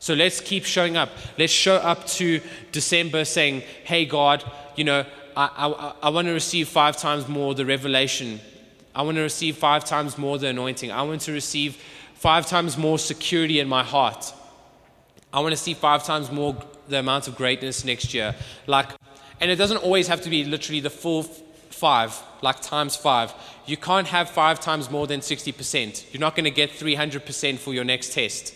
So 0.00 0.14
let's 0.14 0.40
keep 0.40 0.64
showing 0.64 0.96
up. 0.96 1.10
Let's 1.36 1.52
show 1.52 1.76
up 1.76 2.06
to 2.18 2.40
December 2.72 3.24
saying, 3.24 3.62
Hey, 3.84 4.06
God, 4.06 4.44
you 4.76 4.84
know, 4.84 5.04
I, 5.36 5.50
I, 5.56 5.94
I 6.04 6.08
want 6.10 6.28
to 6.28 6.32
receive 6.32 6.68
five 6.68 6.96
times 6.96 7.28
more 7.28 7.54
the 7.54 7.66
revelation. 7.66 8.40
I 8.94 9.02
want 9.02 9.16
to 9.16 9.22
receive 9.22 9.56
five 9.56 9.84
times 9.84 10.16
more 10.16 10.38
the 10.38 10.48
anointing. 10.48 10.90
I 10.92 11.02
want 11.02 11.20
to 11.22 11.32
receive 11.32 11.76
five 12.14 12.46
times 12.46 12.78
more 12.78 12.98
security 12.98 13.60
in 13.60 13.68
my 13.68 13.82
heart. 13.82 14.32
I 15.32 15.40
want 15.40 15.52
to 15.52 15.56
see 15.56 15.74
five 15.74 16.04
times 16.04 16.30
more 16.30 16.56
the 16.88 17.00
amount 17.00 17.28
of 17.28 17.36
greatness 17.36 17.84
next 17.84 18.14
year. 18.14 18.34
Like, 18.66 18.88
and 19.40 19.50
it 19.50 19.56
doesn't 19.56 19.78
always 19.78 20.08
have 20.08 20.22
to 20.22 20.30
be 20.30 20.44
literally 20.44 20.80
the 20.80 20.90
full 20.90 21.26
five, 21.78 22.20
like 22.42 22.60
times 22.60 22.96
five. 22.96 23.32
You 23.66 23.76
can't 23.76 24.06
have 24.08 24.28
five 24.30 24.60
times 24.60 24.90
more 24.90 25.06
than 25.06 25.20
60%. 25.20 26.12
You're 26.12 26.20
not 26.20 26.34
going 26.34 26.44
to 26.44 26.50
get 26.50 26.70
300% 26.70 27.58
for 27.58 27.72
your 27.72 27.84
next 27.84 28.12
test. 28.12 28.54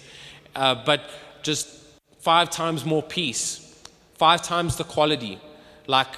Uh, 0.55 0.75
but 0.85 1.01
just 1.43 1.69
five 2.19 2.51
times 2.51 2.85
more 2.85 3.03
peace, 3.03 3.83
five 4.15 4.43
times 4.43 4.77
the 4.77 4.85
quality. 4.85 5.39
Like, 5.87 6.09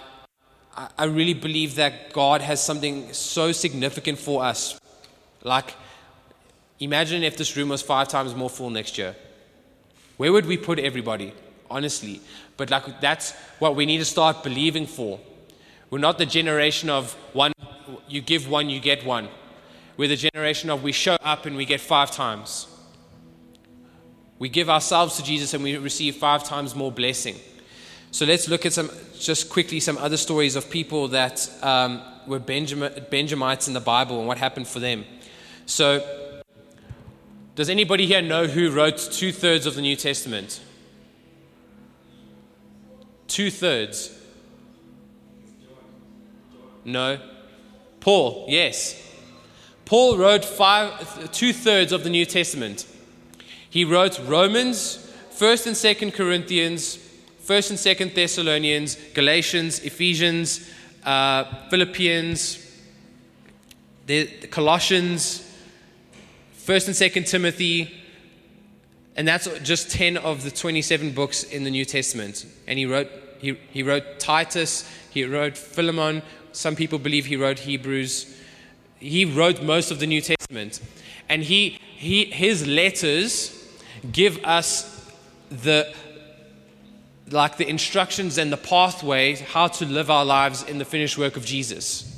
I 0.98 1.04
really 1.04 1.34
believe 1.34 1.76
that 1.76 2.12
God 2.12 2.40
has 2.40 2.62
something 2.62 3.12
so 3.12 3.52
significant 3.52 4.18
for 4.18 4.42
us. 4.42 4.78
Like, 5.42 5.74
imagine 6.80 7.22
if 7.22 7.36
this 7.36 7.56
room 7.56 7.68
was 7.68 7.80
five 7.80 8.08
times 8.08 8.34
more 8.34 8.50
full 8.50 8.70
next 8.70 8.98
year. 8.98 9.14
Where 10.16 10.32
would 10.32 10.46
we 10.46 10.56
put 10.56 10.78
everybody? 10.78 11.32
Honestly. 11.70 12.20
But 12.56 12.70
like 12.70 13.00
that's 13.00 13.32
what 13.58 13.76
we 13.76 13.86
need 13.86 13.98
to 13.98 14.04
start 14.04 14.42
believing 14.42 14.86
for. 14.86 15.20
We're 15.94 16.00
not 16.00 16.18
the 16.18 16.26
generation 16.26 16.90
of 16.90 17.12
one, 17.34 17.52
you 18.08 18.20
give 18.20 18.48
one, 18.48 18.68
you 18.68 18.80
get 18.80 19.06
one. 19.06 19.28
We're 19.96 20.08
the 20.08 20.16
generation 20.16 20.68
of 20.68 20.82
we 20.82 20.90
show 20.90 21.16
up 21.22 21.46
and 21.46 21.56
we 21.56 21.64
get 21.64 21.80
five 21.80 22.10
times. 22.10 22.66
We 24.40 24.48
give 24.48 24.68
ourselves 24.68 25.16
to 25.18 25.22
Jesus 25.22 25.54
and 25.54 25.62
we 25.62 25.76
receive 25.76 26.16
five 26.16 26.42
times 26.42 26.74
more 26.74 26.90
blessing. 26.90 27.36
So 28.10 28.26
let's 28.26 28.48
look 28.48 28.66
at 28.66 28.72
some, 28.72 28.90
just 29.16 29.48
quickly, 29.50 29.78
some 29.78 29.96
other 29.98 30.16
stories 30.16 30.56
of 30.56 30.68
people 30.68 31.06
that 31.06 31.48
um, 31.62 32.02
were 32.26 32.40
Benjamin, 32.40 32.92
Benjamites 33.08 33.68
in 33.68 33.74
the 33.74 33.78
Bible 33.78 34.18
and 34.18 34.26
what 34.26 34.38
happened 34.38 34.66
for 34.66 34.80
them. 34.80 35.04
So, 35.66 36.42
does 37.54 37.68
anybody 37.68 38.06
here 38.06 38.20
know 38.20 38.48
who 38.48 38.72
wrote 38.72 38.98
two 38.98 39.30
thirds 39.30 39.64
of 39.64 39.76
the 39.76 39.80
New 39.80 39.94
Testament? 39.94 40.60
Two 43.28 43.48
thirds. 43.48 44.22
No. 46.84 47.18
Paul, 48.00 48.46
yes. 48.48 49.00
Paul 49.84 50.16
wrote 50.16 50.42
two 51.32 51.52
thirds 51.52 51.92
of 51.92 52.04
the 52.04 52.10
New 52.10 52.26
Testament. 52.26 52.86
He 53.68 53.84
wrote 53.84 54.18
Romans, 54.20 55.10
1st 55.32 55.66
and 55.66 55.76
2nd 55.76 56.14
Corinthians, 56.14 56.98
First 57.40 57.70
and 57.70 57.78
Second 57.78 58.14
Thessalonians, 58.14 58.96
Galatians, 59.12 59.80
Ephesians, 59.80 60.70
uh, 61.04 61.44
Philippians, 61.68 62.58
the, 64.06 64.24
the 64.40 64.46
Colossians, 64.46 65.50
First 66.52 66.86
and 66.86 66.96
Second 66.96 67.26
Timothy, 67.26 67.92
and 69.16 69.28
that's 69.28 69.46
just 69.60 69.90
10 69.90 70.16
of 70.16 70.42
the 70.42 70.50
27 70.50 71.12
books 71.12 71.42
in 71.44 71.64
the 71.64 71.70
New 71.70 71.84
Testament. 71.84 72.46
And 72.66 72.78
he 72.78 72.86
wrote, 72.86 73.10
he, 73.38 73.58
he 73.70 73.82
wrote 73.82 74.18
Titus, 74.18 74.90
he 75.10 75.24
wrote 75.24 75.56
Philemon. 75.56 76.22
Some 76.54 76.76
people 76.76 76.98
believe 76.98 77.26
he 77.26 77.36
wrote 77.36 77.58
Hebrews. 77.58 78.34
He 78.98 79.24
wrote 79.24 79.62
most 79.62 79.90
of 79.90 79.98
the 79.98 80.06
New 80.06 80.20
Testament. 80.20 80.80
And 81.28 81.42
he, 81.42 81.78
he, 81.96 82.26
his 82.26 82.66
letters 82.66 83.68
give 84.12 84.42
us 84.44 85.12
the, 85.50 85.92
like 87.30 87.56
the 87.56 87.68
instructions 87.68 88.38
and 88.38 88.52
the 88.52 88.56
pathway 88.56 89.34
how 89.34 89.66
to 89.66 89.84
live 89.84 90.10
our 90.10 90.24
lives 90.24 90.62
in 90.62 90.78
the 90.78 90.84
finished 90.84 91.18
work 91.18 91.36
of 91.36 91.44
Jesus. 91.44 92.10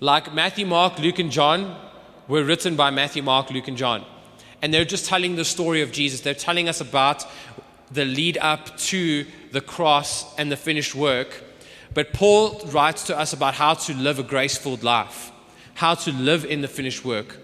Like 0.00 0.32
Matthew, 0.32 0.64
Mark, 0.64 0.98
Luke, 1.00 1.18
and 1.18 1.32
John 1.32 1.76
were 2.28 2.44
written 2.44 2.76
by 2.76 2.90
Matthew, 2.90 3.22
Mark, 3.22 3.50
Luke, 3.50 3.66
and 3.66 3.76
John. 3.76 4.04
And 4.62 4.72
they're 4.72 4.84
just 4.84 5.06
telling 5.06 5.34
the 5.34 5.44
story 5.44 5.82
of 5.82 5.90
Jesus. 5.90 6.20
They're 6.20 6.34
telling 6.34 6.68
us 6.68 6.80
about 6.80 7.24
the 7.90 8.04
lead 8.04 8.38
up 8.38 8.76
to 8.76 9.26
the 9.50 9.60
cross 9.60 10.36
and 10.38 10.52
the 10.52 10.56
finished 10.56 10.94
work. 10.94 11.42
But 11.94 12.12
Paul 12.12 12.60
writes 12.66 13.04
to 13.04 13.18
us 13.18 13.32
about 13.32 13.54
how 13.54 13.74
to 13.74 13.94
live 13.94 14.18
a 14.18 14.22
graceful 14.22 14.76
life, 14.82 15.32
how 15.74 15.94
to 15.94 16.12
live 16.12 16.44
in 16.44 16.60
the 16.60 16.68
finished 16.68 17.04
work, 17.04 17.38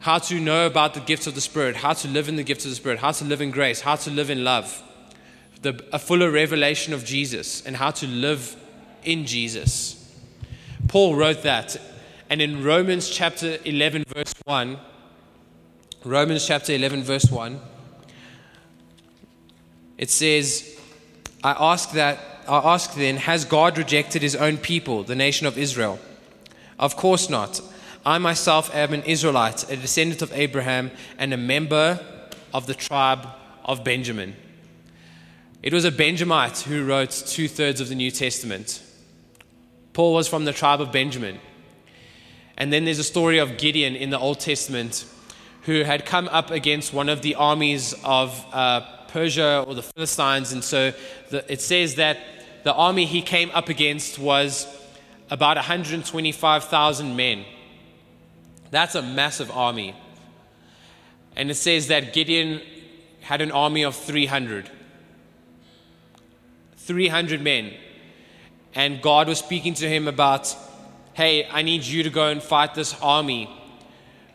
how 0.00 0.18
to 0.18 0.40
know 0.40 0.66
about 0.66 0.94
the 0.94 1.00
gifts 1.00 1.26
of 1.26 1.34
the 1.34 1.40
Spirit, 1.40 1.76
how 1.76 1.92
to 1.92 2.08
live 2.08 2.28
in 2.28 2.36
the 2.36 2.42
gifts 2.42 2.64
of 2.64 2.70
the 2.70 2.76
Spirit, 2.76 2.98
how 2.98 3.12
to 3.12 3.24
live 3.24 3.40
in 3.40 3.50
grace, 3.50 3.80
how 3.80 3.96
to 3.96 4.10
live 4.10 4.30
in 4.30 4.42
love, 4.42 4.82
the, 5.62 5.84
a 5.92 5.98
fuller 5.98 6.30
revelation 6.30 6.92
of 6.92 7.04
Jesus, 7.04 7.64
and 7.64 7.76
how 7.76 7.90
to 7.90 8.06
live 8.06 8.56
in 9.04 9.26
Jesus. 9.26 9.98
Paul 10.88 11.14
wrote 11.14 11.42
that. 11.42 11.80
And 12.28 12.40
in 12.40 12.64
Romans 12.64 13.10
chapter 13.10 13.58
11, 13.64 14.04
verse 14.08 14.34
1, 14.44 14.78
Romans 16.04 16.46
chapter 16.46 16.72
11, 16.72 17.02
verse 17.02 17.30
1, 17.30 17.60
it 19.98 20.10
says, 20.10 20.80
I 21.44 21.52
ask 21.52 21.92
that 21.92 22.31
I 22.48 22.74
ask 22.74 22.94
then, 22.94 23.16
has 23.16 23.44
God 23.44 23.78
rejected 23.78 24.22
his 24.22 24.36
own 24.36 24.58
people, 24.58 25.02
the 25.04 25.14
nation 25.14 25.46
of 25.46 25.58
Israel? 25.58 25.98
Of 26.78 26.96
course 26.96 27.30
not. 27.30 27.60
I 28.04 28.18
myself 28.18 28.74
am 28.74 28.92
an 28.92 29.02
Israelite, 29.04 29.70
a 29.70 29.76
descendant 29.76 30.22
of 30.22 30.32
Abraham, 30.32 30.90
and 31.18 31.32
a 31.32 31.36
member 31.36 32.00
of 32.52 32.66
the 32.66 32.74
tribe 32.74 33.26
of 33.64 33.84
Benjamin. 33.84 34.34
It 35.62 35.72
was 35.72 35.84
a 35.84 35.92
Benjamite 35.92 36.58
who 36.60 36.84
wrote 36.84 37.10
two 37.10 37.46
thirds 37.46 37.80
of 37.80 37.88
the 37.88 37.94
New 37.94 38.10
Testament. 38.10 38.82
Paul 39.92 40.14
was 40.14 40.26
from 40.26 40.44
the 40.44 40.52
tribe 40.52 40.80
of 40.80 40.90
Benjamin. 40.90 41.38
And 42.56 42.72
then 42.72 42.84
there's 42.84 42.98
a 42.98 43.04
story 43.04 43.38
of 43.38 43.58
Gideon 43.58 43.94
in 43.94 44.10
the 44.10 44.18
Old 44.18 44.40
Testament 44.40 45.04
who 45.62 45.84
had 45.84 46.04
come 46.04 46.28
up 46.28 46.50
against 46.50 46.92
one 46.92 47.08
of 47.08 47.22
the 47.22 47.36
armies 47.36 47.94
of 48.04 48.44
uh, 48.52 48.80
Persia 49.12 49.64
or 49.66 49.74
the 49.74 49.82
Philistines. 49.82 50.52
And 50.52 50.64
so 50.64 50.92
the, 51.30 51.52
it 51.52 51.60
says 51.60 51.96
that 51.96 52.18
the 52.64 52.72
army 52.72 53.04
he 53.04 53.20
came 53.22 53.50
up 53.52 53.68
against 53.68 54.18
was 54.18 54.66
about 55.30 55.56
125,000 55.56 57.16
men. 57.16 57.44
That's 58.70 58.94
a 58.94 59.02
massive 59.02 59.50
army. 59.50 59.94
And 61.36 61.50
it 61.50 61.54
says 61.54 61.88
that 61.88 62.12
Gideon 62.12 62.60
had 63.20 63.40
an 63.40 63.52
army 63.52 63.82
of 63.82 63.94
300. 63.96 64.70
300 66.76 67.40
men. 67.40 67.72
And 68.74 69.02
God 69.02 69.28
was 69.28 69.38
speaking 69.38 69.74
to 69.74 69.88
him 69.88 70.08
about, 70.08 70.54
hey, 71.12 71.46
I 71.50 71.62
need 71.62 71.84
you 71.84 72.02
to 72.02 72.10
go 72.10 72.28
and 72.28 72.42
fight 72.42 72.74
this 72.74 72.98
army. 73.00 73.50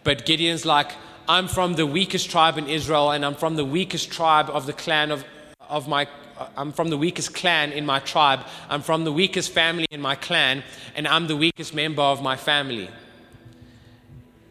But 0.03 0.25
Gideon's 0.25 0.65
like, 0.65 0.91
I'm 1.30 1.47
from 1.47 1.73
the 1.73 1.86
weakest 1.86 2.30
tribe 2.30 2.57
in 2.57 2.67
Israel, 2.67 3.11
and 3.11 3.25
I'm 3.25 3.36
from 3.36 3.55
the 3.55 3.65
weakest 3.65 4.11
tribe 4.11 4.49
of 4.49 4.65
the 4.65 4.73
clan 4.73 5.11
of, 5.11 5.25
of 5.69 5.88
my. 5.88 6.07
I'm 6.55 6.71
from 6.71 6.89
the 6.89 6.97
weakest 6.97 7.34
clan 7.34 7.71
in 7.71 7.86
my 7.86 7.99
tribe. 7.99 8.41
I'm 8.69 8.82
from 8.82 9.03
the 9.03 9.11
weakest 9.11 9.51
family 9.51 9.88
in 9.91 9.99
my 9.99 10.15
clan, 10.15 10.63
and 10.95 11.07
I'm 11.07 11.28
the 11.28 11.36
weakest 11.36 11.73
member 11.73 12.01
of 12.01 12.21
my 12.21 12.36
family. 12.36 12.89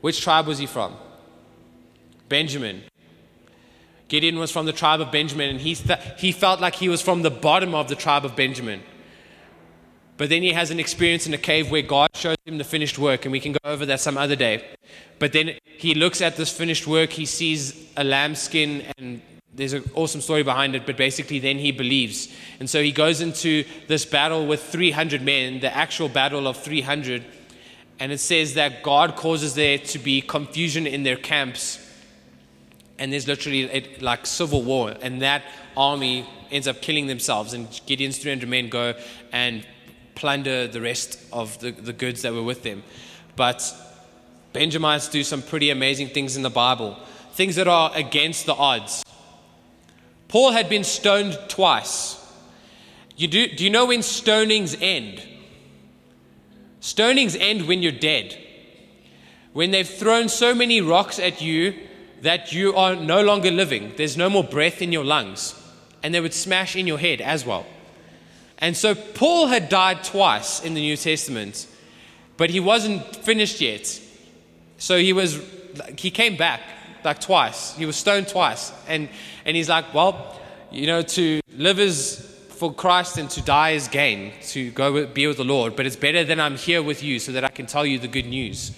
Which 0.01 0.21
tribe 0.21 0.47
was 0.47 0.59
he 0.59 0.67
from? 0.67 0.97
Benjamin. 2.29 2.83
Gideon 4.09 4.39
was 4.39 4.51
from 4.51 4.67
the 4.67 4.73
tribe 4.73 5.01
of 5.01 5.11
Benjamin, 5.11 5.51
and 5.51 5.61
he, 5.61 5.75
th- 5.75 5.99
he 6.19 6.31
felt 6.31 6.61
like 6.61 6.75
he 6.75 6.89
was 6.89 7.03
from 7.03 7.23
the 7.23 7.31
bottom 7.31 7.75
of 7.75 7.89
the 7.89 7.97
tribe 7.97 8.25
of 8.25 8.37
Benjamin. 8.37 8.83
But 10.17 10.31
then 10.31 10.43
he 10.43 10.53
has 10.53 10.71
an 10.71 10.81
experience 10.81 11.27
in 11.27 11.35
a 11.35 11.39
cave 11.39 11.71
where 11.71 11.83
God 11.83 12.11
shows 12.15 12.37
him 12.47 12.59
the 12.59 12.65
finished 12.65 12.99
work, 12.99 13.25
and 13.25 13.33
we 13.33 13.41
can 13.41 13.53
go 13.53 13.59
over 13.65 13.85
that 13.87 14.01
some 14.01 14.17
other 14.17 14.37
day. 14.37 14.65
But 15.19 15.33
then 15.33 15.59
he 15.65 15.95
looks 15.95 16.21
at 16.21 16.37
this 16.37 16.51
finished 16.51 16.87
work, 16.87 17.11
he 17.11 17.27
sees 17.27 17.91
a 17.97 18.05
lambskin, 18.05 18.85
and 18.97 19.21
there's 19.55 19.73
an 19.73 19.91
awesome 19.95 20.21
story 20.21 20.43
behind 20.43 20.75
it, 20.75 20.87
but 20.87 20.97
basically 20.97 21.39
then 21.39 21.59
he 21.59 21.73
believes. 21.73 22.29
And 22.61 22.69
so 22.69 22.83
he 22.83 22.93
goes 22.93 23.21
into 23.21 23.65
this 23.89 24.05
battle 24.05 24.47
with 24.47 24.63
300 24.63 25.23
men, 25.23 25.61
the 25.61 25.75
actual 25.75 26.09
battle 26.09 26.47
of 26.47 26.59
300. 26.59 27.25
And 27.99 28.13
it 28.13 28.21
says 28.21 28.55
that 28.55 28.83
God 28.83 29.17
causes 29.17 29.55
there 29.55 29.79
to 29.79 29.99
be 29.99 30.21
confusion 30.21 30.87
in 30.87 31.03
their 31.03 31.17
camps. 31.17 31.79
And 32.99 33.13
there's 33.13 33.27
literally 33.27 33.99
like 34.01 34.27
civil 34.27 34.63
war. 34.63 34.95
And 35.01 35.23
that 35.23 35.43
army 35.77 36.29
ends 36.51 36.69
up 36.69 36.83
killing 36.83 37.07
themselves. 37.07 37.55
And 37.55 37.69
Gideon's 37.87 38.19
300 38.19 38.49
men 38.49 38.69
go 38.69 38.95
and 39.33 39.67
plunder 40.17 40.67
the 40.67 40.81
rest 40.81 41.21
of 41.33 41.59
the, 41.61 41.71
the 41.71 41.93
goods 41.93 42.23
that 42.23 42.33
were 42.33 42.43
with 42.43 42.65
them. 42.65 42.83
But 43.37 43.73
Benjamites 44.53 45.09
do 45.09 45.23
some 45.23 45.43
pretty 45.43 45.71
amazing 45.71 46.09
things 46.09 46.37
in 46.37 46.43
the 46.43 46.51
Bible, 46.51 46.99
things 47.35 47.55
that 47.57 47.69
are 47.69 47.93
against 47.95 48.47
the 48.47 48.55
odds. 48.55 49.05
Paul 50.29 50.51
had 50.51 50.69
been 50.69 50.83
stoned 50.83 51.39
twice. 51.49 52.17
You 53.17 53.29
do, 53.29 53.47
do 53.49 53.63
you 53.63 53.71
know 53.71 53.87
when 53.87 54.01
stonings 54.01 54.77
end? 54.81 55.23
Stonings 56.81 57.37
end 57.39 57.69
when 57.69 57.83
you're 57.83 57.93
dead. 57.93 58.37
When 59.53 59.71
they've 59.71 59.89
thrown 59.89 60.29
so 60.29 60.55
many 60.55 60.81
rocks 60.81 61.19
at 61.19 61.41
you 61.41 61.75
that 62.23 62.53
you 62.53 62.75
are 62.75 62.97
no 62.97 63.23
longer 63.23 63.51
living, 63.51 63.93
there's 63.97 64.17
no 64.17 64.29
more 64.29 64.45
breath 64.45 64.83
in 64.83 64.93
your 64.93 65.05
lungs, 65.05 65.55
and 66.03 66.15
they 66.15 66.21
would 66.21 66.35
smash 66.35 66.77
in 66.77 66.87
your 66.87 66.99
head 66.99 67.21
as 67.21 67.45
well. 67.45 67.67
And 68.59 68.77
so 68.77 68.95
Paul 68.95 69.47
had 69.49 69.69
died 69.69 70.03
twice 70.05 70.63
in 70.63 70.75
the 70.75 70.81
New 70.81 70.97
Testament, 70.97 71.67
but 72.37 72.51
he 72.51 72.61
wasn't 72.61 73.05
finished 73.17 73.61
yet. 73.61 74.01
So 74.79 74.99
he 74.99 75.13
was 75.13 75.41
he 75.99 76.11
came 76.11 76.37
back 76.37 76.63
like 77.05 77.21
twice. 77.21 77.77
He 77.77 77.87
was 77.87 77.97
stoned 77.97 78.29
twice. 78.29 78.73
And 78.89 79.09
and 79.45 79.57
he's 79.57 79.69
like, 79.69 79.93
well, 79.93 80.41
you 80.71 80.87
know, 80.87 81.03
to 81.03 81.41
live 81.57 81.79
is 81.79 82.33
for 82.49 82.73
Christ 82.73 83.19
and 83.19 83.29
to 83.31 83.43
die 83.43 83.71
is 83.71 83.89
gain, 83.89 84.33
to 84.49 84.71
go 84.71 85.07
be 85.07 85.27
with 85.27 85.37
the 85.37 85.45
Lord. 85.45 85.77
But 85.77 85.87
it's 85.87 85.97
better 85.97 86.25
that 86.25 86.41
I'm 86.41 86.57
here 86.57 86.83
with 86.83 87.03
you 87.03 87.19
so 87.19 87.33
that 87.33 87.45
I 87.45 87.49
can 87.49 87.67
tell 87.67 87.85
you 87.85 87.99
the 87.99 88.09
good 88.09 88.27
news. 88.27 88.73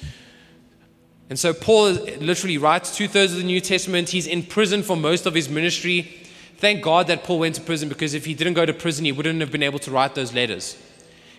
And 1.31 1.39
so 1.39 1.53
Paul 1.53 1.93
literally 2.21 2.59
writes 2.59 2.97
two 2.97 3.07
thirds 3.07 3.33
of 3.33 3.39
the 3.39 3.45
New 3.45 3.61
Testament. 3.61 4.09
He's 4.09 4.27
in 4.27 4.43
prison 4.43 4.83
for 4.83 4.97
most 4.97 5.27
of 5.27 5.35
his 5.35 5.49
ministry. 5.49 6.28
Thank 6.59 6.83
God 6.83 7.07
that 7.07 7.23
Paul 7.23 7.39
went 7.39 7.55
to 7.55 7.61
prison 7.61 7.89
because 7.89 8.15
if 8.15 8.25
he 8.25 8.35
didn't 8.35 8.55
go 8.55 8.67
to 8.67 8.75
prison, 8.75 9.05
he 9.05 9.13
wouldn't 9.13 9.41
have 9.41 9.53
been 9.53 9.63
able 9.63 9.79
to 9.79 9.93
write 9.93 10.17
those 10.17 10.35
letters. 10.35 10.77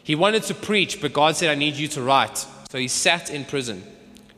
He 0.01 0.15
wanted 0.15 0.43
to 0.43 0.53
preach, 0.53 1.01
but 1.01 1.11
God 1.11 1.36
said, 1.36 1.49
I 1.49 1.55
need 1.55 1.76
you 1.76 1.89
to 1.89 2.01
write. 2.01 2.38
So 2.72 2.78
he 2.78 2.88
sat 2.88 3.30
in 3.30 3.43
prison. 3.43 3.84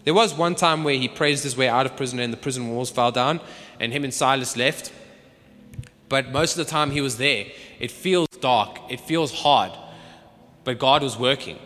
There 0.06 0.16
was 0.16 0.34
one 0.34 0.56
time 0.56 0.84
where 0.84 0.96
he 0.96 1.08
praised 1.08 1.44
his 1.44 1.56
way 1.56 1.70
out 1.70 1.86
of 1.86 1.96
prison 1.96 2.20
and 2.20 2.34
the 2.34 2.38
prison 2.38 2.72
walls 2.72 2.90
fell 2.90 3.12
down, 3.12 3.40
and 3.80 3.94
him 3.94 4.04
and 4.04 4.14
Silas 4.14 4.58
left. 4.58 4.92
But 6.10 6.32
most 6.32 6.58
of 6.58 6.66
the 6.66 6.70
time 6.70 6.90
he 6.90 7.00
was 7.00 7.18
there. 7.18 7.46
It 7.80 7.92
feels 7.92 8.28
dark, 8.40 8.80
it 8.90 9.00
feels 9.00 9.32
hard, 9.32 9.72
but 10.64 10.80
God 10.80 11.04
was 11.04 11.18
working. 11.18 11.60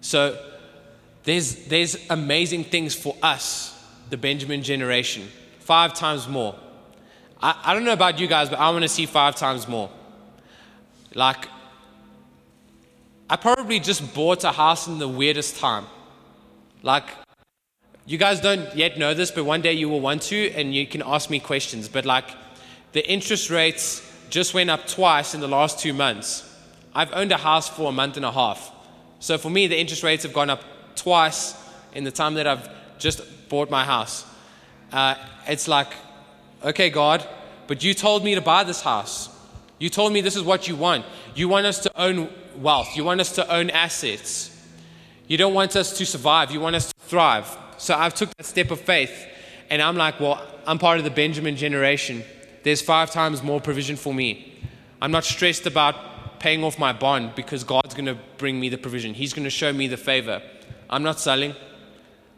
So 0.00 0.40
there's, 1.24 1.66
there's 1.66 1.96
amazing 2.10 2.64
things 2.64 2.94
for 2.94 3.16
us, 3.22 3.76
the 4.08 4.16
Benjamin 4.16 4.62
generation, 4.62 5.28
five 5.58 5.94
times 5.94 6.28
more. 6.28 6.54
I, 7.42 7.60
I 7.64 7.74
don't 7.74 7.84
know 7.84 7.92
about 7.92 8.18
you 8.18 8.26
guys, 8.26 8.48
but 8.48 8.58
I 8.58 8.70
want 8.70 8.82
to 8.82 8.88
see 8.88 9.06
five 9.06 9.36
times 9.36 9.68
more. 9.68 9.90
Like, 11.14 11.48
I 13.28 13.36
probably 13.36 13.80
just 13.80 14.14
bought 14.14 14.44
a 14.44 14.52
house 14.52 14.86
in 14.86 14.98
the 14.98 15.08
weirdest 15.08 15.58
time. 15.58 15.86
Like, 16.82 17.04
you 18.06 18.18
guys 18.18 18.40
don't 18.40 18.74
yet 18.76 18.98
know 18.98 19.14
this, 19.14 19.30
but 19.30 19.44
one 19.44 19.62
day 19.62 19.72
you 19.72 19.88
will 19.88 20.00
want 20.00 20.22
to, 20.22 20.50
and 20.52 20.74
you 20.74 20.86
can 20.86 21.02
ask 21.04 21.28
me 21.28 21.40
questions. 21.40 21.88
But, 21.88 22.04
like, 22.04 22.30
the 22.92 23.06
interest 23.10 23.50
rates 23.50 24.02
just 24.30 24.54
went 24.54 24.70
up 24.70 24.86
twice 24.86 25.34
in 25.34 25.40
the 25.40 25.48
last 25.48 25.80
two 25.80 25.92
months. 25.92 26.44
I've 26.94 27.12
owned 27.12 27.32
a 27.32 27.36
house 27.36 27.68
for 27.68 27.88
a 27.88 27.92
month 27.92 28.16
and 28.16 28.24
a 28.24 28.32
half. 28.32 28.72
So, 29.18 29.38
for 29.38 29.50
me, 29.50 29.66
the 29.66 29.78
interest 29.78 30.02
rates 30.02 30.22
have 30.22 30.32
gone 30.32 30.50
up 30.50 30.62
twice 30.94 31.54
in 31.94 32.04
the 32.04 32.12
time 32.12 32.34
that 32.34 32.46
I've 32.46 32.68
just 32.98 33.20
bought 33.48 33.70
my 33.70 33.84
house. 33.84 34.24
Uh, 34.92 35.16
it's 35.48 35.66
like, 35.66 35.92
okay, 36.64 36.90
God, 36.90 37.26
but 37.66 37.82
you 37.82 37.94
told 37.94 38.24
me 38.24 38.34
to 38.34 38.40
buy 38.40 38.64
this 38.64 38.80
house. 38.80 39.28
You 39.78 39.90
told 39.90 40.12
me 40.12 40.20
this 40.20 40.36
is 40.36 40.42
what 40.42 40.68
you 40.68 40.76
want. 40.76 41.04
You 41.34 41.48
want 41.48 41.66
us 41.66 41.80
to 41.80 42.00
own 42.00 42.30
wealth. 42.56 42.96
You 42.96 43.04
want 43.04 43.20
us 43.20 43.32
to 43.32 43.54
own 43.54 43.70
assets. 43.70 44.50
You 45.28 45.36
don't 45.36 45.54
want 45.54 45.76
us 45.76 45.98
to 45.98 46.06
survive. 46.06 46.50
You 46.50 46.60
want 46.60 46.76
us 46.76 46.92
to 46.92 47.00
thrive. 47.00 47.56
So 47.78 47.94
I've 47.94 48.14
took 48.14 48.34
that 48.36 48.46
step 48.46 48.70
of 48.70 48.80
faith 48.80 49.26
and 49.68 49.82
I'm 49.82 49.96
like, 49.96 50.20
well, 50.20 50.44
I'm 50.66 50.78
part 50.78 50.98
of 50.98 51.04
the 51.04 51.10
Benjamin 51.10 51.56
generation. 51.56 52.24
There's 52.62 52.80
five 52.80 53.10
times 53.10 53.42
more 53.42 53.60
provision 53.60 53.96
for 53.96 54.14
me. 54.14 54.60
I'm 55.02 55.10
not 55.10 55.24
stressed 55.24 55.66
about 55.66 56.40
paying 56.40 56.64
off 56.64 56.78
my 56.78 56.92
bond 56.92 57.34
because 57.34 57.64
God's 57.64 57.94
going 57.94 58.06
to 58.06 58.16
bring 58.38 58.58
me 58.58 58.68
the 58.68 58.78
provision. 58.78 59.14
He's 59.14 59.32
going 59.32 59.44
to 59.44 59.50
show 59.50 59.72
me 59.72 59.88
the 59.88 59.96
favor. 59.96 60.42
I'm 60.88 61.02
not 61.02 61.20
selling. 61.20 61.54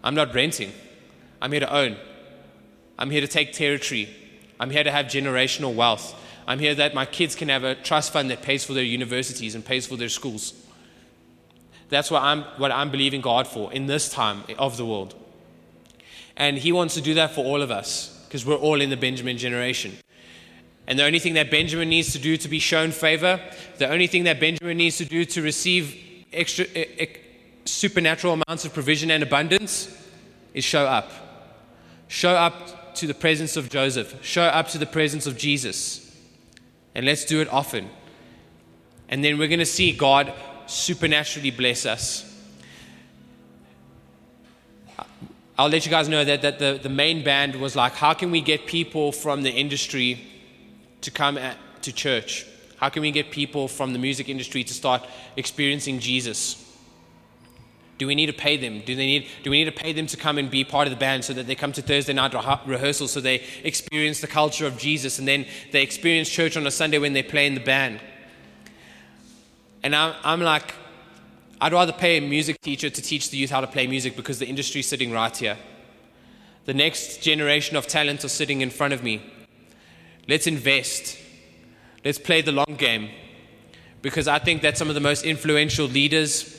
I'm 0.03 0.15
not 0.15 0.35
renting. 0.35 0.73
I'm 1.41 1.53
here 1.53 1.61
to 1.61 1.73
own. 1.73 1.97
I'm 2.99 3.11
here 3.11 3.21
to 3.21 3.29
take 3.29 3.53
territory. 3.53 4.09
I'm 4.59 4.71
here 4.71 4.83
to 4.83 4.91
have 4.91 5.07
generational 5.07 5.75
wealth. 5.75 6.15
I'm 6.47 6.59
here 6.59 6.75
that 6.75 6.95
my 6.95 7.05
kids 7.05 7.35
can 7.35 7.49
have 7.49 7.63
a 7.63 7.75
trust 7.75 8.13
fund 8.13 8.31
that 8.31 8.43
pays 8.43 8.65
for 8.65 8.73
their 8.73 8.83
universities 8.83 9.55
and 9.55 9.65
pays 9.65 9.87
for 9.87 9.97
their 9.97 10.09
schools. 10.09 10.55
That's 11.91 12.11
what 12.11 12.23
I'm, 12.23 12.43
what 12.57 12.73
I'm 12.73 12.91
believing 12.91 13.21
God 13.21 13.47
for 13.47 13.73
in 13.73 13.87
this 13.87 14.09
time 14.09 14.43
of 14.59 14.77
the 14.77 14.85
world. 14.85 15.15
And 16.37 16.59
He 16.59 16.73
wants 16.73 16.95
to 16.95 17.01
do 17.01 17.15
that 17.15 17.35
for 17.35 17.45
all 17.45 17.63
of 17.63 17.71
us 17.71 18.25
because 18.27 18.45
we're 18.45 18.57
all 18.57 18.81
in 18.81 18.91
the 18.91 18.97
Benjamin 18.97 19.39
generation. 19.39 19.97
And 20.87 20.99
the 20.99 21.05
only 21.05 21.19
thing 21.19 21.35
that 21.35 21.51
Benjamin 21.51 21.91
needs 21.91 22.13
to 22.13 22.19
do 22.19 22.37
to 22.39 22.49
be 22.49 22.59
shown 22.59 22.93
favor, 22.93 23.41
the 23.77 23.91
only 23.91 24.07
thing 24.07 24.25
that 24.25 24.41
Benjamin 24.41 24.79
needs 24.79 24.97
to 24.99 25.05
do 25.05 25.25
to 25.27 25.43
receive 25.43 26.27
extra, 26.33 26.67
supernatural 27.67 28.33
amounts 28.33 28.65
of 28.65 28.73
provision 28.73 29.11
and 29.11 29.23
abundance 29.23 29.95
is 30.55 30.65
show 30.65 30.87
up. 30.87 31.13
Show 32.09 32.35
up 32.35 32.78
to 32.99 33.07
the 33.07 33.15
presence 33.15 33.57
of 33.57 33.69
Joseph, 33.69 34.25
show 34.25 34.45
up 34.45 34.69
to 34.69 34.79
the 34.79 34.87
presence 34.87 35.27
of 35.27 35.37
Jesus. 35.37 36.05
And 36.95 37.07
let's 37.07 37.25
do 37.25 37.41
it 37.41 37.49
often. 37.53 37.89
And 39.09 39.25
then 39.25 39.39
we're 39.39 39.49
going 39.49 39.59
to 39.59 39.67
see 39.67 39.93
God 39.93 40.33
supernaturally 40.67 41.51
bless 41.51 41.87
us. 41.87 42.25
I'll 45.59 45.69
let 45.69 45.85
you 45.85 45.91
guys 45.91 46.09
know 46.09 46.25
that, 46.25 46.43
that 46.43 46.59
the, 46.59 46.79
the 46.81 46.89
main 46.89 47.25
band 47.25 47.57
was 47.57 47.75
like, 47.75 47.95
how 47.95 48.15
can 48.15 48.31
we 48.31 48.41
get 48.41 48.67
people 48.67 49.11
from 49.11 49.43
the 49.43 49.51
industry 49.51 50.21
to 51.01 51.11
come 51.11 51.37
at, 51.37 51.57
to 51.83 51.93
church? 51.93 52.47
How 52.77 52.89
can 52.91 53.03
we 53.03 53.11
get 53.11 53.33
people 53.33 53.67
from 53.67 53.93
the 53.93 53.99
music 53.99 54.29
industry 54.29 54.63
to 54.63 54.73
start 54.73 55.05
experiencing 55.37 55.99
Jesus? 55.99 56.65
Do 57.99 58.07
we 58.07 58.15
need 58.15 58.27
to 58.27 58.33
pay 58.33 58.57
them? 58.57 58.81
Do, 58.81 58.95
they 58.95 59.07
need, 59.07 59.27
do 59.43 59.51
we 59.51 59.59
need 59.59 59.71
to 59.71 59.77
pay 59.77 59.93
them 59.93 60.07
to 60.07 60.17
come 60.17 60.39
and 60.39 60.49
be 60.49 60.65
part 60.65 60.87
of 60.87 60.93
the 60.93 60.99
band 60.99 61.25
so 61.25 61.33
that 61.33 61.49
they 61.49 61.57
come 61.57 61.73
to 61.73 61.83
Thursday 61.83 62.13
night 62.13 62.33
rehearsal 62.65 63.09
so 63.09 63.21
they 63.21 63.43
experience 63.65 64.21
the 64.21 64.29
culture 64.29 64.67
of 64.67 64.79
Jesus 64.79 65.19
and 65.19 65.27
then 65.27 65.47
they 65.73 65.83
experience 65.83 66.29
church 66.29 66.57
on 66.57 66.67
a 66.67 66.71
Sunday 66.71 66.99
when 66.99 67.13
they 67.13 67.25
play 67.25 67.47
in 67.47 67.55
the 67.55 67.61
band? 67.61 68.01
And 69.83 69.95
I'm, 69.97 70.15
I'm 70.23 70.41
like, 70.41 70.75
I'd 71.61 71.73
rather 71.73 71.93
pay 71.93 72.19
a 72.19 72.21
music 72.21 72.61
teacher 72.61 72.89
to 72.89 73.03
teach 73.03 73.31
the 73.31 73.37
youth 73.37 73.51
how 73.51 73.61
to 73.61 73.67
play 73.67 73.89
music 73.89 74.15
because 74.17 74.39
the 74.39 74.47
industry's 74.47 74.87
sitting 74.87 75.11
right 75.11 75.37
here. 75.37 75.59
The 76.67 76.75
next 76.75 77.21
generation 77.23 77.77
of 77.77 77.87
talent 77.89 78.25
are 78.25 78.29
sitting 78.29 78.61
in 78.61 78.71
front 78.71 78.95
of 78.95 79.03
me. 79.03 79.23
Let's 80.29 80.47
invest. 80.47 81.19
Let's 82.05 82.19
play 82.19 82.43
the 82.43 82.53
long 82.53 82.77
game. 82.77 83.11
Because 84.03 84.29
I 84.29 84.39
think 84.39 84.63
that 84.63 84.79
some 84.79 84.89
of 84.89 84.95
the 84.95 85.01
most 85.01 85.25
influential 85.25 85.87
leaders, 85.87 86.58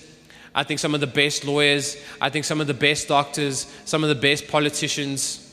I 0.53 0.63
think 0.63 0.79
some 0.79 0.93
of 0.93 0.99
the 0.99 1.07
best 1.07 1.45
lawyers, 1.45 1.97
I 2.19 2.29
think 2.29 2.45
some 2.45 2.59
of 2.59 2.67
the 2.67 2.73
best 2.73 3.07
doctors, 3.07 3.71
some 3.85 4.03
of 4.03 4.09
the 4.09 4.15
best 4.15 4.47
politicians, 4.47 5.45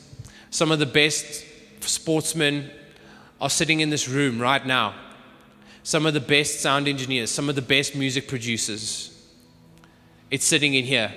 some 0.49 0.71
of 0.71 0.79
the 0.79 0.85
best 0.85 1.45
sportsmen 1.81 2.71
are 3.39 3.49
sitting 3.49 3.79
in 3.79 3.89
this 3.89 4.07
room 4.07 4.39
right 4.39 4.65
now. 4.65 4.95
Some 5.83 6.05
of 6.05 6.13
the 6.13 6.19
best 6.19 6.59
sound 6.59 6.87
engineers, 6.87 7.31
some 7.31 7.47
of 7.47 7.55
the 7.55 7.61
best 7.61 7.95
music 7.95 8.27
producers. 8.27 9.13
It's 10.29 10.43
sitting 10.45 10.73
in 10.73 10.83
here. 10.83 11.13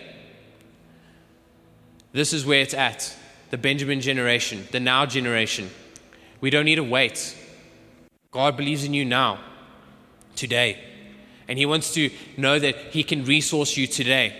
This 2.12 2.32
is 2.32 2.44
where 2.44 2.60
it's 2.60 2.74
at 2.74 3.16
the 3.50 3.58
Benjamin 3.58 4.00
generation, 4.00 4.68
the 4.70 4.80
now 4.80 5.06
generation. 5.06 5.70
We 6.40 6.50
don't 6.50 6.64
need 6.64 6.76
to 6.76 6.84
wait. 6.84 7.36
God 8.30 8.56
believes 8.56 8.84
in 8.84 8.94
you 8.94 9.04
now, 9.04 9.40
today. 10.36 10.89
And 11.50 11.58
He 11.58 11.66
wants 11.66 11.92
to 11.94 12.10
know 12.38 12.58
that 12.58 12.76
He 12.92 13.02
can 13.02 13.26
resource 13.26 13.76
you 13.76 13.86
today. 13.86 14.34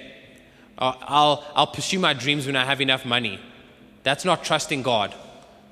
Uh, 0.78 0.94
I'll, 1.02 1.44
I'll 1.54 1.66
pursue 1.66 1.98
my 1.98 2.14
dreams 2.14 2.46
when 2.46 2.56
I 2.56 2.64
have 2.64 2.80
enough 2.80 3.04
money. 3.04 3.38
That's 4.02 4.24
not 4.24 4.44
trusting 4.44 4.82
God. 4.82 5.14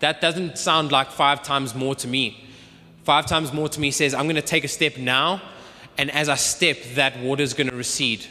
That 0.00 0.20
doesn't 0.20 0.58
sound 0.58 0.92
like 0.92 1.10
five 1.10 1.42
times 1.42 1.74
more 1.74 1.94
to 1.94 2.06
me. 2.06 2.44
Five 3.04 3.24
times 3.24 3.54
more 3.54 3.70
to 3.70 3.80
me 3.80 3.90
says, 3.90 4.12
I'm 4.12 4.26
going 4.26 4.36
to 4.36 4.42
take 4.42 4.64
a 4.64 4.68
step 4.68 4.98
now, 4.98 5.40
and 5.96 6.10
as 6.10 6.28
I 6.28 6.34
step, 6.34 6.76
that 6.94 7.18
water 7.20 7.42
is 7.42 7.54
going 7.54 7.70
to 7.70 7.74
recede 7.74 8.26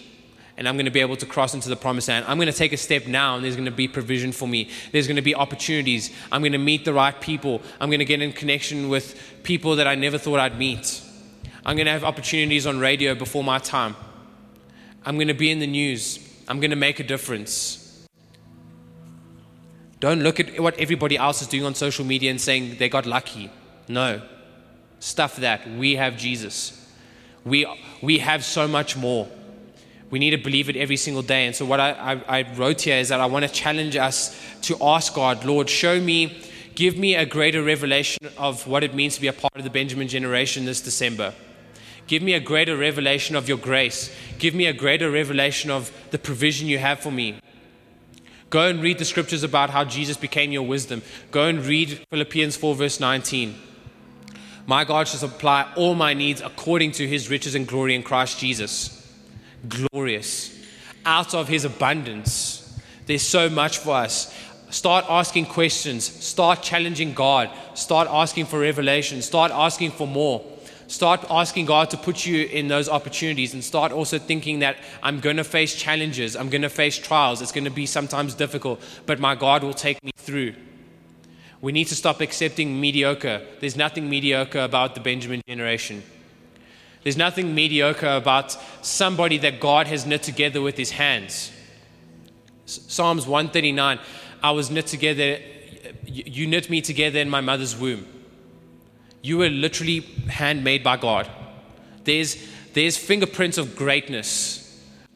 and 0.57 0.67
I'm 0.67 0.75
going 0.75 0.85
to 0.85 0.91
be 0.91 1.01
able 1.01 1.15
to 1.17 1.25
cross 1.25 1.53
into 1.53 1.69
the 1.69 1.75
promised 1.75 2.07
land. 2.07 2.25
I'm 2.27 2.37
going 2.37 2.51
to 2.51 2.57
take 2.57 2.73
a 2.73 2.77
step 2.77 3.05
now, 3.05 3.35
and 3.35 3.45
there's 3.45 3.55
going 3.55 3.65
to 3.65 3.71
be 3.71 3.87
provision 3.87 4.31
for 4.31 4.47
me. 4.47 4.69
There's 4.91 5.05
going 5.05 5.17
to 5.17 5.21
be 5.21 5.35
opportunities. 5.35 6.11
I'm 6.31 6.41
going 6.41 6.53
to 6.53 6.57
meet 6.57 6.83
the 6.83 6.93
right 6.93 7.19
people. 7.21 7.61
I'm 7.79 7.89
going 7.89 7.99
to 7.99 8.05
get 8.05 8.23
in 8.23 8.33
connection 8.33 8.89
with 8.89 9.21
people 9.43 9.75
that 9.75 9.87
I 9.87 9.93
never 9.93 10.17
thought 10.17 10.39
I'd 10.39 10.57
meet. 10.57 11.03
I'm 11.67 11.75
going 11.75 11.85
to 11.85 11.91
have 11.91 12.05
opportunities 12.05 12.65
on 12.65 12.79
radio 12.79 13.13
before 13.13 13.43
my 13.43 13.59
time. 13.59 13.93
I'm 15.05 15.15
going 15.15 15.27
to 15.27 15.33
be 15.33 15.51
in 15.51 15.59
the 15.59 15.67
news. 15.67 16.17
I'm 16.47 16.61
going 16.61 16.69
to 16.69 16.77
make 16.77 17.01
a 17.01 17.03
difference. 17.03 18.07
Don't 19.99 20.21
look 20.21 20.39
at 20.39 20.57
what 20.61 20.79
everybody 20.79 21.17
else 21.17 21.41
is 21.41 21.49
doing 21.49 21.65
on 21.65 21.75
social 21.75 22.05
media 22.05 22.31
and 22.31 22.39
saying 22.39 22.77
they 22.77 22.87
got 22.87 23.05
lucky. 23.05 23.51
No. 23.89 24.21
Stuff 24.99 25.35
that. 25.37 25.69
We 25.69 25.97
have 25.97 26.15
Jesus. 26.15 26.89
We, 27.43 27.67
we 28.01 28.19
have 28.19 28.45
so 28.45 28.65
much 28.65 28.95
more. 28.95 29.27
We 30.09 30.19
need 30.19 30.31
to 30.31 30.37
believe 30.37 30.69
it 30.69 30.77
every 30.77 30.95
single 30.95 31.21
day. 31.21 31.47
And 31.47 31.55
so, 31.55 31.65
what 31.65 31.81
I, 31.81 31.91
I, 31.91 32.39
I 32.39 32.53
wrote 32.53 32.79
here 32.79 32.95
is 32.95 33.09
that 33.09 33.19
I 33.19 33.25
want 33.25 33.43
to 33.43 33.51
challenge 33.51 33.97
us 33.97 34.39
to 34.61 34.77
ask 34.81 35.13
God, 35.13 35.43
Lord, 35.43 35.69
show 35.69 35.99
me, 35.99 36.41
give 36.75 36.97
me 36.97 37.15
a 37.15 37.25
greater 37.25 37.61
revelation 37.61 38.25
of 38.37 38.67
what 38.67 38.85
it 38.85 38.95
means 38.95 39.15
to 39.15 39.21
be 39.21 39.27
a 39.27 39.33
part 39.33 39.57
of 39.57 39.65
the 39.65 39.69
Benjamin 39.69 40.07
generation 40.07 40.63
this 40.63 40.79
December. 40.79 41.33
Give 42.07 42.23
me 42.23 42.33
a 42.33 42.39
greater 42.39 42.75
revelation 42.75 43.35
of 43.35 43.47
your 43.47 43.57
grace. 43.57 44.15
Give 44.39 44.55
me 44.55 44.65
a 44.65 44.73
greater 44.73 45.11
revelation 45.11 45.69
of 45.69 45.91
the 46.11 46.19
provision 46.19 46.67
you 46.67 46.79
have 46.79 46.99
for 46.99 47.11
me. 47.11 47.39
Go 48.49 48.67
and 48.67 48.81
read 48.81 48.97
the 48.97 49.05
scriptures 49.05 49.43
about 49.43 49.69
how 49.69 49.83
Jesus 49.83 50.17
became 50.17 50.51
your 50.51 50.63
wisdom. 50.63 51.01
Go 51.31 51.47
and 51.47 51.65
read 51.65 51.99
Philippians 52.09 52.55
4, 52.55 52.75
verse 52.75 52.99
19. 52.99 53.55
My 54.65 54.83
God 54.83 55.07
shall 55.07 55.19
supply 55.19 55.71
all 55.75 55.95
my 55.95 56.13
needs 56.13 56.41
according 56.41 56.93
to 56.93 57.07
his 57.07 57.29
riches 57.29 57.55
and 57.55 57.67
glory 57.67 57.93
in 57.93 58.03
Christ 58.03 58.39
Jesus 58.39 58.97
glorious. 59.67 60.53
Out 61.05 61.33
of 61.33 61.47
his 61.47 61.65
abundance, 61.65 62.79
there's 63.05 63.21
so 63.21 63.49
much 63.49 63.77
for 63.77 63.95
us. 63.95 64.33
Start 64.69 65.05
asking 65.07 65.45
questions. 65.45 66.03
Start 66.03 66.61
challenging 66.61 67.13
God. 67.13 67.49
Start 67.73 68.07
asking 68.11 68.45
for 68.45 68.59
revelation. 68.59 69.21
Start 69.21 69.51
asking 69.51 69.91
for 69.91 70.05
more. 70.05 70.43
Start 70.87 71.25
asking 71.29 71.65
God 71.65 71.89
to 71.89 71.97
put 71.97 72.25
you 72.25 72.45
in 72.45 72.69
those 72.69 72.87
opportunities 72.87 73.53
and 73.53 73.61
start 73.61 73.91
also 73.91 74.17
thinking 74.17 74.59
that 74.59 74.77
I'm 75.03 75.19
going 75.19 75.35
to 75.35 75.43
face 75.43 75.75
challenges. 75.75 76.35
I'm 76.35 76.49
going 76.49 76.61
to 76.61 76.69
face 76.69 76.97
trials. 76.97 77.41
It's 77.41 77.51
going 77.51 77.65
to 77.65 77.69
be 77.69 77.85
sometimes 77.85 78.33
difficult, 78.33 78.81
but 79.05 79.19
my 79.19 79.35
God 79.35 79.63
will 79.63 79.73
take 79.73 80.01
me 80.01 80.11
through. 80.15 80.53
We 81.59 81.73
need 81.73 81.85
to 81.85 81.95
stop 81.95 82.21
accepting 82.21 82.79
mediocre. 82.79 83.41
There's 83.59 83.75
nothing 83.75 84.09
mediocre 84.09 84.59
about 84.59 84.95
the 84.95 85.01
Benjamin 85.01 85.41
generation. 85.47 86.03
There's 87.03 87.17
nothing 87.17 87.53
mediocre 87.53 88.07
about 88.07 88.57
somebody 88.81 89.37
that 89.39 89.59
God 89.59 89.87
has 89.87 90.05
knit 90.05 90.23
together 90.23 90.61
with 90.61 90.77
his 90.77 90.91
hands. 90.91 91.51
Psalms 92.65 93.25
139 93.25 93.99
I 94.43 94.51
was 94.51 94.69
knit 94.69 94.85
together, 94.85 95.39
you 96.05 96.45
knit 96.45 96.69
me 96.69 96.79
together 96.79 97.19
in 97.19 97.29
my 97.29 97.41
mother's 97.41 97.75
womb. 97.75 98.05
You 99.21 99.39
were 99.39 99.49
literally 99.49 100.01
handmade 100.29 100.83
by 100.83 100.97
God. 100.97 101.29
There's, 102.03 102.37
there's 102.73 102.97
fingerprints 102.97 103.57
of 103.57 103.75
greatness 103.75 104.63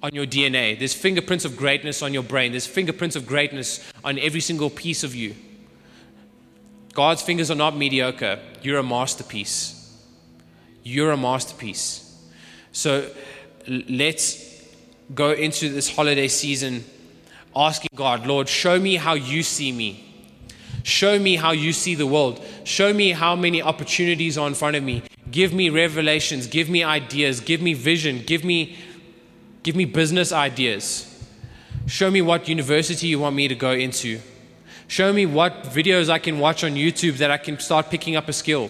on 0.04 0.16
your 0.16 0.26
DNA, 0.26 0.78
there's 0.78 0.96
fingerprints 0.96 1.46
of 1.46 1.56
greatness 1.56 2.02
on 2.02 2.12
your 2.12 2.24
brain, 2.24 2.52
there's 2.52 2.66
fingerprints 2.66 3.16
of 3.16 3.28
greatness 3.28 3.88
on 4.04 4.18
every 4.18 4.40
single 4.40 4.70
piece 4.70 5.04
of 5.04 5.14
you. 5.14 5.36
God's 6.94 7.22
fingers 7.22 7.52
are 7.52 7.56
not 7.56 7.78
mediocre, 7.78 8.40
you're 8.62 8.80
a 8.80 8.84
masterpiece. 8.84 9.78
You're 10.84 11.12
a 11.12 11.18
masterpiece. 11.18 12.08
So 12.72 13.10
let's 13.68 14.66
go 15.14 15.32
into 15.32 15.70
this 15.70 15.94
holiday 15.94 16.28
season 16.28 16.84
asking 17.56 17.90
God, 17.96 18.26
Lord, 18.26 18.48
show 18.48 18.80
me 18.80 18.96
how 18.96 19.14
you 19.14 19.44
see 19.44 19.72
me. 19.72 20.11
Show 20.84 21.20
me 21.20 21.36
how 21.36 21.52
you 21.52 21.74
see 21.74 21.96
the 21.96 22.08
world. 22.08 22.44
Show 22.64 22.94
me 22.94 23.12
how 23.12 23.36
many 23.36 23.62
opportunities 23.62 24.38
are 24.38 24.48
in 24.48 24.54
front 24.54 24.76
of 24.76 24.84
me. 24.84 25.04
Give 25.30 25.54
me 25.54 25.70
revelations, 25.70 26.48
give 26.48 26.70
me 26.70 26.84
ideas, 26.84 27.40
give 27.40 27.62
me 27.62 27.74
vision, 27.74 28.24
give 28.26 28.44
me 28.44 28.78
give 29.64 29.76
me 29.76 29.86
business 29.86 30.32
ideas. 30.32 31.08
Show 31.88 32.10
me 32.10 32.22
what 32.22 32.48
university 32.48 33.08
you 33.08 33.20
want 33.20 33.36
me 33.36 33.48
to 33.48 33.56
go 33.56 33.72
into. 33.72 34.20
Show 34.88 35.14
me 35.14 35.26
what 35.26 35.64
videos 35.64 36.10
I 36.10 36.20
can 36.20 36.40
watch 36.40 36.64
on 36.64 36.72
YouTube 36.72 37.18
that 37.18 37.32
I 37.32 37.38
can 37.38 37.60
start 37.60 37.90
picking 37.90 38.16
up 38.16 38.28
a 38.28 38.34
skill. 38.34 38.70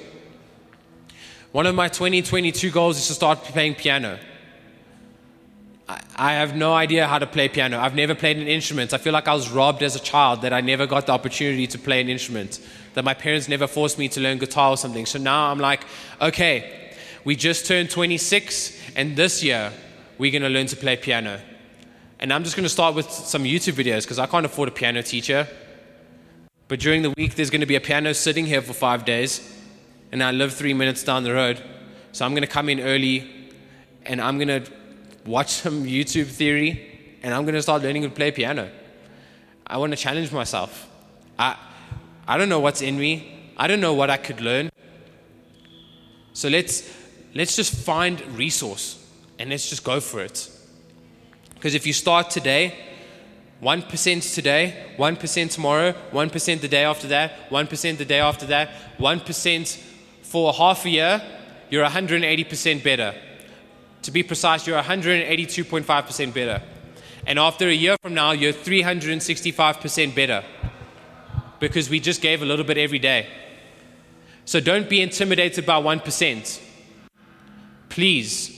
One 1.51 1.65
of 1.65 1.75
my 1.75 1.87
2022 1.87 2.71
goals 2.71 2.97
is 2.97 3.07
to 3.07 3.13
start 3.13 3.39
playing 3.39 3.75
piano. 3.75 4.19
I 6.15 6.33
have 6.33 6.55
no 6.55 6.73
idea 6.73 7.07
how 7.07 7.17
to 7.19 7.25
play 7.25 7.47
piano. 7.49 7.79
I've 7.79 7.95
never 7.95 8.13
played 8.13 8.37
an 8.37 8.47
instrument. 8.47 8.93
I 8.93 8.97
feel 8.97 9.13
like 9.13 9.27
I 9.27 9.33
was 9.33 9.49
robbed 9.49 9.81
as 9.83 9.95
a 9.95 9.99
child 9.99 10.41
that 10.41 10.53
I 10.53 10.61
never 10.61 10.85
got 10.85 11.05
the 11.05 11.11
opportunity 11.11 11.65
to 11.67 11.79
play 11.79 12.01
an 12.01 12.09
instrument, 12.09 12.59
that 12.93 13.03
my 13.03 13.13
parents 13.13 13.47
never 13.47 13.67
forced 13.67 13.97
me 13.97 14.07
to 14.09 14.19
learn 14.19 14.37
guitar 14.37 14.69
or 14.71 14.77
something. 14.77 15.05
So 15.05 15.17
now 15.17 15.51
I'm 15.51 15.59
like, 15.59 15.83
okay, 16.21 16.93
we 17.23 17.35
just 17.35 17.65
turned 17.65 17.89
26, 17.89 18.79
and 18.95 19.15
this 19.15 19.43
year 19.43 19.71
we're 20.17 20.31
going 20.31 20.43
to 20.43 20.49
learn 20.49 20.67
to 20.67 20.75
play 20.75 20.95
piano. 20.97 21.39
And 22.19 22.31
I'm 22.31 22.43
just 22.43 22.55
going 22.55 22.65
to 22.65 22.69
start 22.69 22.93
with 22.93 23.09
some 23.09 23.43
YouTube 23.43 23.73
videos 23.73 24.03
because 24.03 24.19
I 24.19 24.27
can't 24.27 24.45
afford 24.45 24.69
a 24.69 24.71
piano 24.71 25.01
teacher. 25.01 25.47
But 26.67 26.79
during 26.79 27.01
the 27.01 27.11
week, 27.17 27.35
there's 27.35 27.49
going 27.49 27.61
to 27.61 27.67
be 27.67 27.75
a 27.75 27.81
piano 27.81 28.13
sitting 28.13 28.45
here 28.45 28.61
for 28.61 28.73
five 28.73 29.05
days, 29.05 29.55
and 30.11 30.23
I 30.23 30.31
live 30.31 30.53
three 30.53 30.73
minutes 30.73 31.03
down 31.03 31.23
the 31.23 31.33
road. 31.33 31.61
So 32.11 32.25
I'm 32.25 32.33
going 32.33 32.43
to 32.43 32.47
come 32.47 32.69
in 32.69 32.79
early, 32.79 33.51
and 34.05 34.21
I'm 34.21 34.37
going 34.37 34.63
to 34.63 34.71
watch 35.25 35.49
some 35.49 35.83
YouTube 35.85 36.27
theory, 36.27 37.17
and 37.23 37.33
I'm 37.33 37.43
going 37.43 37.55
to 37.55 37.61
start 37.61 37.83
learning 37.83 38.03
to 38.03 38.09
play 38.09 38.31
piano. 38.31 38.69
I 39.65 39.77
want 39.77 39.91
to 39.93 39.97
challenge 39.97 40.31
myself. 40.31 40.89
I, 41.37 41.57
I 42.27 42.37
don't 42.37 42.49
know 42.49 42.59
what's 42.59 42.81
in 42.81 42.97
me. 42.97 43.53
I 43.57 43.67
don't 43.67 43.81
know 43.81 43.93
what 43.93 44.09
I 44.09 44.17
could 44.17 44.41
learn. 44.41 44.69
So 46.33 46.49
let's, 46.49 46.91
let's 47.35 47.55
just 47.55 47.73
find 47.73 48.21
resource 48.37 49.05
and 49.37 49.49
let's 49.49 49.69
just 49.69 49.83
go 49.83 49.99
for 49.99 50.21
it. 50.21 50.49
Because 51.55 51.75
if 51.75 51.85
you 51.85 51.93
start 51.93 52.29
today, 52.29 52.75
1% 53.61 54.33
today, 54.33 54.87
1% 54.97 55.51
tomorrow, 55.51 55.93
1% 56.11 56.61
the 56.61 56.67
day 56.67 56.83
after 56.83 57.07
that, 57.07 57.49
1% 57.49 57.97
the 57.97 58.05
day 58.05 58.19
after 58.19 58.47
that, 58.47 58.69
1% 58.97 59.77
for 60.23 60.53
half 60.53 60.85
a 60.85 60.89
year, 60.89 61.21
you're 61.69 61.85
180% 61.85 62.83
better. 62.83 63.13
To 64.03 64.11
be 64.11 64.23
precise, 64.23 64.65
you're 64.65 64.81
182.5% 64.81 66.33
better. 66.33 66.61
And 67.27 67.37
after 67.37 67.67
a 67.67 67.73
year 67.73 67.95
from 68.01 68.13
now, 68.13 68.31
you're 68.31 68.53
365% 68.53 70.15
better. 70.15 70.43
Because 71.59 71.89
we 71.89 71.99
just 71.99 72.21
gave 72.21 72.41
a 72.41 72.45
little 72.45 72.65
bit 72.65 72.77
every 72.77 72.99
day. 72.99 73.27
So 74.45 74.59
don't 74.59 74.89
be 74.89 75.01
intimidated 75.01 75.65
by 75.65 75.79
1%. 75.81 76.61
Please. 77.89 78.57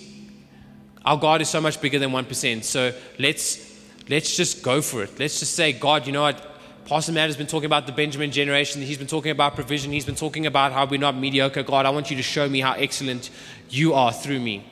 Our 1.04 1.18
God 1.18 1.42
is 1.42 1.50
so 1.50 1.60
much 1.60 1.82
bigger 1.82 2.00
than 2.00 2.12
1%. 2.12 2.64
So 2.64 2.94
let's 3.20 3.74
let's 4.10 4.36
just 4.36 4.64
go 4.64 4.82
for 4.82 5.04
it. 5.04 5.20
Let's 5.20 5.40
just 5.40 5.54
say, 5.56 5.74
God, 5.74 6.06
you 6.08 6.14
know 6.14 6.22
what? 6.22 6.50
Pastor 6.86 7.12
Matt 7.12 7.28
has 7.28 7.38
been 7.38 7.48
talking 7.48 7.66
about 7.66 7.86
the 7.86 7.94
Benjamin 7.94 8.32
generation. 8.32 8.82
He's 8.82 8.98
been 8.98 9.08
talking 9.08 9.32
about 9.32 9.56
provision. 9.56 9.92
He's 9.92 10.06
been 10.06 10.16
talking 10.16 10.46
about 10.46 10.72
how 10.72 10.86
we're 10.86 11.00
not 11.00 11.16
mediocre. 11.16 11.64
God, 11.64 11.86
I 11.86 11.90
want 11.90 12.10
you 12.12 12.18
to 12.18 12.24
show 12.24 12.48
me 12.48 12.60
how 12.60 12.74
excellent 12.74 13.30
you 13.70 13.94
are 13.94 14.12
through 14.12 14.40
me. 14.40 14.66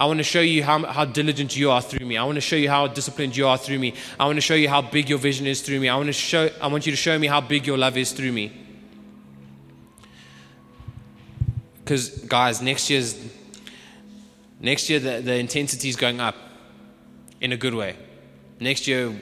I 0.00 0.06
want 0.06 0.16
to 0.16 0.24
show 0.24 0.40
you 0.40 0.64
how, 0.64 0.82
how 0.86 1.04
diligent 1.04 1.54
you 1.54 1.70
are 1.70 1.82
through 1.82 2.06
me. 2.06 2.16
I 2.16 2.24
want 2.24 2.36
to 2.36 2.40
show 2.40 2.56
you 2.56 2.70
how 2.70 2.86
disciplined 2.86 3.36
you 3.36 3.46
are 3.46 3.58
through 3.58 3.78
me. 3.78 3.92
I 4.18 4.24
want 4.24 4.38
to 4.38 4.40
show 4.40 4.54
you 4.54 4.66
how 4.66 4.80
big 4.80 5.10
your 5.10 5.18
vision 5.18 5.46
is 5.46 5.60
through 5.60 5.78
me. 5.78 5.90
I 5.90 5.96
want, 5.96 6.06
to 6.06 6.14
show, 6.14 6.48
I 6.62 6.68
want 6.68 6.86
you 6.86 6.92
to 6.92 6.96
show 6.96 7.18
me 7.18 7.26
how 7.26 7.42
big 7.42 7.66
your 7.66 7.76
love 7.76 7.98
is 7.98 8.12
through 8.12 8.32
me. 8.32 8.50
Because, 11.84 12.08
guys, 12.08 12.62
next 12.62 12.88
year's 12.88 13.22
next 14.58 14.88
year 14.88 15.00
the, 15.00 15.20
the 15.20 15.34
intensity 15.34 15.90
is 15.90 15.96
going 15.96 16.18
up 16.18 16.36
in 17.42 17.52
a 17.52 17.56
good 17.56 17.74
way. 17.74 17.96
Next 18.58 18.86
year, 18.86 19.14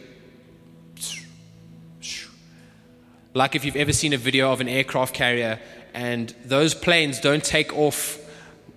like 3.35 3.57
if 3.57 3.65
you've 3.65 3.77
ever 3.77 3.93
seen 3.93 4.13
a 4.13 4.17
video 4.17 4.53
of 4.53 4.61
an 4.61 4.69
aircraft 4.69 5.15
carrier 5.15 5.59
and 5.93 6.35
those 6.45 6.75
planes 6.75 7.21
don't 7.21 7.43
take 7.43 7.77
off 7.77 8.19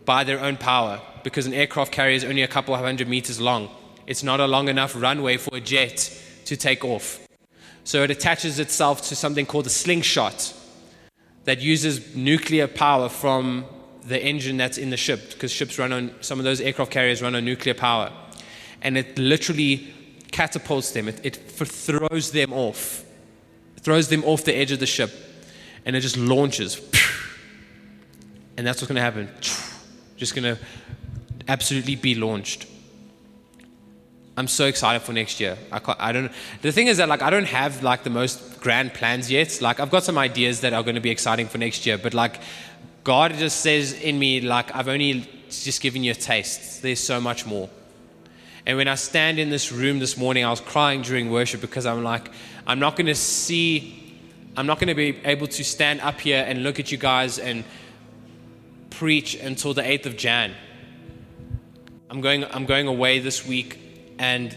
by 0.05 0.23
their 0.23 0.39
own 0.39 0.57
power 0.57 1.01
because 1.23 1.45
an 1.45 1.53
aircraft 1.53 1.91
carrier 1.91 2.15
is 2.15 2.23
only 2.23 2.41
a 2.41 2.47
couple 2.47 2.73
of 2.73 2.81
hundred 2.81 3.07
meters 3.07 3.39
long. 3.39 3.69
It's 4.07 4.23
not 4.23 4.39
a 4.39 4.47
long 4.47 4.67
enough 4.67 4.95
runway 4.95 5.37
for 5.37 5.55
a 5.55 5.61
jet 5.61 6.11
to 6.45 6.57
take 6.57 6.83
off. 6.83 7.19
So 7.83 8.03
it 8.03 8.11
attaches 8.11 8.59
itself 8.59 9.07
to 9.09 9.15
something 9.15 9.45
called 9.45 9.67
a 9.67 9.69
slingshot 9.69 10.53
that 11.45 11.59
uses 11.59 12.15
nuclear 12.15 12.67
power 12.67 13.09
from 13.09 13.65
the 14.03 14.21
engine 14.21 14.57
that's 14.57 14.77
in 14.77 14.89
the 14.89 14.97
ship 14.97 15.31
because 15.31 15.51
ships 15.51 15.77
run 15.77 15.91
on 15.91 16.13
some 16.21 16.39
of 16.39 16.45
those 16.45 16.59
aircraft 16.59 16.91
carriers 16.91 17.21
run 17.21 17.35
on 17.35 17.45
nuclear 17.45 17.73
power 17.73 18.11
and 18.81 18.97
it 18.97 19.17
literally 19.17 19.93
catapults 20.31 20.91
them 20.91 21.07
it, 21.07 21.23
it 21.23 21.35
throws 21.35 22.31
them 22.31 22.51
off 22.51 23.03
it 23.77 23.83
throws 23.83 24.07
them 24.07 24.23
off 24.23 24.43
the 24.43 24.55
edge 24.55 24.71
of 24.71 24.79
the 24.79 24.87
ship 24.87 25.11
and 25.85 25.95
it 25.95 26.01
just 26.01 26.17
launches 26.17 26.81
and 28.57 28.65
that's 28.65 28.81
what's 28.81 28.91
going 28.91 28.95
to 28.95 29.01
happen 29.01 29.29
just 30.21 30.33
going 30.35 30.55
to 30.55 30.57
absolutely 31.47 31.95
be 31.95 32.13
launched 32.15 32.67
I'm 34.37 34.47
so 34.47 34.65
excited 34.65 35.01
for 35.01 35.13
next 35.13 35.39
year. 35.39 35.57
I, 35.71 35.79
can't, 35.79 35.99
I, 35.99 36.11
don't. 36.13 36.31
The 36.61 36.71
thing 36.71 36.87
is 36.87 36.97
that 36.97 37.09
like 37.09 37.21
I 37.21 37.29
don't 37.29 37.47
have 37.47 37.83
like 37.83 38.03
the 38.03 38.09
most 38.09 38.61
grand 38.61 38.93
plans 38.93 39.29
yet. 39.29 39.59
Like 39.61 39.79
I've 39.79 39.91
got 39.91 40.03
some 40.03 40.17
ideas 40.17 40.61
that 40.61 40.73
are 40.73 40.83
going 40.83 40.95
to 40.95 41.01
be 41.01 41.11
exciting 41.11 41.47
for 41.47 41.57
next 41.57 41.85
year, 41.85 41.97
but 41.97 42.13
like 42.13 42.39
God 43.03 43.33
just 43.33 43.59
says 43.59 43.93
in 43.93 44.19
me, 44.19 44.41
like, 44.41 44.73
I've 44.75 44.87
only 44.87 45.27
just 45.49 45.81
given 45.81 46.03
you 46.03 46.11
a 46.11 46.15
taste. 46.15 46.81
There's 46.81 46.99
so 46.99 47.19
much 47.19 47.45
more. 47.45 47.69
And 48.65 48.77
when 48.77 48.87
I 48.87 48.95
stand 48.95 49.39
in 49.39 49.49
this 49.49 49.71
room 49.71 49.99
this 49.99 50.17
morning, 50.17 50.45
I 50.45 50.49
was 50.49 50.61
crying 50.61 51.01
during 51.01 51.31
worship 51.31 51.61
because 51.61 51.85
I'm 51.85 52.03
like, 52.03 52.31
I'm 52.67 52.79
not 52.79 52.95
going 52.95 53.07
to 53.07 53.15
see, 53.15 54.17
I'm 54.55 54.67
not 54.67 54.79
going 54.79 54.89
to 54.89 54.95
be 54.95 55.19
able 55.25 55.47
to 55.47 55.63
stand 55.63 55.99
up 56.01 56.21
here 56.21 56.45
and 56.47 56.63
look 56.63 56.79
at 56.79 56.91
you 56.91 56.97
guys 56.97 57.39
and 57.39 57.63
preach 58.91 59.33
until 59.35 59.73
the 59.73 59.81
8th 59.81 60.05
of 60.05 60.17
Jan. 60.17 60.53
I'm 62.11 62.21
going, 62.21 62.45
I'm 62.45 62.65
going 62.65 62.87
away 62.87 63.17
this 63.19 63.45
week, 63.45 63.79
and 64.19 64.55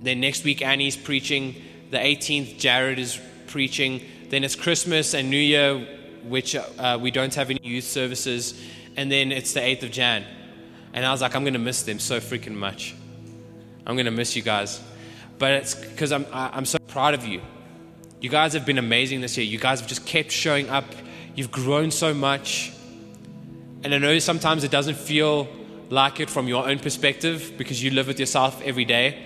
then 0.00 0.20
next 0.20 0.44
week, 0.44 0.62
Annie's 0.62 0.96
preaching. 0.96 1.56
The 1.90 1.98
18th, 1.98 2.58
Jared 2.58 3.00
is 3.00 3.18
preaching. 3.48 4.02
Then 4.28 4.44
it's 4.44 4.54
Christmas 4.54 5.14
and 5.14 5.28
New 5.28 5.36
Year 5.36 5.84
which 6.24 6.54
uh, 6.54 6.98
we 7.00 7.10
don't 7.10 7.34
have 7.34 7.50
any 7.50 7.60
youth 7.62 7.84
services, 7.84 8.60
and 8.96 9.10
then 9.10 9.32
it's 9.32 9.52
the 9.52 9.60
8th 9.60 9.84
of 9.84 9.90
Jan. 9.90 10.24
And 10.92 11.06
I 11.06 11.12
was 11.12 11.22
like, 11.22 11.34
I'm 11.34 11.44
going 11.44 11.54
to 11.54 11.60
miss 11.60 11.82
them 11.82 11.98
so 11.98 12.20
freaking 12.20 12.54
much. 12.54 12.94
I'm 13.86 13.94
going 13.94 14.06
to 14.06 14.12
miss 14.12 14.36
you 14.36 14.42
guys. 14.42 14.80
But 15.38 15.52
it's 15.52 15.74
because 15.74 16.12
I'm, 16.12 16.26
I'm 16.32 16.66
so 16.66 16.78
proud 16.88 17.14
of 17.14 17.24
you. 17.24 17.40
You 18.20 18.28
guys 18.28 18.52
have 18.52 18.66
been 18.66 18.78
amazing 18.78 19.20
this 19.20 19.36
year. 19.36 19.46
You 19.46 19.58
guys 19.58 19.80
have 19.80 19.88
just 19.88 20.04
kept 20.04 20.30
showing 20.30 20.68
up. 20.68 20.84
You've 21.34 21.50
grown 21.50 21.90
so 21.90 22.12
much. 22.12 22.72
And 23.82 23.94
I 23.94 23.98
know 23.98 24.18
sometimes 24.18 24.64
it 24.64 24.70
doesn't 24.70 24.96
feel 24.96 25.48
like 25.88 26.20
it 26.20 26.30
from 26.30 26.48
your 26.48 26.68
own 26.68 26.78
perspective 26.78 27.54
because 27.56 27.82
you 27.82 27.90
live 27.90 28.06
with 28.06 28.20
yourself 28.20 28.60
every 28.62 28.84
day. 28.84 29.22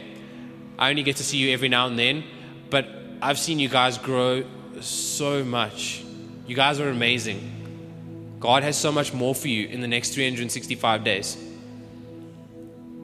I 0.79 0.91
only 0.91 1.03
get 1.03 1.17
to 1.17 1.25
see 1.25 1.39
you 1.39 1.53
every 1.53 1.69
now 1.69 1.87
and 1.87 1.99
then. 1.99 2.25
But 2.71 2.89
I've 3.21 3.39
seen 3.39 3.59
you 3.59 3.69
guys 3.69 3.99
grow 3.99 4.45
so 4.81 5.45
much. 5.45 6.05
You 6.47 6.55
guys 6.55 6.81
are 6.81 6.89
amazing. 6.89 7.51
God 8.41 8.63
has 8.63 8.77
so 8.77 8.93
much 8.93 9.13
more 9.13 9.35
for 9.35 9.49
you 9.49 9.67
in 9.69 9.81
the 9.81 9.89
next 9.89 10.11
365 10.11 11.05
days. 11.05 11.37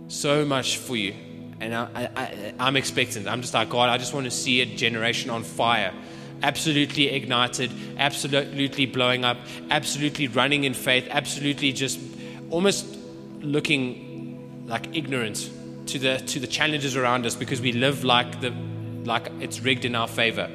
So 0.09 0.45
much 0.45 0.77
for 0.77 0.97
you. 0.97 1.15
And 1.61 1.75
I, 1.75 2.11
I, 2.17 2.55
I'm 2.59 2.77
expectant. 2.77 3.27
I'm 3.29 3.43
just 3.43 3.55
like, 3.55 3.71
God, 3.71 3.89
I 3.89 3.99
just 3.99 4.15
want 4.15 4.25
to 4.25 4.31
see 4.31 4.61
a 4.61 4.67
generation 4.67 5.31
on 5.31 5.43
fire. 5.43 5.93
Absolutely 6.43 7.09
ignited, 7.09 7.71
absolutely 7.99 8.87
blowing 8.87 9.25
up, 9.25 9.37
absolutely 9.71 10.29
running 10.29 10.65
in 10.65 10.75
faith, 10.75 11.07
absolutely 11.11 11.73
just 11.73 12.01
almost 12.51 12.87
looking 13.41 14.65
like 14.67 14.97
ignorant 14.97 15.51
to 15.87 15.99
the 15.99 16.19
to 16.19 16.39
the 16.41 16.47
challenges 16.47 16.97
around 16.97 17.27
us 17.27 17.35
because 17.35 17.61
we 17.61 17.73
live 17.73 18.05
like 18.05 18.41
the 18.41 18.51
like 19.05 19.31
it's 19.41 19.61
rigged 19.61 19.85
in 19.85 19.95
our 19.95 20.09
favor. 20.09 20.49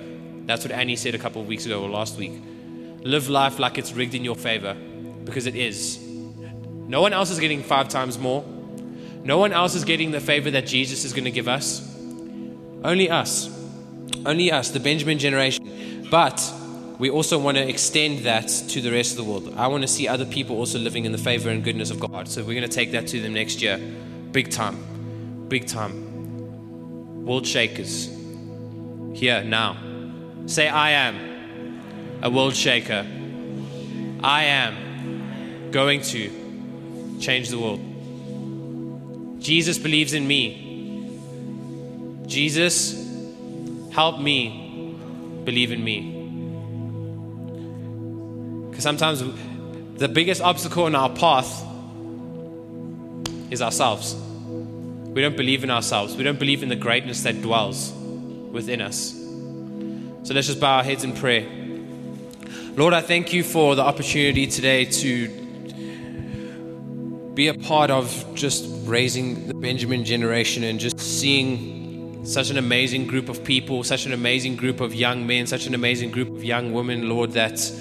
That's 0.46 0.64
what 0.64 0.72
Annie 0.72 0.96
said 0.96 1.16
a 1.16 1.20
couple 1.20 1.42
of 1.42 1.48
weeks 1.48 1.66
ago 1.66 1.84
or 1.84 1.90
last 1.90 2.18
week 2.18 2.42
live 3.06 3.30
life 3.30 3.60
like 3.60 3.78
it's 3.78 3.94
rigged 3.94 4.16
in 4.16 4.26
your 4.26 4.36
favor 4.36 4.74
because 5.24 5.46
it 5.46 5.56
is. 5.56 6.00
No 6.88 7.02
one 7.02 7.14
else 7.14 7.30
is 7.30 7.40
getting 7.40 7.64
five 7.64 7.88
times 7.88 8.18
more. 8.18 8.44
No 9.24 9.38
one 9.38 9.54
else 9.54 9.76
is 9.76 9.86
getting 9.86 10.12
the 10.12 10.20
favor 10.20 10.52
that 10.52 10.66
Jesus 10.66 11.06
is 11.06 11.14
going 11.14 11.26
to 11.26 11.32
give 11.32 11.48
us. 11.48 11.82
Only 12.84 13.10
us. 13.10 13.50
Only 14.26 14.52
us, 14.52 14.72
the 14.72 14.80
Benjamin 14.80 15.20
generation. 15.20 15.66
But 16.10 16.53
we 16.97 17.10
also 17.10 17.38
want 17.38 17.58
to 17.58 17.68
extend 17.68 18.20
that 18.20 18.47
to 18.47 18.82
the 18.82 18.91
rest 18.91 19.12
of 19.12 19.18
the 19.18 19.24
world. 19.24 19.53
I 19.58 19.68
want 19.68 19.82
to 19.82 19.88
see 19.88 20.08
other 20.08 20.26
people 20.26 20.58
also 20.58 20.80
living 20.80 21.06
in 21.06 21.12
the 21.12 21.18
favor 21.18 21.49
and 21.49 21.64
goodness 21.64 21.91
of 21.91 21.99
God. 21.99 22.28
So 22.28 22.41
we're 22.41 22.58
going 22.60 22.70
to 22.70 22.76
take 22.76 22.91
that 22.91 23.08
to 23.08 23.22
them 23.22 23.34
next 23.34 23.62
year. 23.62 23.78
Big 24.32 24.49
time. 24.49 25.47
Big 25.49 25.68
time. 25.68 27.26
World 27.26 27.45
shakers. 27.45 28.10
Here, 29.14 29.43
now. 29.43 29.78
Say, 30.45 30.70
I 30.70 30.91
am 30.91 32.20
a 32.22 32.30
world 32.30 32.56
shaker. 32.56 33.06
I 34.24 34.43
am 34.45 35.72
going 35.72 36.01
to 36.01 37.20
change 37.20 37.49
the 37.49 37.60
world. 37.60 37.82
Jesus 39.41 39.78
believes 39.78 40.14
in 40.14 40.26
me. 40.28 40.62
Jesus, 42.26 42.93
help 43.91 44.20
me 44.20 44.64
believe 45.46 45.72
in 45.72 45.84
me. 45.84 46.12
Because 48.70 48.84
sometimes 48.84 49.24
the 49.96 50.10
biggest 50.10 50.41
obstacle 50.41 50.88
in 50.88 50.96
our 50.96 51.10
path 51.10 51.64
is 53.52 53.62
ourselves. 53.62 54.16
We 54.16 55.22
don't 55.22 55.38
believe 55.38 55.64
in 55.64 55.70
ourselves. 55.70 56.16
We 56.16 56.24
don't 56.24 56.39
believe 56.39 56.62
in 56.62 56.70
the 56.70 56.76
greatness 56.76 57.24
that 57.24 57.41
dwells 57.41 57.93
within 58.52 58.82
us. 58.82 59.14
So 60.24 60.34
let's 60.34 60.48
just 60.48 60.60
bow 60.60 60.78
our 60.78 60.84
heads 60.84 61.04
in 61.04 61.14
prayer. 61.14 61.48
Lord, 62.76 62.93
I 62.93 63.00
thank 63.02 63.32
you 63.32 63.43
for 63.43 63.76
the 63.76 63.84
opportunity 63.84 64.48
today 64.48 64.84
to 64.86 65.30
be 67.34 67.48
a 67.48 67.54
part 67.54 67.91
of 67.91 68.34
just 68.34 68.66
raising 68.86 69.48
the 69.48 69.54
Benjamin 69.54 70.04
generation 70.04 70.64
and 70.64 70.80
just 70.80 71.00
seeing 71.00 71.85
such 72.26 72.50
an 72.50 72.58
amazing 72.58 73.06
group 73.06 73.30
of 73.30 73.44
people, 73.44 73.84
such 73.84 74.08
an 74.08 74.14
amazing 74.14 74.56
group 74.56 74.82
of 74.82 74.96
young 74.96 75.28
men, 75.28 75.46
such 75.46 75.68
an 75.68 75.76
amazing 75.76 76.10
group 76.10 76.30
of 76.30 76.44
young 76.44 76.74
women, 76.74 77.08
Lord, 77.08 77.34
that 77.34 77.72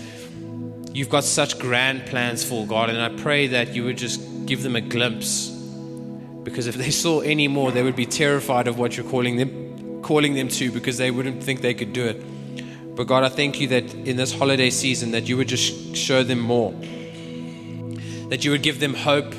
you've 0.93 1.09
got 1.09 1.25
such 1.25 1.59
grand 1.59 2.05
plans 2.07 2.45
for, 2.45 2.67
God. 2.67 2.91
And 2.91 3.01
I 3.01 3.09
pray 3.23 3.47
that 3.49 3.75
you 3.75 3.85
would 3.85 3.97
just 3.97 4.21
give 4.45 4.63
them 4.63 4.77
a 4.77 4.83
glimpse. 4.83 5.49
Because 5.49 6.67
if 6.67 6.75
they 6.75 6.91
saw 6.91 7.21
any 7.21 7.49
more, 7.49 7.73
they 7.73 7.83
would 7.83 7.97
be 7.97 8.05
terrified 8.05 8.69
of 8.69 8.79
what 8.79 8.99
you're 8.99 9.09
calling 9.09 9.37
them, 9.37 10.03
calling 10.03 10.35
them 10.35 10.49
to 10.49 10.71
because 10.71 10.99
they 10.99 11.11
wouldn't 11.11 11.43
think 11.43 11.63
they 11.63 11.73
could 11.73 11.95
do 11.95 12.05
it. 12.05 12.23
But 12.95 13.07
God, 13.07 13.25
I 13.25 13.31
thank 13.31 13.61
you 13.61 13.69
that 13.69 13.93
in 13.95 14.17
this 14.17 14.33
holiday 14.33 14.69
season 14.69 15.13
that 15.13 15.27
you 15.27 15.39
would 15.39 15.49
just 15.49 15.97
show 15.97 16.23
them 16.23 16.39
more. 16.39 16.73
That 18.29 18.45
you 18.45 18.51
would 18.51 18.63
give 18.63 18.79
them 18.79 18.93
hope, 18.93 19.35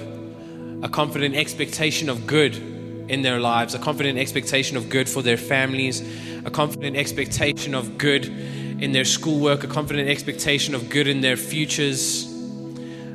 a 0.82 0.90
confident 0.90 1.36
expectation 1.36 2.10
of 2.10 2.26
good 2.26 2.75
in 3.08 3.22
their 3.22 3.40
lives, 3.40 3.74
a 3.74 3.80
confident 3.80 4.18
expectation 4.18 4.78
of 4.78 4.90
good 4.90 5.08
for 5.08 5.22
their 5.22 5.38
families, 5.38 6.02
a 6.46 6.52
confident 6.52 6.96
expectation 6.96 7.74
of 7.74 7.98
good 7.98 8.26
in 8.26 8.92
their 8.92 9.06
schoolwork, 9.06 9.64
a 9.64 9.68
confident 9.68 10.10
expectation 10.10 10.76
of 10.76 10.90
good 10.90 11.08
in 11.08 11.22
their 11.22 11.38
futures. 11.38 12.32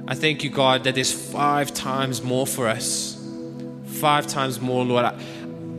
I 0.09 0.15
thank 0.15 0.43
you, 0.43 0.51
God, 0.51 0.85
that 0.85 0.95
there's 0.95 1.13
five 1.13 1.73
times 1.75 2.23
more 2.23 2.47
for 2.47 2.67
us. 2.67 3.17
Five 3.85 4.27
times 4.27 4.61
more, 4.61 4.85
Lord. 4.85 5.05
I, 5.05 5.21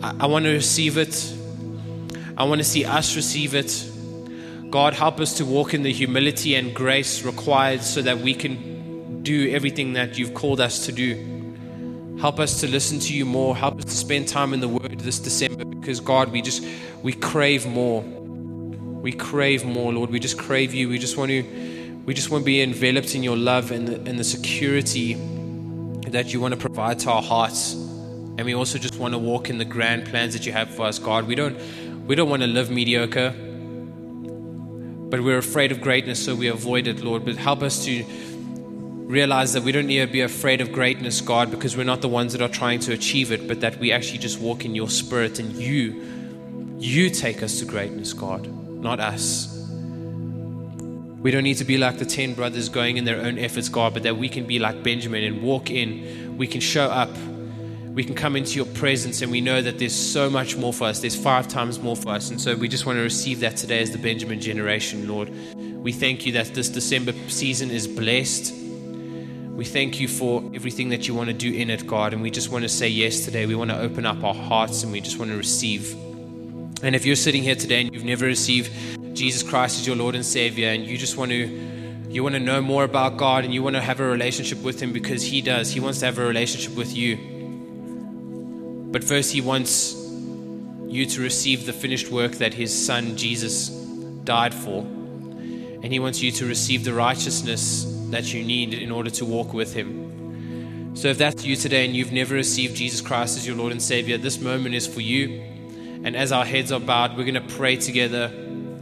I, 0.01 0.15
I 0.21 0.25
want 0.27 0.45
to 0.45 0.51
receive 0.51 0.97
it. 0.97 1.33
I 2.37 2.43
want 2.43 2.59
to 2.59 2.65
see 2.65 2.85
us 2.85 3.15
receive 3.15 3.55
it. 3.55 3.87
God, 4.69 4.93
help 4.93 5.19
us 5.19 5.37
to 5.37 5.45
walk 5.45 5.73
in 5.73 5.83
the 5.83 5.91
humility 5.91 6.55
and 6.55 6.73
grace 6.73 7.23
required 7.23 7.81
so 7.81 8.01
that 8.01 8.19
we 8.19 8.33
can 8.33 9.21
do 9.21 9.51
everything 9.51 9.93
that 9.93 10.17
you've 10.17 10.33
called 10.33 10.61
us 10.61 10.85
to 10.85 10.91
do. 10.91 11.40
Help 12.21 12.39
us 12.39 12.59
to 12.59 12.67
listen 12.67 12.99
to 12.99 13.15
you 13.15 13.25
more. 13.25 13.57
Help 13.57 13.79
us 13.79 13.85
to 13.85 13.95
spend 13.97 14.27
time 14.27 14.53
in 14.53 14.59
the 14.59 14.67
Word 14.67 14.99
this 14.99 15.17
December 15.17 15.65
because, 15.65 15.99
God, 15.99 16.31
we 16.31 16.43
just, 16.43 16.63
we 17.01 17.13
crave 17.13 17.65
more. 17.65 18.03
We 18.03 19.11
crave 19.11 19.65
more, 19.65 19.91
Lord. 19.91 20.11
We 20.11 20.19
just 20.19 20.37
crave 20.37 20.71
you. 20.71 20.87
We 20.87 20.99
just 20.99 21.17
want 21.17 21.31
to, 21.31 21.41
we 22.05 22.13
just 22.13 22.29
want 22.29 22.43
to 22.43 22.45
be 22.45 22.61
enveloped 22.61 23.15
in 23.15 23.23
your 23.23 23.35
love 23.35 23.71
and 23.71 23.87
the, 23.87 23.95
and 24.07 24.19
the 24.19 24.23
security 24.23 25.15
that 26.09 26.31
you 26.31 26.39
want 26.39 26.53
to 26.53 26.59
provide 26.59 26.99
to 26.99 27.09
our 27.09 27.23
hearts. 27.23 27.73
And 27.73 28.41
we 28.41 28.53
also 28.53 28.77
just 28.77 28.97
want 28.97 29.15
to 29.15 29.17
walk 29.17 29.49
in 29.49 29.57
the 29.57 29.65
grand 29.65 30.05
plans 30.05 30.33
that 30.33 30.45
you 30.45 30.51
have 30.51 30.69
for 30.69 30.83
us, 30.83 30.99
God. 30.99 31.25
We 31.25 31.33
don't, 31.33 31.57
we 32.05 32.13
don't 32.13 32.29
want 32.29 32.43
to 32.43 32.47
live 32.47 32.69
mediocre, 32.69 33.31
but 35.09 35.21
we're 35.21 35.39
afraid 35.39 35.71
of 35.71 35.81
greatness, 35.81 36.23
so 36.23 36.35
we 36.35 36.49
avoid 36.49 36.85
it, 36.85 37.03
Lord. 37.03 37.25
But 37.25 37.37
help 37.37 37.63
us 37.63 37.83
to 37.85 38.03
realize 39.07 39.53
that 39.53 39.63
we 39.63 39.71
don't 39.71 39.87
need 39.87 39.99
to 39.99 40.11
be 40.11 40.21
afraid 40.21 40.61
of 40.61 40.71
greatness, 40.71 41.21
God, 41.21 41.51
because 41.51 41.75
we're 41.75 41.83
not 41.83 42.01
the 42.01 42.07
ones 42.07 42.33
that 42.33 42.41
are 42.41 42.49
trying 42.49 42.79
to 42.81 42.93
achieve 42.93 43.31
it, 43.31 43.47
but 43.47 43.61
that 43.61 43.77
we 43.79 43.91
actually 43.91 44.19
just 44.19 44.39
walk 44.39 44.65
in 44.65 44.75
your 44.75 44.89
spirit 44.89 45.39
and 45.39 45.53
you, 45.53 46.01
you 46.77 47.09
take 47.09 47.43
us 47.43 47.59
to 47.59 47.65
greatness, 47.65 48.13
God, 48.13 48.47
not 48.47 48.99
us. 48.99 49.51
We 51.21 51.29
don't 51.29 51.43
need 51.43 51.57
to 51.57 51.65
be 51.65 51.77
like 51.77 51.99
the 51.99 52.05
10 52.05 52.33
brothers 52.33 52.67
going 52.67 52.97
in 52.97 53.05
their 53.05 53.21
own 53.21 53.37
efforts, 53.37 53.69
God, 53.69 53.93
but 53.93 54.01
that 54.03 54.17
we 54.17 54.27
can 54.27 54.45
be 54.45 54.57
like 54.57 54.81
Benjamin 54.81 55.23
and 55.23 55.43
walk 55.43 55.69
in. 55.69 56.35
We 56.35 56.47
can 56.47 56.61
show 56.61 56.85
up. 56.85 57.15
We 57.93 58.03
can 58.03 58.15
come 58.15 58.35
into 58.35 58.55
your 58.55 58.65
presence 58.65 59.21
and 59.21 59.31
we 59.31 59.39
know 59.41 59.61
that 59.61 59.77
there's 59.77 59.93
so 59.93 60.29
much 60.29 60.55
more 60.55 60.73
for 60.73 60.85
us. 60.85 60.99
There's 60.99 61.15
five 61.15 61.47
times 61.47 61.79
more 61.79 61.95
for 61.95 62.09
us. 62.09 62.31
And 62.31 62.41
so 62.41 62.55
we 62.55 62.67
just 62.67 62.87
want 62.87 62.97
to 62.97 63.03
receive 63.03 63.41
that 63.41 63.57
today 63.57 63.81
as 63.81 63.91
the 63.91 63.99
Benjamin 63.99 64.39
generation, 64.39 65.07
Lord. 65.07 65.29
We 65.55 65.91
thank 65.91 66.25
you 66.25 66.31
that 66.31 66.55
this 66.55 66.69
December 66.69 67.13
season 67.27 67.69
is 67.69 67.87
blessed. 67.87 68.60
We 69.55 69.65
thank 69.65 69.99
you 69.99 70.07
for 70.07 70.43
everything 70.53 70.89
that 70.89 71.07
you 71.07 71.13
want 71.13 71.27
to 71.27 71.33
do 71.33 71.53
in 71.53 71.69
it, 71.69 71.85
God. 71.85 72.13
And 72.13 72.21
we 72.21 72.31
just 72.31 72.49
want 72.49 72.63
to 72.63 72.69
say 72.69 72.87
yes 72.87 73.25
today. 73.25 73.45
We 73.45 73.55
want 73.55 73.69
to 73.69 73.79
open 73.79 74.05
up 74.05 74.23
our 74.23 74.33
hearts 74.33 74.83
and 74.83 74.91
we 74.91 75.01
just 75.01 75.19
want 75.19 75.29
to 75.31 75.37
receive. 75.37 75.93
And 76.83 76.95
if 76.95 77.05
you're 77.05 77.15
sitting 77.15 77.43
here 77.43 77.55
today 77.55 77.81
and 77.81 77.93
you've 77.93 78.05
never 78.05 78.25
received 78.25 78.71
Jesus 79.15 79.43
Christ 79.43 79.81
as 79.81 79.85
your 79.85 79.95
Lord 79.95 80.15
and 80.15 80.25
Savior, 80.25 80.69
and 80.69 80.85
you 80.85 80.97
just 80.97 81.17
want 81.17 81.31
to 81.31 81.45
you 82.09 82.23
want 82.23 82.33
to 82.35 82.39
know 82.39 82.61
more 82.61 82.83
about 82.83 83.15
God 83.15 83.45
and 83.45 83.53
you 83.53 83.63
want 83.63 83.77
to 83.77 83.81
have 83.81 84.01
a 84.01 84.05
relationship 84.05 84.61
with 84.63 84.81
Him 84.81 84.91
because 84.91 85.23
He 85.23 85.41
does. 85.41 85.71
He 85.71 85.79
wants 85.79 85.99
to 85.99 86.05
have 86.05 86.17
a 86.17 86.25
relationship 86.25 86.75
with 86.75 86.95
you. 86.95 87.17
But 88.91 89.03
first, 89.03 89.31
He 89.31 89.39
wants 89.39 89.95
you 90.87 91.05
to 91.05 91.21
receive 91.21 91.65
the 91.65 91.71
finished 91.71 92.09
work 92.09 92.33
that 92.33 92.53
His 92.53 92.73
Son 92.73 93.15
Jesus 93.15 93.69
died 93.69 94.53
for. 94.53 94.81
And 94.81 95.85
He 95.85 95.99
wants 95.99 96.21
you 96.21 96.31
to 96.33 96.45
receive 96.45 96.83
the 96.83 96.93
righteousness 96.93 97.85
that 98.11 98.33
you 98.33 98.43
need 98.43 98.73
in 98.73 98.91
order 98.91 99.09
to 99.09 99.25
walk 99.25 99.53
with 99.53 99.73
Him. 99.73 100.95
So, 100.95 101.07
if 101.07 101.17
that's 101.17 101.45
you 101.45 101.55
today 101.55 101.85
and 101.85 101.95
you've 101.95 102.11
never 102.11 102.35
received 102.35 102.75
Jesus 102.75 103.01
Christ 103.01 103.37
as 103.37 103.47
your 103.47 103.55
Lord 103.55 103.71
and 103.71 103.81
Savior, 103.81 104.17
this 104.17 104.39
moment 104.39 104.75
is 104.75 104.85
for 104.85 105.01
you. 105.01 105.41
And 106.03 106.15
as 106.15 106.31
our 106.31 106.45
heads 106.45 106.71
are 106.71 106.79
bowed, 106.79 107.17
we're 107.17 107.23
going 107.23 107.35
to 107.35 107.55
pray 107.55 107.75
together 107.75 108.29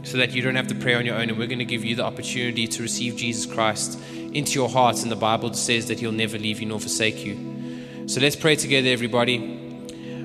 so 0.02 0.16
that 0.16 0.32
you 0.32 0.42
don't 0.42 0.54
have 0.54 0.68
to 0.68 0.74
pray 0.74 0.94
on 0.94 1.04
your 1.04 1.16
own. 1.16 1.28
And 1.28 1.38
we're 1.38 1.46
going 1.46 1.58
to 1.58 1.64
give 1.64 1.84
you 1.84 1.94
the 1.94 2.04
opportunity 2.04 2.66
to 2.66 2.82
receive 2.82 3.16
Jesus 3.16 3.50
Christ 3.50 3.98
into 4.32 4.52
your 4.52 4.68
heart. 4.68 5.02
And 5.02 5.10
the 5.10 5.16
Bible 5.16 5.52
says 5.54 5.86
that 5.88 6.00
He'll 6.00 6.12
never 6.12 6.38
leave 6.38 6.60
you 6.60 6.66
nor 6.66 6.80
forsake 6.80 7.24
you. 7.24 8.06
So 8.06 8.20
let's 8.20 8.36
pray 8.36 8.56
together, 8.56 8.88
everybody. 8.88 9.58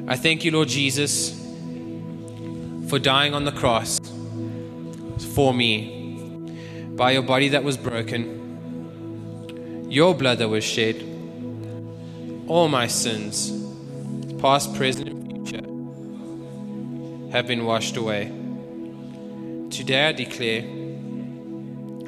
I 0.08 0.16
thank 0.16 0.46
you, 0.46 0.52
Lord 0.52 0.68
Jesus, 0.68 1.32
for 2.90 3.00
dying 3.00 3.34
on 3.34 3.46
the 3.46 3.52
cross 3.52 4.00
for 5.34 5.54
me 5.54 5.96
by 6.96 7.12
your 7.12 7.24
body 7.24 7.50
that 7.50 7.64
was 7.64 7.78
broken, 7.78 8.45
your 9.96 10.14
blood 10.14 10.40
that 10.40 10.50
was 10.50 10.62
shed. 10.62 10.98
All 12.48 12.68
my 12.68 12.86
sins, 12.86 13.50
past, 14.42 14.76
present, 14.76 15.08
and 15.08 15.48
future, 15.48 15.66
have 17.32 17.48
been 17.48 17.64
washed 17.64 17.96
away. 17.96 18.26
Today 19.70 20.10
I 20.10 20.12
declare 20.12 20.64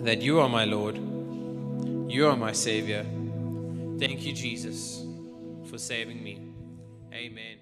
that 0.03 0.21
you 0.21 0.41
are 0.41 0.49
my 0.49 0.65
Lord, 0.65 0.97
you 2.11 2.27
are 2.27 2.35
my 2.35 2.51
Savior. 2.51 3.05
Thank 3.97 4.25
you, 4.25 4.33
Jesus, 4.33 5.05
for 5.69 5.77
saving 5.77 6.21
me. 6.21 6.41
Amen. 7.13 7.56